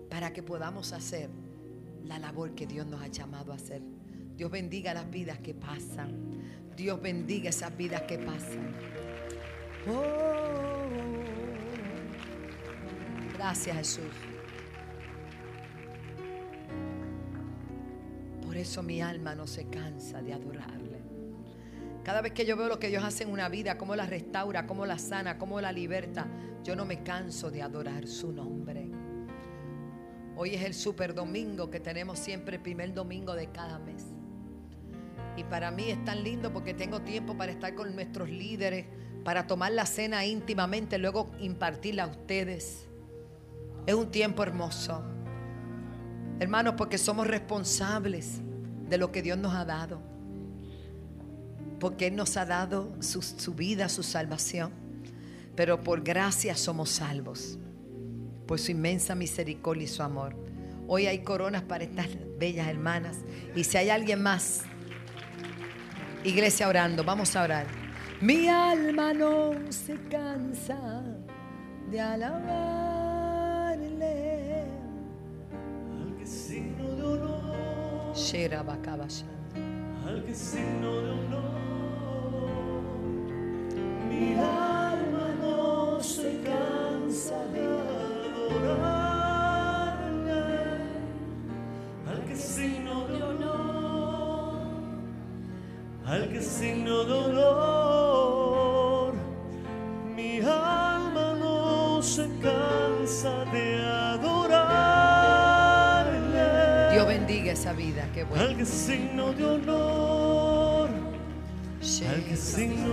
para 0.09 0.33
que 0.33 0.43
podamos 0.43 0.93
hacer 0.93 1.29
la 2.05 2.19
labor 2.19 2.53
que 2.55 2.67
Dios 2.67 2.85
nos 2.85 3.01
ha 3.01 3.07
llamado 3.07 3.51
a 3.51 3.55
hacer. 3.55 3.81
Dios 4.35 4.51
bendiga 4.51 4.93
las 4.93 5.09
vidas 5.09 5.39
que 5.39 5.53
pasan. 5.53 6.41
Dios 6.75 7.01
bendiga 7.01 7.49
esas 7.49 7.75
vidas 7.75 8.01
que 8.03 8.17
pasan. 8.19 8.75
Oh, 9.87 10.74
gracias 13.45 13.77
Jesús. 13.77 14.11
Por 18.43 18.57
eso 18.57 18.81
mi 18.81 19.03
alma 19.03 19.35
no 19.35 19.45
se 19.45 19.65
cansa 19.65 20.23
de 20.23 20.33
adorarle. 20.33 20.99
Cada 22.03 22.21
vez 22.21 22.31
que 22.31 22.47
yo 22.47 22.57
veo 22.57 22.67
lo 22.67 22.79
que 22.79 22.87
Dios 22.87 23.03
hace 23.03 23.23
en 23.23 23.29
una 23.29 23.47
vida, 23.47 23.77
cómo 23.77 23.95
la 23.95 24.07
restaura, 24.07 24.65
cómo 24.65 24.87
la 24.87 24.97
sana, 24.97 25.37
cómo 25.37 25.61
la 25.61 25.71
liberta, 25.71 26.25
yo 26.63 26.75
no 26.75 26.85
me 26.85 27.03
canso 27.03 27.51
de 27.51 27.61
adorar 27.61 28.07
su 28.07 28.31
nombre. 28.31 28.89
Hoy 30.35 30.55
es 30.55 30.63
el 30.63 30.73
super 30.73 31.13
domingo 31.13 31.69
que 31.69 31.79
tenemos 31.79 32.17
siempre 32.17 32.55
el 32.55 32.63
primer 32.63 32.95
domingo 32.95 33.35
de 33.35 33.51
cada 33.51 33.77
mes. 33.77 34.07
Y 35.37 35.43
para 35.43 35.69
mí 35.69 35.91
es 35.91 36.03
tan 36.03 36.23
lindo 36.23 36.51
porque 36.51 36.73
tengo 36.73 37.01
tiempo 37.01 37.37
para 37.37 37.51
estar 37.51 37.75
con 37.75 37.93
nuestros 37.93 38.27
líderes, 38.27 38.87
para 39.23 39.45
tomar 39.45 39.71
la 39.71 39.85
cena 39.85 40.25
íntimamente, 40.25 40.97
luego 40.97 41.29
impartirla 41.39 42.05
a 42.05 42.07
ustedes. 42.07 42.87
Es 43.85 43.93
un 43.93 44.11
tiempo 44.11 44.43
hermoso. 44.43 45.03
Hermanos, 46.39 46.75
porque 46.77 46.97
somos 46.97 47.27
responsables 47.27 48.41
de 48.89 48.97
lo 48.97 49.11
que 49.11 49.21
Dios 49.21 49.37
nos 49.37 49.53
ha 49.53 49.65
dado. 49.65 50.01
Porque 51.79 52.07
Él 52.07 52.15
nos 52.15 52.37
ha 52.37 52.45
dado 52.45 52.95
su, 53.01 53.53
vida, 53.53 53.89
su 53.89 54.03
salvación 54.03 54.85
pero 55.55 55.81
por 55.81 56.03
gracia 56.03 56.55
somos 56.55 56.89
salvos, 56.89 57.57
por 58.45 58.59
su 58.59 58.71
inmensa 58.71 59.15
misericordia 59.15 59.83
y 59.83 59.87
su 59.87 60.03
amor. 60.03 60.35
Hoy 60.87 61.07
hay 61.07 61.19
coronas 61.19 61.63
para 61.63 61.83
estas 61.83 62.07
bellas 62.37 62.67
hermanas. 62.67 63.17
Y 63.55 63.63
si 63.63 63.77
hay 63.77 63.89
alguien 63.89 64.21
más, 64.21 64.61
iglesia 66.23 66.67
orando, 66.67 67.03
vamos 67.03 67.35
a 67.35 67.43
orar. 67.43 67.67
Mi 68.21 68.47
alma 68.47 69.13
no 69.13 69.51
se 69.69 69.95
cansa 70.09 71.03
de 71.89 71.99
alabarle 72.01 72.84
Al 80.07 80.23
que 80.23 80.33
signo 80.33 81.01
de 81.01 81.11
honor. 81.11 82.81
Mi 84.09 84.33
alma 84.35 85.25
se 86.01 86.39
cansa 86.41 87.37
de 87.53 87.65
adorarle 87.65 88.95
al 92.07 92.23
que 92.25 92.35
signo 92.37 93.05
de 93.07 93.21
honor, 93.21 94.59
al 96.05 96.29
que 96.29 96.41
signo 96.41 97.03
de 97.03 97.13
honor. 97.13 97.55
Mi 100.15 100.39
alma 100.39 101.33
no 101.37 102.01
se 102.01 102.29
cansa 102.39 103.43
de 103.51 103.83
adorarle. 103.83 104.44
Dios 106.95 107.07
bendiga 107.07 107.51
esa 107.51 107.73
vida, 107.73 108.07
qué 108.13 108.23
bueno. 108.23 108.45
Al 108.45 108.55
que 108.55 108.65
signo 108.65 109.33
de 109.33 109.45
honor, 109.45 110.89
al 112.07 112.23
que 112.23 112.37
signo 112.37 112.87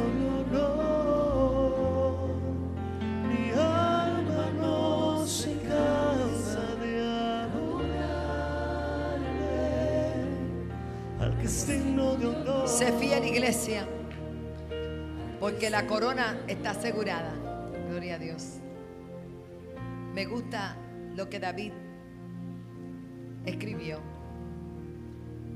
de 12.17 12.27
honor. 12.27 12.67
Sé 12.67 12.93
fiel, 12.99 13.25
iglesia, 13.25 13.87
porque 15.39 15.71
la 15.71 15.87
corona 15.87 16.41
está 16.49 16.71
asegurada. 16.71 17.33
Gloria 17.89 18.17
a 18.17 18.19
Dios. 18.19 18.55
Me 20.13 20.25
gusta 20.25 20.77
lo 21.15 21.31
que 21.31 21.39
David 21.39 21.73
escribió, 23.45 23.99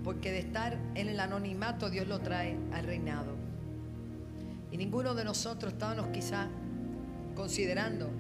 porque 0.05 0.33
de 0.33 0.39
estar 0.41 0.79
en 0.95 1.09
el 1.09 1.21
anonimato 1.21 1.91
Dios 1.91 2.07
lo 2.07 2.21
trae 2.21 2.57
al 2.73 2.85
reinado. 2.85 3.35
Y 4.71 4.77
ninguno 4.77 5.15
de 5.15 5.25
nosotros 5.25 5.73
estábamos 5.73 6.09
quizá 6.09 6.49
considerando 7.35 8.11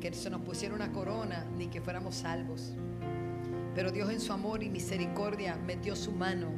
que 0.00 0.12
se 0.12 0.30
nos 0.30 0.40
pusiera 0.40 0.74
una 0.74 0.92
corona 0.92 1.44
ni 1.56 1.68
que 1.68 1.80
fuéramos 1.80 2.16
salvos. 2.16 2.72
Pero 3.74 3.92
Dios 3.92 4.10
en 4.10 4.20
su 4.20 4.32
amor 4.32 4.62
y 4.62 4.68
misericordia 4.68 5.56
metió 5.56 5.94
su 5.94 6.12
mano 6.12 6.48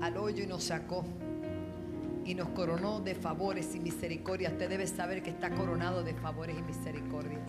al 0.00 0.16
hoyo 0.16 0.44
y 0.44 0.46
nos 0.46 0.64
sacó. 0.64 1.04
Y 2.24 2.34
nos 2.34 2.48
coronó 2.50 3.00
de 3.00 3.14
favores 3.14 3.74
y 3.74 3.80
misericordia. 3.80 4.50
Usted 4.50 4.68
debe 4.68 4.86
saber 4.86 5.22
que 5.22 5.30
está 5.30 5.50
coronado 5.50 6.04
de 6.04 6.14
favores 6.14 6.56
y 6.56 6.62
misericordias. 6.62 7.48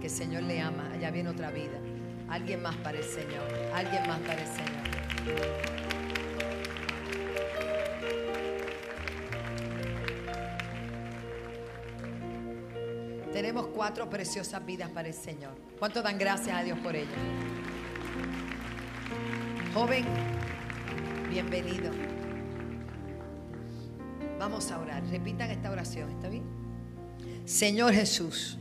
Que 0.00 0.06
el 0.06 0.12
Señor 0.12 0.42
le 0.42 0.60
ama. 0.60 0.90
Allá 0.92 1.10
viene 1.10 1.28
otra 1.28 1.50
vida. 1.50 1.78
Alguien 2.28 2.62
más 2.62 2.76
para 2.76 2.98
el 2.98 3.04
Señor. 3.04 3.42
Alguien 3.74 4.06
más 4.06 4.18
para 4.20 4.42
el 4.42 4.48
Señor. 4.48 4.68
Tenemos 13.32 13.68
cuatro 13.68 14.10
preciosas 14.10 14.64
vidas 14.64 14.90
para 14.90 15.08
el 15.08 15.14
Señor. 15.14 15.54
¿Cuánto 15.78 16.02
dan 16.02 16.18
gracias 16.18 16.56
a 16.56 16.62
Dios 16.62 16.78
por 16.80 16.94
ello? 16.94 17.08
Joven, 19.72 20.04
bienvenido. 21.30 21.90
Vamos 24.38 24.70
a 24.70 24.78
orar. 24.78 25.02
Repitan 25.06 25.50
esta 25.50 25.70
oración, 25.70 26.10
¿está 26.10 26.28
bien? 26.28 26.44
Señor 27.44 27.94
Jesús, 27.94 28.58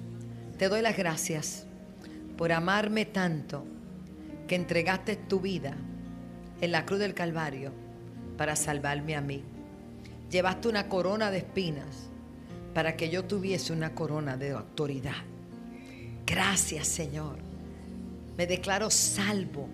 te 0.58 0.70
doy 0.70 0.82
las 0.82 0.96
gracias 0.96 1.67
por 2.38 2.52
amarme 2.52 3.06
tanto 3.06 3.66
que 4.48 4.56
entregaste 4.56 5.16
tu 5.16 5.40
vida 5.40 5.76
en 6.62 6.72
la 6.72 6.86
cruz 6.86 7.00
del 7.00 7.14
Calvario 7.14 7.72
para 8.38 8.56
salvarme 8.56 9.16
a 9.16 9.22
mí. 9.22 9.44
Llevaste 10.30 10.68
una 10.68 10.88
corona 10.88 11.32
de 11.32 11.40
espinas 11.40 12.10
para 12.74 12.96
que 12.96 13.10
yo 13.10 13.26
tuviese 13.26 13.74
una 13.74 13.96
corona 13.96 14.38
de 14.38 14.52
autoridad. 14.52 15.16
Gracias 16.26 16.88
Señor. 16.88 17.38
Me 18.38 18.46
declaro 18.46 18.92
salvo. 18.92 19.68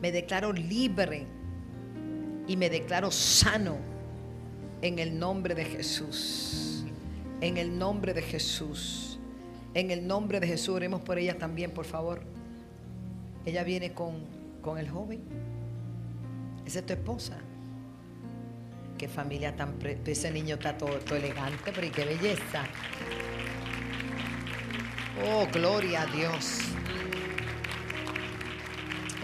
Me 0.00 0.10
declaro 0.10 0.52
libre. 0.52 1.26
Y 2.48 2.56
me 2.56 2.68
declaro 2.68 3.12
sano 3.12 3.76
en 4.80 4.98
el 4.98 5.16
nombre 5.16 5.54
de 5.54 5.64
Jesús. 5.64 6.84
En 7.40 7.56
el 7.56 7.78
nombre 7.78 8.12
de 8.12 8.22
Jesús. 8.22 9.11
En 9.74 9.90
el 9.90 10.06
nombre 10.06 10.40
de 10.40 10.46
Jesús. 10.46 10.74
Oremos 10.76 11.00
por 11.02 11.18
ella 11.18 11.38
también, 11.38 11.70
por 11.70 11.84
favor. 11.84 12.22
Ella 13.44 13.64
viene 13.64 13.92
con, 13.92 14.24
con 14.60 14.78
el 14.78 14.88
joven. 14.88 15.20
Esa 16.64 16.80
es 16.80 16.86
tu 16.86 16.92
esposa 16.92 17.38
qué 19.02 19.08
familia 19.08 19.56
tan... 19.56 19.74
Ese 20.06 20.30
niño 20.30 20.54
está 20.54 20.78
todo, 20.78 20.96
elegante, 21.16 21.72
pero 21.74 21.90
qué 21.90 22.04
belleza. 22.04 22.62
Oh, 25.26 25.44
gloria 25.52 26.02
a 26.02 26.06
Dios. 26.06 26.60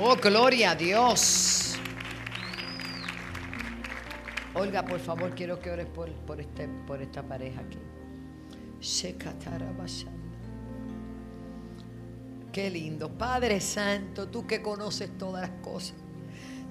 Oh, 0.00 0.16
gloria 0.16 0.72
a 0.72 0.74
Dios. 0.74 1.76
Olga, 4.52 4.84
por 4.84 4.98
favor, 4.98 5.32
quiero 5.36 5.60
que 5.60 5.70
ores 5.70 5.86
por, 5.86 6.10
por, 6.26 6.40
este, 6.40 6.66
por 6.84 7.00
esta 7.00 7.22
pareja 7.22 7.60
aquí. 7.60 7.78
Qué 12.58 12.70
lindo. 12.70 13.08
Padre 13.08 13.60
Santo, 13.60 14.26
tú 14.26 14.44
que 14.44 14.60
conoces 14.60 15.16
todas 15.16 15.48
las 15.48 15.60
cosas. 15.62 15.94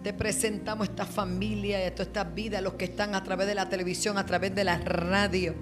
Te 0.03 0.11
presentamos 0.11 0.89
esta 0.89 1.05
familia 1.05 1.88
y 1.88 1.91
todas 1.91 2.07
estas 2.07 2.35
vidas, 2.35 2.61
los 2.61 2.73
que 2.73 2.83
están 2.83 3.15
a 3.15 3.23
través 3.23 3.47
de 3.47 3.55
la 3.55 3.69
televisión, 3.69 4.17
a 4.17 4.25
través 4.25 4.53
de 4.53 4.65
la 4.65 4.79
radio. 4.79 5.55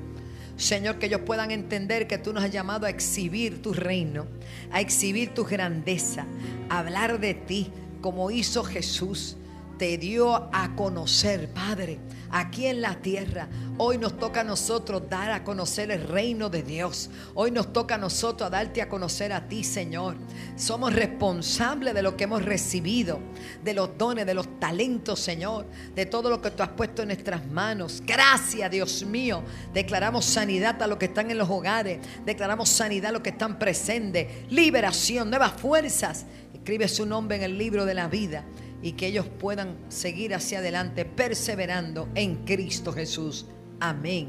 Señor, 0.57 0.97
que 0.97 1.05
ellos 1.05 1.21
puedan 1.27 1.51
entender 1.51 2.07
que 2.07 2.17
tú 2.17 2.33
nos 2.33 2.43
has 2.43 2.49
llamado 2.49 2.87
a 2.87 2.89
exhibir 2.89 3.61
tu 3.61 3.71
reino, 3.71 4.25
a 4.71 4.81
exhibir 4.81 5.35
tu 5.35 5.45
grandeza, 5.45 6.25
a 6.69 6.79
hablar 6.79 7.19
de 7.19 7.35
ti 7.35 7.71
como 8.01 8.31
hizo 8.31 8.63
Jesús. 8.63 9.37
Te 9.77 9.97
dio 9.97 10.33
a 10.53 10.73
conocer, 10.73 11.49
Padre, 11.49 11.99
aquí 12.31 12.65
en 12.65 12.79
la 12.79 12.95
tierra. 12.95 13.49
Hoy 13.77 13.97
nos 13.97 14.17
toca 14.17 14.39
a 14.39 14.43
nosotros 14.45 15.03
dar 15.09 15.31
a 15.31 15.43
conocer 15.43 15.91
el 15.91 16.07
reino 16.07 16.49
de 16.49 16.63
Dios. 16.63 17.09
Hoy 17.33 17.51
nos 17.51 17.73
toca 17.73 17.95
a 17.95 17.97
nosotros 17.97 18.47
a 18.47 18.49
darte 18.49 18.81
a 18.81 18.87
conocer 18.87 19.33
a 19.33 19.49
ti, 19.49 19.65
Señor. 19.65 20.15
Somos 20.55 20.93
responsables 20.93 21.93
de 21.93 22.01
lo 22.01 22.15
que 22.15 22.23
hemos 22.23 22.45
recibido, 22.45 23.19
de 23.65 23.73
los 23.73 23.97
dones, 23.97 24.25
de 24.25 24.33
los 24.33 24.61
talentos, 24.61 25.19
Señor, 25.19 25.65
de 25.93 26.05
todo 26.05 26.29
lo 26.29 26.41
que 26.41 26.51
tú 26.51 26.63
has 26.63 26.69
puesto 26.69 27.01
en 27.01 27.09
nuestras 27.09 27.45
manos. 27.45 28.01
Gracias, 28.05 28.71
Dios 28.71 29.05
mío. 29.05 29.43
Declaramos 29.73 30.23
sanidad 30.23 30.81
a 30.81 30.87
los 30.87 30.97
que 30.97 31.05
están 31.05 31.31
en 31.31 31.37
los 31.37 31.49
hogares. 31.49 31.99
Declaramos 32.25 32.69
sanidad 32.69 33.09
a 33.09 33.13
los 33.13 33.21
que 33.21 33.31
están 33.31 33.59
presentes. 33.59 34.49
Liberación, 34.49 35.29
nuevas 35.29 35.51
fuerzas. 35.51 36.25
Escribe 36.53 36.87
su 36.87 37.05
nombre 37.05 37.35
en 37.35 37.43
el 37.43 37.57
libro 37.57 37.83
de 37.83 37.93
la 37.93 38.07
vida 38.07 38.45
y 38.85 38.91
que 38.91 39.07
ellos 39.07 39.25
puedan 39.25 39.77
seguir 39.89 40.35
hacia 40.35 40.59
adelante 40.59 41.05
perseverando 41.05 42.07
en 42.13 42.45
Cristo 42.45 42.93
Jesús. 42.93 43.47
Amén. 43.79 44.27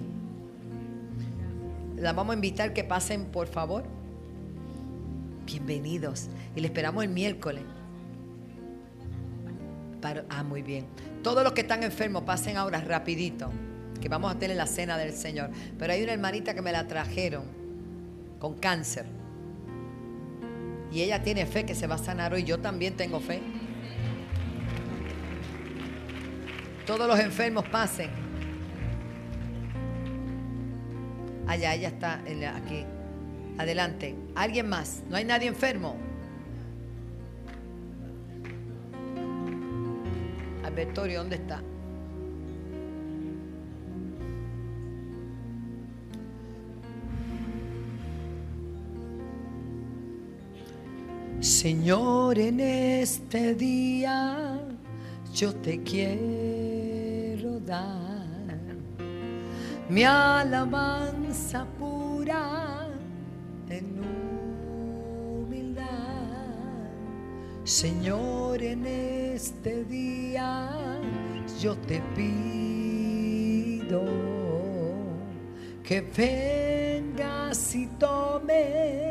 La 1.96 2.14
vamos 2.14 2.32
a 2.32 2.36
invitar 2.36 2.72
que 2.72 2.82
pasen, 2.82 3.26
por 3.26 3.48
favor. 3.48 3.84
Bienvenidos. 5.44 6.28
Y 6.54 6.60
le 6.60 6.68
esperamos 6.68 7.04
el 7.04 7.10
miércoles. 7.10 7.64
ah, 10.30 10.42
muy 10.42 10.62
bien. 10.62 10.86
Todos 11.22 11.44
los 11.44 11.52
que 11.52 11.60
están 11.60 11.82
enfermos, 11.82 12.22
pasen 12.22 12.56
ahora 12.56 12.80
rapidito, 12.80 13.50
que 14.00 14.08
vamos 14.08 14.34
a 14.34 14.38
tener 14.38 14.56
la 14.56 14.66
cena 14.66 14.96
del 14.96 15.12
Señor. 15.12 15.50
Pero 15.78 15.92
hay 15.92 16.02
una 16.02 16.14
hermanita 16.14 16.54
que 16.54 16.62
me 16.62 16.72
la 16.72 16.86
trajeron 16.86 17.44
con 18.38 18.54
cáncer. 18.54 19.04
Y 20.90 21.02
ella 21.02 21.22
tiene 21.22 21.44
fe 21.44 21.66
que 21.66 21.74
se 21.74 21.86
va 21.86 21.96
a 21.96 21.98
sanar 21.98 22.32
hoy. 22.32 22.44
Yo 22.44 22.58
también 22.58 22.96
tengo 22.96 23.20
fe. 23.20 23.42
Todos 26.86 27.08
los 27.08 27.18
enfermos 27.18 27.68
pasen. 27.68 28.10
Allá, 31.48 31.74
ella 31.74 31.88
está 31.88 32.20
aquí. 32.54 32.84
Adelante. 33.58 34.14
¿Alguien 34.36 34.68
más? 34.68 35.02
¿No 35.10 35.16
hay 35.16 35.24
nadie 35.24 35.48
enfermo? 35.48 35.96
Albertorio, 40.62 41.20
¿dónde 41.20 41.36
está? 41.36 41.60
Señor, 51.40 52.38
en 52.38 52.60
este 52.60 53.54
día 53.54 54.60
yo 55.34 55.54
te 55.54 55.82
quiero 55.82 56.55
mi 59.88 60.04
alabanza 60.04 61.66
pura 61.78 62.86
en 63.68 64.00
humildad. 65.42 65.84
Señor, 67.64 68.62
en 68.62 68.86
este 68.86 69.84
día 69.84 70.70
yo 71.60 71.74
te 71.76 72.00
pido 72.14 74.02
que 75.82 76.00
vengas 76.00 77.74
y 77.74 77.86
tomes 77.98 79.05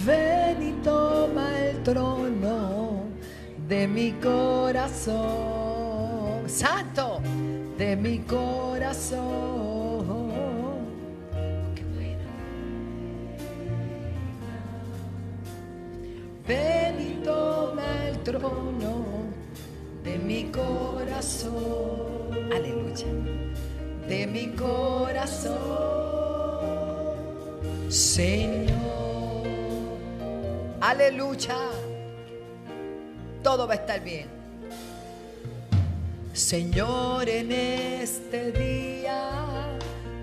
ven 0.06 0.62
y 0.62 0.72
toma 0.84 1.58
el 1.60 1.84
trono 1.84 3.04
de 3.68 3.88
mi 3.88 4.12
corazón, 4.14 5.18
santo, 6.48 7.22
de 7.78 7.96
mi 7.96 8.20
corazón. 8.20 9.50
Ven 16.48 17.00
y 17.00 17.24
toma 17.24 18.08
el 18.08 18.18
trono 18.24 19.06
de 20.04 20.18
mi 20.18 20.46
corazón. 20.46 21.52
Aleluya 22.52 23.29
de 24.10 24.26
mi 24.26 24.47
corazón, 24.47 25.55
Señor. 27.89 28.80
Aleluya. 30.82 31.55
Todo 33.43 33.68
va 33.68 33.74
a 33.74 33.78
estar 33.78 34.03
bien. 34.03 34.28
Señor, 36.34 37.30
en 37.30 37.51
este 37.51 38.51
día 38.51 39.30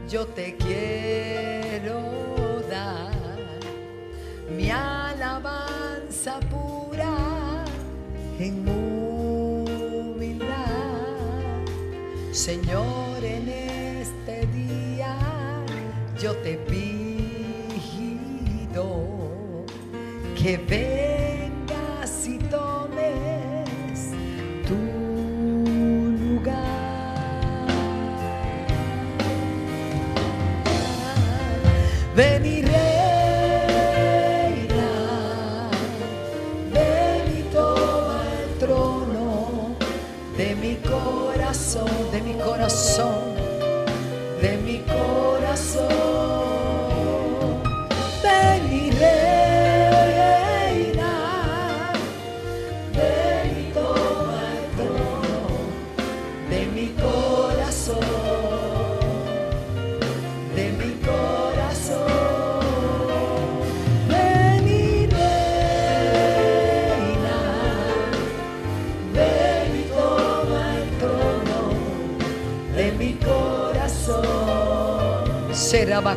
yo 0.09 0.27
te 0.27 0.57
quiero 0.57 2.01
dar 2.69 3.13
mi 4.51 4.69
alabanza 4.71 6.41
pura 6.51 7.65
en 8.41 8.69
humildad. 8.69 10.47
Señor, 12.33 13.06
yo 16.21 16.35
te 16.37 16.57
pido 16.57 18.07
que 20.35 20.57
vengas 20.57 21.16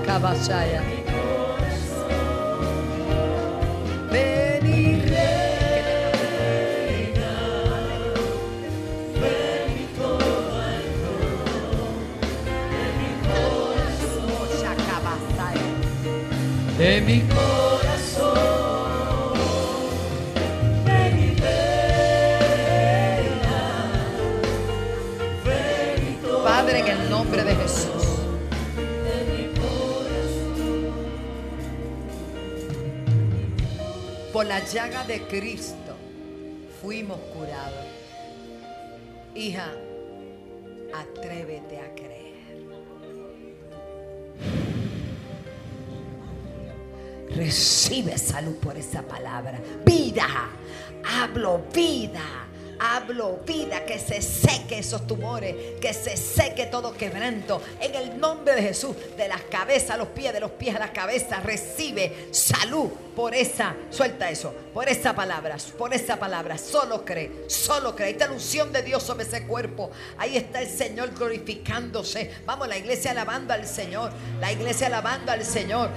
Será 0.10 0.18
Bacabasaya. 0.18 0.82
Ven 4.12 4.66
reina, 5.06 5.70
el 9.22 9.86
mi. 9.86 10.50
De 16.80 17.02
mi 17.02 17.22
corazón, 17.28 17.69
La 34.44 34.64
llaga 34.64 35.04
de 35.04 35.22
Cristo 35.28 35.96
fuimos 36.82 37.20
curados. 37.36 37.86
Hija, 39.36 39.68
atrévete 40.94 41.78
a 41.78 41.94
creer. 41.94 42.30
Recibe 47.36 48.18
salud 48.18 48.56
por 48.56 48.78
esa 48.78 49.02
palabra. 49.02 49.60
Vida. 49.86 50.28
Hablo 51.04 51.62
vida. 51.74 52.49
Hablo 52.80 53.40
vida, 53.46 53.86
que 53.86 54.00
se 54.00 54.22
seque 54.22 54.80
esos 54.80 55.06
tumores, 55.06 55.56
que 55.82 55.94
se 55.94 56.16
seque 56.16 56.66
todo 56.68 56.94
quebranto. 56.94 57.62
En 57.80 57.94
el 57.96 58.20
nombre 58.20 58.56
de 58.56 58.62
Jesús, 58.62 58.96
de 59.18 59.28
las 59.28 59.42
cabezas 59.44 59.92
a 59.92 59.98
los 59.98 60.10
pies, 60.10 60.34
de 60.34 60.40
los 60.40 60.52
pies 60.52 60.76
a 60.76 60.80
la 60.80 60.94
cabeza, 60.94 61.40
recibe 61.42 62.30
salud 62.32 62.90
por 63.16 63.36
esa, 63.36 63.76
suelta 63.90 64.30
eso, 64.30 64.54
por 64.74 64.88
esa 64.88 65.14
palabra, 65.14 65.58
por 65.78 65.94
esa 65.94 66.18
palabra. 66.18 66.58
Solo 66.58 67.04
cree, 67.04 67.46
solo 67.48 67.96
cree. 67.96 68.08
Ahí 68.08 68.14
está 68.14 68.32
unción 68.32 68.72
de 68.72 68.82
Dios 68.82 69.04
sobre 69.04 69.26
ese 69.26 69.46
cuerpo. 69.46 69.92
Ahí 70.18 70.38
está 70.38 70.62
el 70.62 70.70
Señor 70.70 71.14
glorificándose. 71.14 72.32
Vamos, 72.46 72.68
la 72.68 72.78
iglesia 72.78 73.12
alabando 73.12 73.54
al 73.54 73.68
Señor. 73.68 74.12
La 74.40 74.52
iglesia 74.52 74.88
alabando 74.88 75.32
al 75.32 75.44
Señor. 75.44 75.90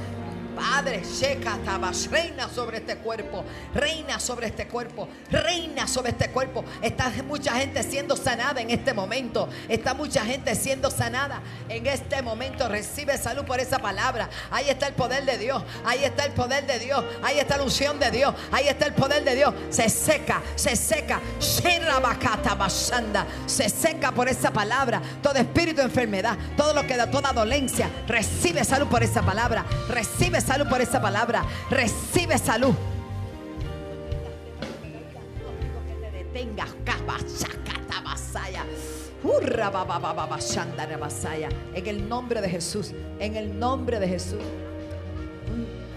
Padre, 0.55 1.03
Shekatabas, 1.03 2.11
reina 2.11 2.49
sobre 2.49 2.79
este 2.79 2.97
cuerpo, 2.97 3.45
reina 3.75 4.21
sobre 4.21 4.49
este 4.49 4.69
cuerpo, 4.69 5.09
reina 5.31 5.87
sobre 5.87 6.11
este 6.11 6.29
cuerpo. 6.31 6.65
Está 6.81 7.11
mucha 7.27 7.55
gente 7.55 7.83
siendo 7.83 8.17
sanada 8.17 8.61
en 8.61 8.71
este 8.71 8.93
momento. 8.93 9.49
Está 9.69 9.95
mucha 9.95 10.25
gente 10.25 10.55
siendo 10.55 10.91
sanada 10.91 11.41
en 11.69 11.87
este 11.87 12.23
momento. 12.23 12.69
Recibe 12.69 13.17
salud 13.19 13.45
por 13.45 13.61
esa 13.61 13.79
palabra. 13.79 14.29
Ahí 14.51 14.69
está 14.69 14.89
el 14.89 14.95
poder 14.95 15.25
de 15.25 15.39
Dios. 15.39 15.63
Ahí 15.85 16.05
está 16.05 16.25
el 16.25 16.33
poder 16.33 16.67
de 16.67 16.79
Dios. 16.79 17.05
Ahí 17.23 17.39
está 17.39 17.57
la 17.57 17.65
unción 17.65 17.99
de 17.99 18.11
Dios. 18.11 18.35
Ahí 18.51 18.69
está 18.69 18.87
el 18.87 18.95
poder 18.95 19.25
de 19.25 19.35
Dios. 19.35 19.55
Se 19.71 19.89
seca, 19.89 20.43
se 20.57 20.77
seca. 20.77 21.21
Se 23.47 23.69
seca 23.69 24.13
por 24.13 24.29
esa 24.29 24.53
palabra. 24.53 25.01
Todo 25.23 25.37
espíritu 25.37 25.79
de 25.79 25.85
enfermedad, 25.85 26.37
todo 26.57 26.75
lo 26.75 26.87
que 26.87 26.97
da, 26.97 27.11
toda 27.11 27.33
dolencia. 27.33 27.91
Recibe 28.07 28.65
salud 28.65 28.89
por 28.89 29.03
esa 29.03 29.23
palabra. 29.23 29.65
Recibe 29.89 30.41
salud 30.43 30.69
por 30.69 30.81
esa 30.81 31.01
palabra. 31.01 31.45
Recibe 31.71 32.37
salud. 32.39 32.75
En 41.75 41.87
el 41.87 42.09
nombre 42.09 42.41
de 42.41 42.49
Jesús. 42.49 42.93
En 43.19 43.37
el 43.37 43.59
nombre 43.59 44.01
de 44.01 44.09
Jesús. 44.09 44.41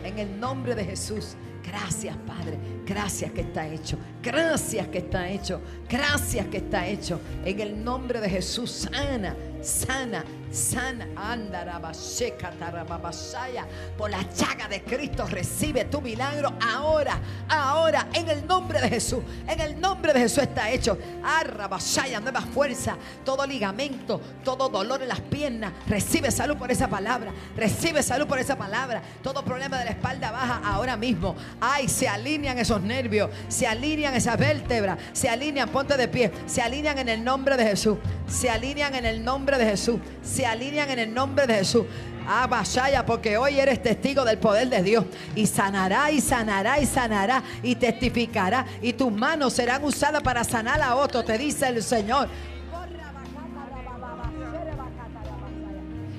En 0.04 0.20
el 0.20 0.40
nombre 0.40 0.76
de 0.76 0.86
Jesús. 0.86 1.36
Gracias, 1.66 2.16
Padre. 2.28 2.60
Gracias 2.86 3.32
que 3.32 3.42
está 3.42 3.68
hecho. 3.68 3.98
Gracias 4.22 4.88
que 4.90 5.00
está 5.00 5.28
hecho. 5.28 5.62
Gracias 5.90 6.46
que 6.48 6.58
está 6.58 6.88
hecho. 6.88 7.20
En 7.44 7.60
el 7.60 7.84
nombre 7.84 8.22
de 8.22 8.30
Jesús. 8.30 8.88
Sana, 8.92 9.36
sana, 9.62 10.24
sana. 10.56 11.08
Andarabasheka, 11.16 12.52
tarababashaya. 12.52 13.66
Por 13.98 14.10
la 14.10 14.22
llaga 14.22 14.68
de 14.68 14.82
Cristo 14.84 15.26
recibe 15.28 15.86
tu 15.86 16.02
milagro 16.02 16.54
ahora, 16.62 17.20
ahora. 17.50 18.08
En 18.14 18.30
el 18.30 18.46
nombre 18.48 18.82
de 18.82 18.90
Jesús. 18.90 19.20
En 19.48 19.60
el 19.60 19.80
nombre 19.80 20.14
de 20.14 20.22
Jesús 20.22 20.40
está 20.40 20.72
hecho. 20.72 20.98
Arrabashaya, 21.24 22.20
nueva 22.20 22.42
fuerza. 22.42 22.98
Todo 23.24 23.46
ligamento, 23.46 24.22
todo 24.44 24.70
dolor 24.70 25.02
en 25.02 25.10
las 25.10 25.22
piernas. 25.22 25.74
Recibe 25.88 26.32
salud 26.32 26.58
por 26.58 26.72
esa 26.72 26.88
palabra. 26.88 27.32
Recibe 27.56 28.02
salud 28.02 28.28
por 28.28 28.40
esa 28.40 28.56
palabra. 28.56 29.02
Todo 29.22 29.44
problema 29.44 29.78
de 29.78 29.86
la 29.86 29.92
espalda 29.92 30.32
baja 30.32 30.62
ahora 30.64 30.98
mismo. 30.98 31.36
Ay, 31.60 31.88
se 31.88 32.08
alinean 32.08 32.58
esos 32.58 32.82
nervios. 32.82 33.30
Se 33.48 33.68
alinean 33.68 34.14
esas 34.14 34.38
vértebras. 34.38 34.98
Se 35.14 35.30
alinean, 35.30 35.70
ponte 35.70 35.98
de 35.98 36.08
pie. 36.08 36.32
Se 36.46 36.62
alinean 36.62 36.98
en 37.00 37.10
el 37.10 37.24
nombre 37.24 37.58
de 37.58 37.64
Jesús. 37.66 37.98
Se 38.28 38.50
alinean 38.50 38.96
en 38.96 39.06
el 39.06 39.24
nombre 39.24 39.58
de 39.58 39.66
Jesús. 39.66 40.00
Se 40.24 40.45
alinean 40.46 40.90
en 40.90 41.00
el 41.00 41.14
nombre 41.14 41.48
de 41.48 41.56
Jesús. 41.56 41.86
Ah, 42.28 42.48
Bashaya, 42.48 43.06
porque 43.06 43.38
hoy 43.38 43.60
eres 43.60 43.82
testigo 43.84 44.26
del 44.26 44.40
poder 44.40 44.70
de 44.70 44.82
Dios. 44.82 45.06
Y 45.36 45.46
sanará, 45.46 46.12
y 46.12 46.22
sanará, 46.22 46.80
y 46.80 46.86
sanará, 46.86 47.44
y 47.62 47.76
testificará. 47.76 48.66
Y 48.82 48.94
tus 48.94 49.12
manos 49.12 49.54
serán 49.54 49.84
usadas 49.84 50.24
para 50.24 50.44
sanar 50.44 50.82
a 50.82 50.96
otro, 50.96 51.24
te 51.24 51.38
dice 51.38 51.68
el 51.68 51.84
Señor. 51.84 52.28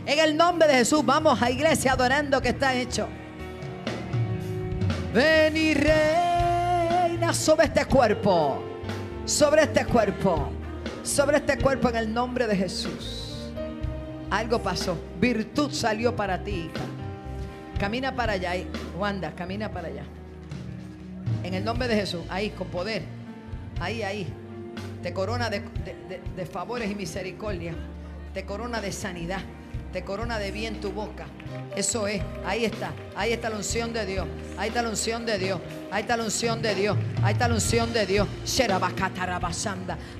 En 0.06 0.20
el 0.20 0.36
nombre 0.36 0.68
de 0.68 0.74
Jesús, 0.74 1.04
vamos 1.04 1.42
a 1.42 1.50
iglesia 1.50 1.92
adorando 1.92 2.40
que 2.40 2.50
está 2.50 2.74
hecho. 2.74 3.08
Ven 5.12 5.56
y 5.56 5.74
reina 5.74 7.34
sobre 7.34 7.64
este 7.64 7.84
cuerpo, 7.86 8.62
sobre 9.24 9.62
este 9.62 9.84
cuerpo, 9.84 10.50
sobre 11.02 11.38
este 11.38 11.58
cuerpo 11.58 11.88
en 11.88 11.96
el 11.96 12.14
nombre 12.14 12.46
de 12.46 12.54
Jesús. 12.54 13.25
Algo 14.30 14.60
pasó, 14.60 14.98
virtud 15.20 15.70
salió 15.72 16.14
para 16.16 16.42
ti, 16.42 16.50
hija. 16.70 16.84
Camina 17.78 18.14
para 18.14 18.32
allá. 18.34 18.52
Wanda, 18.98 19.34
camina 19.34 19.70
para 19.70 19.88
allá. 19.88 20.02
En 21.44 21.54
el 21.54 21.64
nombre 21.64 21.86
de 21.88 21.94
Jesús, 21.96 22.22
ahí, 22.28 22.50
con 22.50 22.68
poder. 22.68 23.02
Ahí, 23.78 24.02
ahí. 24.02 24.26
Te 25.02 25.12
corona 25.12 25.48
de- 25.50 25.62
de 26.36 26.46
favores 26.46 26.90
y 26.90 26.94
misericordia. 26.94 27.74
te 28.34 28.44
corona 28.44 28.82
de 28.82 28.92
sanidad, 28.92 29.40
te 29.92 30.04
corona 30.04 30.38
de 30.38 30.50
bien 30.50 30.80
tu 30.80 30.92
boca. 30.92 31.26
Eso 31.74 32.06
es, 32.06 32.22
ahí 32.44 32.64
está, 32.64 32.92
ahí 33.14 33.32
está 33.32 33.50
la 33.50 33.56
unción 33.56 33.92
de 33.92 34.06
Dios, 34.06 34.26
ahí 34.56 34.68
está 34.68 34.82
la 34.82 34.88
unción 34.88 35.26
de 35.26 35.38
Dios, 35.38 35.60
ahí 35.90 36.00
está 36.00 36.16
la 36.16 36.24
unción 36.24 36.62
de 36.62 36.74
Dios, 36.74 36.96
ahí 37.22 37.32
está 37.32 37.48
la 37.48 37.54
unción 37.54 37.92
de 37.92 38.06
Dios. 38.06 38.26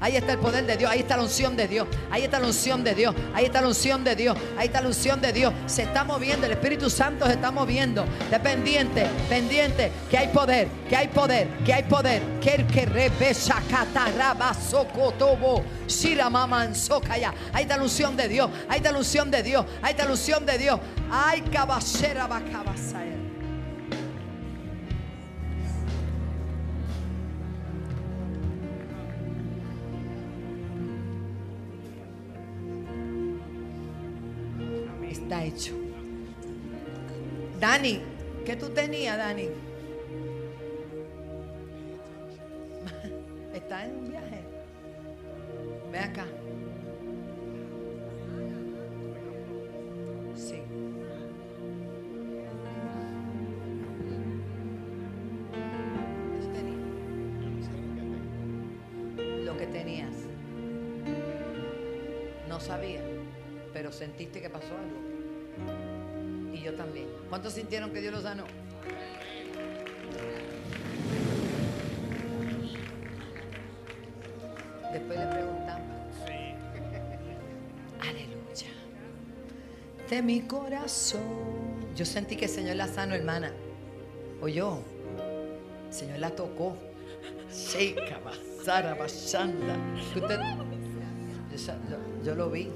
Ahí 0.00 0.16
está 0.16 0.32
el 0.32 0.38
poder 0.38 0.66
de 0.66 0.76
Dios, 0.76 0.90
ahí 0.90 1.00
está 1.00 1.16
la 1.16 1.22
unción 1.22 1.56
de 1.56 1.68
Dios, 1.68 1.88
ahí 2.10 2.24
está 2.24 2.38
la 2.38 2.46
unción 2.46 2.84
de 2.84 2.94
Dios, 2.94 3.14
ahí 3.34 3.44
está 3.46 3.60
la 3.60 3.68
unción 3.68 4.04
de 4.04 4.16
Dios, 4.16 4.36
ahí 4.56 4.66
está 4.66 4.80
la 4.80 4.88
unción 4.88 5.20
de 5.20 5.32
Dios. 5.32 5.52
Se 5.66 5.82
está 5.82 6.04
moviendo, 6.04 6.46
el 6.46 6.52
Espíritu 6.52 6.90
Santo 6.90 7.26
se 7.26 7.32
está 7.32 7.50
moviendo. 7.50 8.04
De 8.30 8.38
pendiente, 8.40 9.06
pendiente, 9.28 9.90
que 10.10 10.18
hay 10.18 10.28
poder, 10.28 10.68
que 10.88 10.96
hay 10.96 11.08
poder, 11.08 11.48
que 11.64 11.72
hay 11.72 11.82
poder. 11.84 12.22
Que 12.40 12.66
que 12.66 12.86
rebesa 12.86 13.62
catarabasocotobo. 13.70 15.64
Shiramamanzokaya. 15.86 17.32
Ahí 17.52 17.62
está 17.62 17.76
la 17.76 17.84
unción 17.84 18.16
de 18.16 18.28
Dios, 18.28 18.50
ahí 18.68 18.78
está 18.78 18.92
la 18.92 18.98
unción 18.98 19.30
de 19.30 19.42
Dios, 19.42 19.55
ahí 19.82 19.92
está 19.92 20.04
la 20.04 20.12
unción 20.12 20.44
de 20.44 20.58
Dios. 20.58 20.78
Ay, 21.10 21.40
caballera 21.42 22.26
bacabasaya. 22.26 23.16
Está 35.08 35.44
hecho. 35.44 35.72
Dani, 37.58 38.02
¿qué 38.44 38.56
tú 38.56 38.68
tenías, 38.68 39.16
Dani? 39.16 39.44
¿Está 43.54 43.86
en 43.86 43.96
un 43.96 44.10
viaje? 44.10 44.44
Ve 45.90 45.98
acá. 45.98 46.26
Sentiste 64.06 64.40
que 64.40 64.48
pasó 64.48 64.68
algo. 64.68 66.54
Y 66.54 66.60
yo 66.62 66.74
también. 66.74 67.06
¿Cuántos 67.28 67.52
sintieron 67.54 67.90
que 67.92 68.00
Dios 68.00 68.12
los 68.14 68.22
sanó? 68.22 68.44
Después 74.92 75.18
le 75.18 75.26
preguntamos. 75.26 75.96
Aleluya. 78.00 78.70
De 80.08 80.22
mi 80.22 80.40
corazón. 80.42 81.20
Yo 81.96 82.04
sentí 82.04 82.36
que 82.36 82.44
el 82.46 82.50
Señor 82.50 82.76
la 82.76 82.86
sanó, 82.88 83.14
hermana. 83.14 83.52
Oyó. 84.40 84.78
El 85.88 85.92
Señor 85.94 86.18
la 86.18 86.30
tocó. 86.30 86.76
Sheika, 87.52 88.18
basara, 88.24 88.94
bashanda. 88.94 89.76
Yo, 90.14 90.20
yo- 91.56 92.22
yo 92.24 92.34
lo 92.34 92.50
vi. 92.50 92.68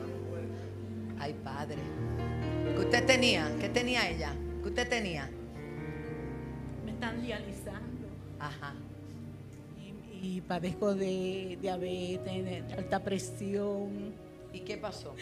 Padre. 1.60 1.76
¿Qué 2.74 2.78
usted 2.80 3.04
tenía? 3.04 3.54
¿Qué 3.60 3.68
tenía 3.68 4.08
ella? 4.08 4.32
¿Qué 4.62 4.68
usted 4.70 4.88
tenía? 4.88 5.28
Me 6.86 6.92
están 6.92 7.20
dializando 7.20 8.06
Ajá. 8.38 8.72
y, 10.22 10.36
y 10.36 10.40
padezco 10.40 10.94
de 10.94 11.58
diabetes, 11.60 12.44
de 12.46 12.74
alta 12.78 13.00
presión, 13.04 14.14
¿Y 14.54 14.60
qué 14.60 14.78
pasó? 14.78 15.14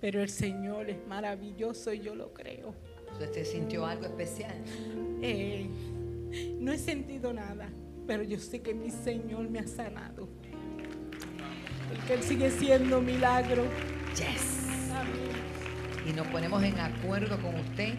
pero 0.00 0.22
el 0.22 0.28
Señor 0.28 0.88
es 0.90 1.04
maravilloso 1.08 1.92
y 1.92 1.98
yo 1.98 2.14
lo 2.14 2.32
creo. 2.32 2.72
¿Usted 3.20 3.44
sintió 3.44 3.84
algo 3.84 4.04
especial? 4.04 4.54
Eh, 5.22 5.66
no 6.60 6.70
he 6.70 6.78
sentido 6.78 7.32
nada, 7.32 7.68
pero 8.06 8.22
yo 8.22 8.38
sé 8.38 8.60
que 8.60 8.74
mi 8.74 8.90
Señor 8.92 9.50
me 9.50 9.58
ha 9.58 9.66
sanado. 9.66 10.28
Porque 11.88 12.14
Él 12.14 12.22
sigue 12.22 12.48
siendo 12.52 13.00
milagro. 13.00 13.64
Yes. 14.14 14.53
Y 16.06 16.12
nos 16.12 16.26
ponemos 16.28 16.62
en 16.62 16.78
acuerdo 16.78 17.40
con 17.40 17.54
usted 17.56 17.94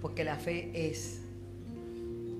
porque 0.00 0.24
la 0.24 0.36
fe 0.36 0.70
es 0.90 1.22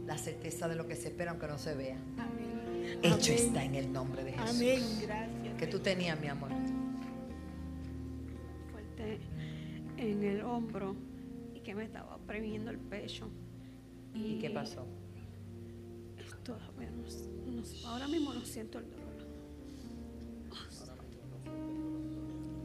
la 0.06 0.18
certeza 0.18 0.68
de 0.68 0.74
lo 0.74 0.86
que 0.86 0.96
se 0.96 1.08
espera 1.08 1.30
aunque 1.30 1.46
no 1.46 1.56
se 1.58 1.74
vea. 1.74 1.96
Amén. 2.18 2.98
Hecho 3.02 3.32
Amén. 3.32 3.44
está 3.46 3.64
en 3.64 3.74
el 3.74 3.92
nombre 3.92 4.22
de 4.24 4.32
Jesús. 4.32 4.56
Amén, 4.56 4.80
gracias. 5.02 5.54
¿Qué 5.58 5.66
tú 5.66 5.78
tenías, 5.78 6.20
mi 6.20 6.26
amor? 6.28 6.50
fuerte 8.70 9.18
en 9.96 10.22
el 10.24 10.42
hombro 10.42 10.94
y 11.54 11.60
que 11.60 11.74
me 11.74 11.84
estaba 11.84 12.16
oprimiendo 12.16 12.70
el 12.70 12.78
pecho. 12.78 13.28
¿Y 14.14 14.38
qué 14.40 14.50
pasó? 14.50 14.86
Todavía 16.44 16.90
no, 16.90 17.02
no- 17.52 17.88
ahora 17.88 18.06
mismo 18.08 18.34
no 18.34 18.44
siento 18.44 18.78
el 18.78 18.90
dolor. 18.90 19.04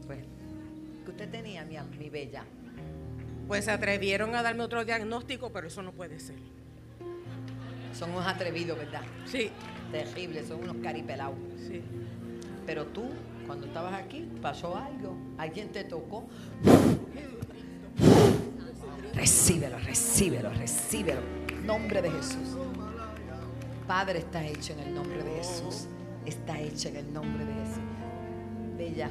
Pues, 0.06 0.20
¿qué 0.38 0.39
usted 1.20 1.30
tenía, 1.30 1.66
mi 1.98 2.08
bella? 2.08 2.44
Pues 3.46 3.66
se 3.66 3.70
atrevieron 3.70 4.34
a 4.34 4.42
darme 4.42 4.62
otro 4.62 4.84
diagnóstico, 4.86 5.52
pero 5.52 5.66
eso 5.66 5.82
no 5.82 5.92
puede 5.92 6.18
ser. 6.18 6.36
Son 7.92 8.10
unos 8.12 8.26
atrevidos, 8.26 8.78
¿verdad? 8.78 9.02
Sí, 9.26 9.50
Terribles, 9.92 10.48
son 10.48 10.62
unos 10.62 10.76
caripelados. 10.82 11.36
sí. 11.58 11.82
Pero 12.64 12.86
tú, 12.86 13.10
cuando 13.46 13.66
estabas 13.66 13.94
aquí, 13.94 14.28
pasó 14.40 14.76
algo. 14.76 15.16
Alguien 15.36 15.70
te 15.72 15.82
tocó. 15.84 16.26
Recíbelo, 19.14 19.78
recíbelo, 19.78 20.50
recíbelo. 20.50 21.20
Nombre 21.64 22.00
de 22.00 22.10
Jesús. 22.12 22.56
Padre, 23.88 24.20
está 24.20 24.46
hecho 24.46 24.72
en 24.74 24.80
el 24.80 24.94
nombre 24.94 25.22
de 25.22 25.34
Jesús. 25.34 25.86
Está 26.24 26.60
hecho 26.60 26.88
en 26.88 26.96
el 26.96 27.12
nombre 27.12 27.44
de 27.44 27.52
Jesús. 27.52 27.82
Bella, 28.78 29.10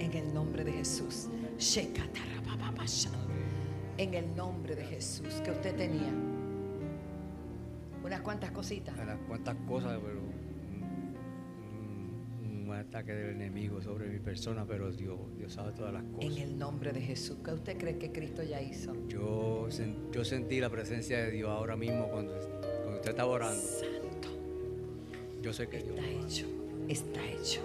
en 0.00 0.14
el 0.14 0.32
nombre 0.34 0.64
de 0.64 0.72
Jesús. 0.72 1.28
En 3.98 4.14
el 4.14 4.34
nombre 4.34 4.74
de 4.74 4.84
Jesús 4.84 5.40
que 5.44 5.50
usted 5.50 5.76
tenía. 5.76 6.12
Unas 8.02 8.22
cuantas 8.22 8.50
cositas. 8.50 8.98
a 8.98 9.04
las 9.04 9.18
cuantas 9.28 9.56
cosas, 9.68 9.98
pero 10.02 10.18
un, 12.42 12.72
ataque 12.72 13.12
del 13.12 13.30
enemigo 13.36 13.82
sobre 13.82 14.08
mi 14.08 14.20
persona, 14.20 14.64
pero 14.66 14.90
Dios, 14.90 15.18
Dios 15.36 15.52
sabe 15.52 15.72
todas 15.72 15.92
las 15.92 16.02
En 16.04 16.12
cosas. 16.12 16.36
el 16.38 16.58
nombre 16.58 16.92
de 16.92 17.00
Jesús. 17.02 17.36
¿Qué 17.44 17.52
usted 17.52 17.76
cree 17.76 17.98
que 17.98 18.10
Cristo 18.10 18.42
ya 18.42 18.62
hizo? 18.62 18.94
Yo, 19.08 19.66
sen- 19.68 20.10
yo 20.12 20.24
sentí 20.24 20.60
la 20.60 20.70
presencia 20.70 21.18
de 21.18 21.30
Dios 21.32 21.50
ahora 21.50 21.76
mismo 21.76 22.08
cuando, 22.08 22.32
cuando 22.82 22.96
usted 22.96 23.10
estaba 23.10 23.30
orando. 23.30 23.60
Santo. 23.60 24.28
Yo 25.42 25.52
sé 25.52 25.68
que 25.68 25.82
Dios. 25.82 25.98
Está 25.98 26.08
hecho. 26.10 26.46
Está 26.88 27.26
hecho. 27.26 27.60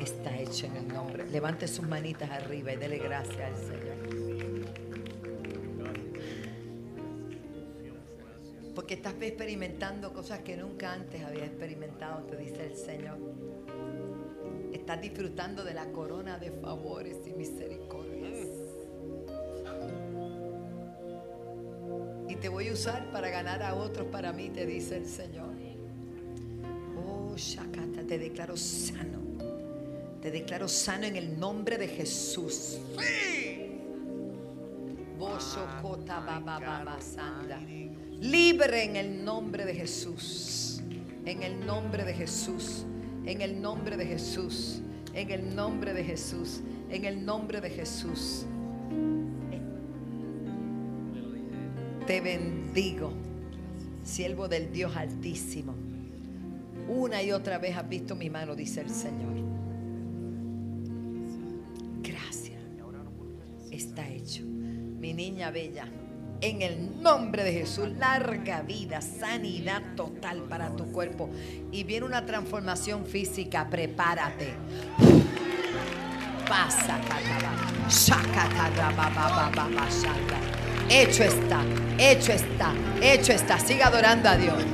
Está 0.00 0.38
hecho 0.38 0.66
en 0.66 0.76
el 0.76 0.88
nombre. 0.88 1.26
Levante 1.30 1.66
sus 1.66 1.86
manitas 1.86 2.30
arriba 2.30 2.72
y 2.72 2.76
dele 2.76 2.98
gracias 2.98 3.40
al 3.40 3.56
Señor. 3.56 3.98
Porque 8.74 8.94
estás 8.94 9.14
experimentando 9.20 10.12
cosas 10.12 10.38
que 10.40 10.56
nunca 10.56 10.92
antes 10.92 11.22
había 11.24 11.44
experimentado, 11.44 12.22
te 12.26 12.36
dice 12.36 12.64
el 12.64 12.76
Señor. 12.76 13.18
Estás 14.72 15.00
disfrutando 15.00 15.64
de 15.64 15.74
la 15.74 15.90
corona 15.90 16.38
de 16.38 16.52
favores 16.52 17.16
y 17.26 17.32
misericordias. 17.32 18.46
Y 22.28 22.36
te 22.36 22.48
voy 22.48 22.68
a 22.68 22.72
usar 22.72 23.10
para 23.10 23.30
ganar 23.30 23.62
a 23.62 23.74
otros 23.74 24.06
para 24.06 24.32
mí, 24.32 24.50
te 24.50 24.64
dice 24.64 24.98
el 24.98 25.06
Señor. 25.06 25.48
Oh, 26.96 27.34
Shakata, 27.36 28.02
te 28.06 28.18
declaro 28.18 28.56
sano. 28.56 29.27
Te 30.28 30.32
declaro 30.32 30.68
sano 30.68 31.06
en 31.06 31.16
el 31.16 31.40
nombre 31.40 31.78
de 31.78 31.88
Jesús. 31.88 32.78
Libre 38.20 38.84
en 38.84 38.96
el 38.96 39.24
nombre 39.24 39.64
de 39.64 39.74
Jesús. 39.74 40.82
En 41.24 41.42
el 41.42 41.64
nombre 41.64 42.04
de 42.04 42.12
Jesús. 42.12 42.84
En 43.24 43.40
el 43.40 43.58
nombre 43.62 43.96
de 43.96 44.04
Jesús. 44.04 44.82
En 45.14 45.30
el 45.30 45.56
nombre 45.56 45.94
de 45.94 46.04
Jesús. 46.04 46.60
En 46.90 47.06
el 47.06 47.24
nombre 47.24 47.62
de 47.62 47.70
Jesús. 47.70 48.44
Te 52.06 52.20
bendigo, 52.20 53.14
siervo 54.04 54.46
del 54.46 54.70
Dios 54.72 54.94
Altísimo. 54.94 55.74
Una 56.86 57.22
y 57.22 57.32
otra 57.32 57.56
vez 57.56 57.74
has 57.78 57.88
visto 57.88 58.14
mi 58.14 58.28
mano, 58.28 58.54
dice 58.54 58.82
el 58.82 58.90
Señor. 58.90 59.47
Está 63.78 64.08
hecho. 64.08 64.42
Mi 64.42 65.14
niña 65.14 65.52
bella, 65.52 65.86
en 66.40 66.62
el 66.62 67.00
nombre 67.00 67.44
de 67.44 67.52
Jesús, 67.52 67.88
larga 67.96 68.62
vida, 68.62 69.00
sanidad 69.00 69.94
total 69.94 70.42
para 70.48 70.74
tu 70.74 70.90
cuerpo. 70.90 71.30
Y 71.70 71.84
viene 71.84 72.04
una 72.04 72.26
transformación 72.26 73.06
física, 73.06 73.70
prepárate. 73.70 74.48
Pasa. 76.48 76.98
Hecho 80.90 81.22
está, 81.22 81.64
hecho 81.98 82.32
está, 82.32 82.74
hecho 83.00 83.32
está. 83.32 83.60
Siga 83.60 83.86
adorando 83.86 84.28
a 84.28 84.36
Dios. 84.36 84.64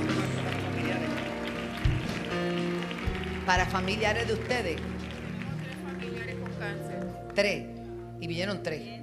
Para 3.44 3.66
familiares 3.66 4.26
de 4.26 4.32
ustedes, 4.32 4.80
tres. 7.34 7.74
Y 8.20 8.26
vinieron 8.26 8.62
tres. 8.62 8.93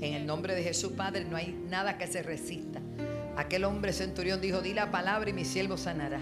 En 0.00 0.14
el 0.14 0.26
nombre 0.26 0.54
de 0.54 0.62
Jesús, 0.62 0.92
Padre, 0.92 1.24
no 1.24 1.36
hay 1.36 1.58
nada 1.68 1.96
que 1.96 2.06
se 2.06 2.22
resista. 2.22 2.80
Aquel 3.36 3.64
hombre 3.64 3.92
centurión 3.92 4.40
dijo, 4.40 4.60
di 4.60 4.74
la 4.74 4.90
palabra 4.90 5.30
y 5.30 5.32
mi 5.32 5.44
siervo 5.44 5.76
sanará. 5.76 6.20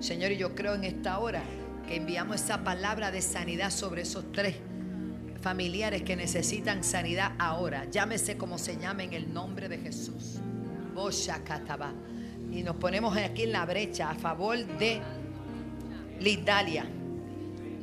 Señor, 0.00 0.32
y 0.32 0.36
yo 0.36 0.54
creo 0.54 0.74
en 0.74 0.84
esta 0.84 1.18
hora 1.18 1.42
que 1.86 1.96
enviamos 1.96 2.36
esa 2.36 2.62
palabra 2.64 3.10
de 3.10 3.22
sanidad 3.22 3.70
sobre 3.70 4.02
esos 4.02 4.30
tres 4.32 4.56
familiares 5.40 6.02
que 6.02 6.16
necesitan 6.16 6.82
sanidad 6.84 7.32
ahora. 7.38 7.84
Llámese 7.90 8.36
como 8.36 8.58
se 8.58 8.76
llame 8.76 9.04
en 9.04 9.12
el 9.12 9.32
nombre 9.32 9.68
de 9.68 9.78
Jesús. 9.78 10.40
Y 12.52 12.62
nos 12.62 12.76
ponemos 12.76 13.16
aquí 13.16 13.42
en 13.42 13.52
la 13.52 13.64
brecha 13.64 14.10
a 14.10 14.14
favor 14.14 14.56
de 14.78 15.00
Lidalia 16.20 16.86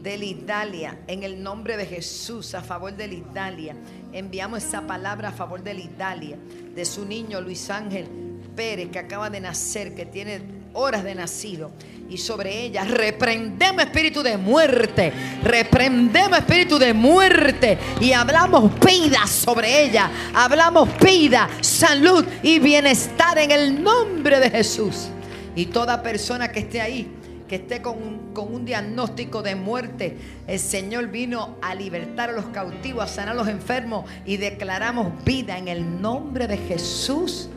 de 0.03 0.17
Lidalia, 0.17 0.99
en 1.07 1.23
el 1.23 1.41
nombre 1.41 1.77
de 1.77 1.85
Jesús, 1.85 2.53
a 2.55 2.61
favor 2.61 2.93
de 2.93 3.07
Lidalia. 3.07 3.73
Enviamos 4.11 4.63
esa 4.65 4.81
palabra 4.81 5.29
a 5.29 5.31
favor 5.31 5.63
de 5.63 5.73
Lidalia, 5.73 6.37
de 6.75 6.83
su 6.83 7.05
niño 7.05 7.39
Luis 7.39 7.69
Ángel 7.69 8.05
Pérez, 8.53 8.89
que 8.91 8.99
acaba 8.99 9.29
de 9.29 9.39
nacer, 9.39 9.95
que 9.95 10.05
tiene 10.05 10.41
horas 10.73 11.05
de 11.05 11.15
nacido. 11.15 11.71
Y 12.09 12.17
sobre 12.17 12.63
ella 12.63 12.83
reprendemos 12.83 13.81
espíritu 13.81 14.21
de 14.21 14.37
muerte, 14.37 15.13
reprendemos 15.41 16.37
espíritu 16.37 16.77
de 16.77 16.93
muerte 16.93 17.77
y 18.01 18.11
hablamos 18.11 18.77
vida 18.81 19.25
sobre 19.25 19.85
ella, 19.85 20.11
hablamos 20.35 20.89
vida, 20.99 21.49
salud 21.61 22.25
y 22.43 22.59
bienestar 22.59 23.37
en 23.37 23.51
el 23.51 23.81
nombre 23.81 24.41
de 24.41 24.49
Jesús. 24.49 25.07
Y 25.55 25.67
toda 25.67 26.03
persona 26.03 26.51
que 26.51 26.59
esté 26.59 26.81
ahí, 26.81 27.09
que 27.53 27.57
esté 27.57 27.83
con 27.83 28.01
un, 28.01 28.33
con 28.33 28.51
un 28.51 28.65
diagnóstico 28.65 29.43
de 29.43 29.53
muerte, 29.53 30.17
el 30.47 30.57
Señor 30.57 31.09
vino 31.09 31.59
a 31.61 31.75
libertar 31.75 32.31
a 32.31 32.33
los 32.33 32.45
cautivos, 32.45 33.03
a 33.03 33.07
sanar 33.07 33.33
a 33.33 33.35
los 33.35 33.47
enfermos 33.47 34.09
y 34.25 34.37
declaramos 34.37 35.23
vida 35.23 35.59
en 35.59 35.67
el 35.67 36.01
nombre 36.01 36.47
de 36.47 36.57
Jesús. 36.57 37.49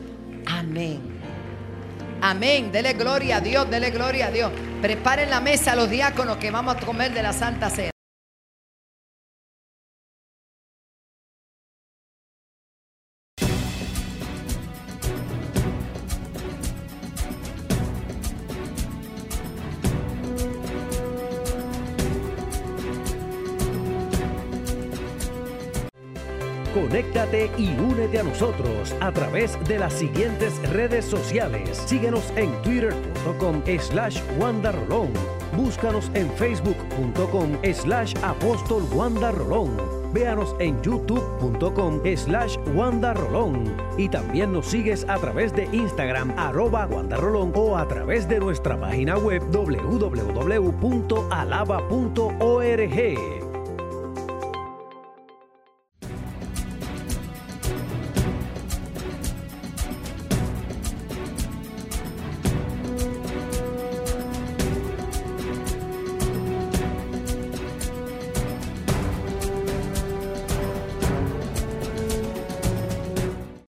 Amén. 0.45 1.01
Amén. 2.21 2.71
Dele 2.71 2.93
gloria 2.93 3.37
a 3.37 3.41
Dios, 3.41 3.67
dele 3.71 3.89
gloria 3.89 4.27
a 4.27 4.31
Dios. 4.31 4.51
Preparen 4.83 5.31
la 5.31 5.41
mesa 5.41 5.71
a 5.71 5.75
los 5.75 5.89
diáconos 5.89 6.37
que 6.37 6.51
vamos 6.51 6.75
a 6.75 6.79
comer 6.79 7.11
de 7.11 7.23
la 7.23 7.33
Santa 7.33 7.71
Cena. 7.71 7.96
Y 27.57 27.77
únete 27.77 28.19
a 28.19 28.23
nosotros 28.23 28.95
a 29.01 29.11
través 29.11 29.57
de 29.67 29.79
las 29.79 29.93
siguientes 29.93 30.61
redes 30.71 31.03
sociales. 31.03 31.77
Síguenos 31.85 32.31
en 32.37 32.49
twitter.com 32.61 33.61
slash 33.79 34.21
wandarolón. 34.39 35.11
Búscanos 35.55 36.09
en 36.13 36.31
facebook.com 36.31 37.57
slash 37.73 38.13
apóstol 38.23 38.83
wandarolón. 38.93 39.75
Véanos 40.13 40.55
en 40.59 40.81
youtube.com 40.81 41.99
slash 42.15 42.57
wandarolón. 42.73 43.75
Y 43.97 44.07
también 44.07 44.53
nos 44.53 44.67
sigues 44.67 45.05
a 45.09 45.17
través 45.17 45.53
de 45.53 45.65
Instagram 45.73 46.33
arroba 46.37 46.87
wandarolón 46.87 47.51
o 47.55 47.75
a 47.77 47.85
través 47.87 48.29
de 48.29 48.39
nuestra 48.39 48.79
página 48.79 49.17
web 49.17 49.43
www.alaba.org. 49.51 50.37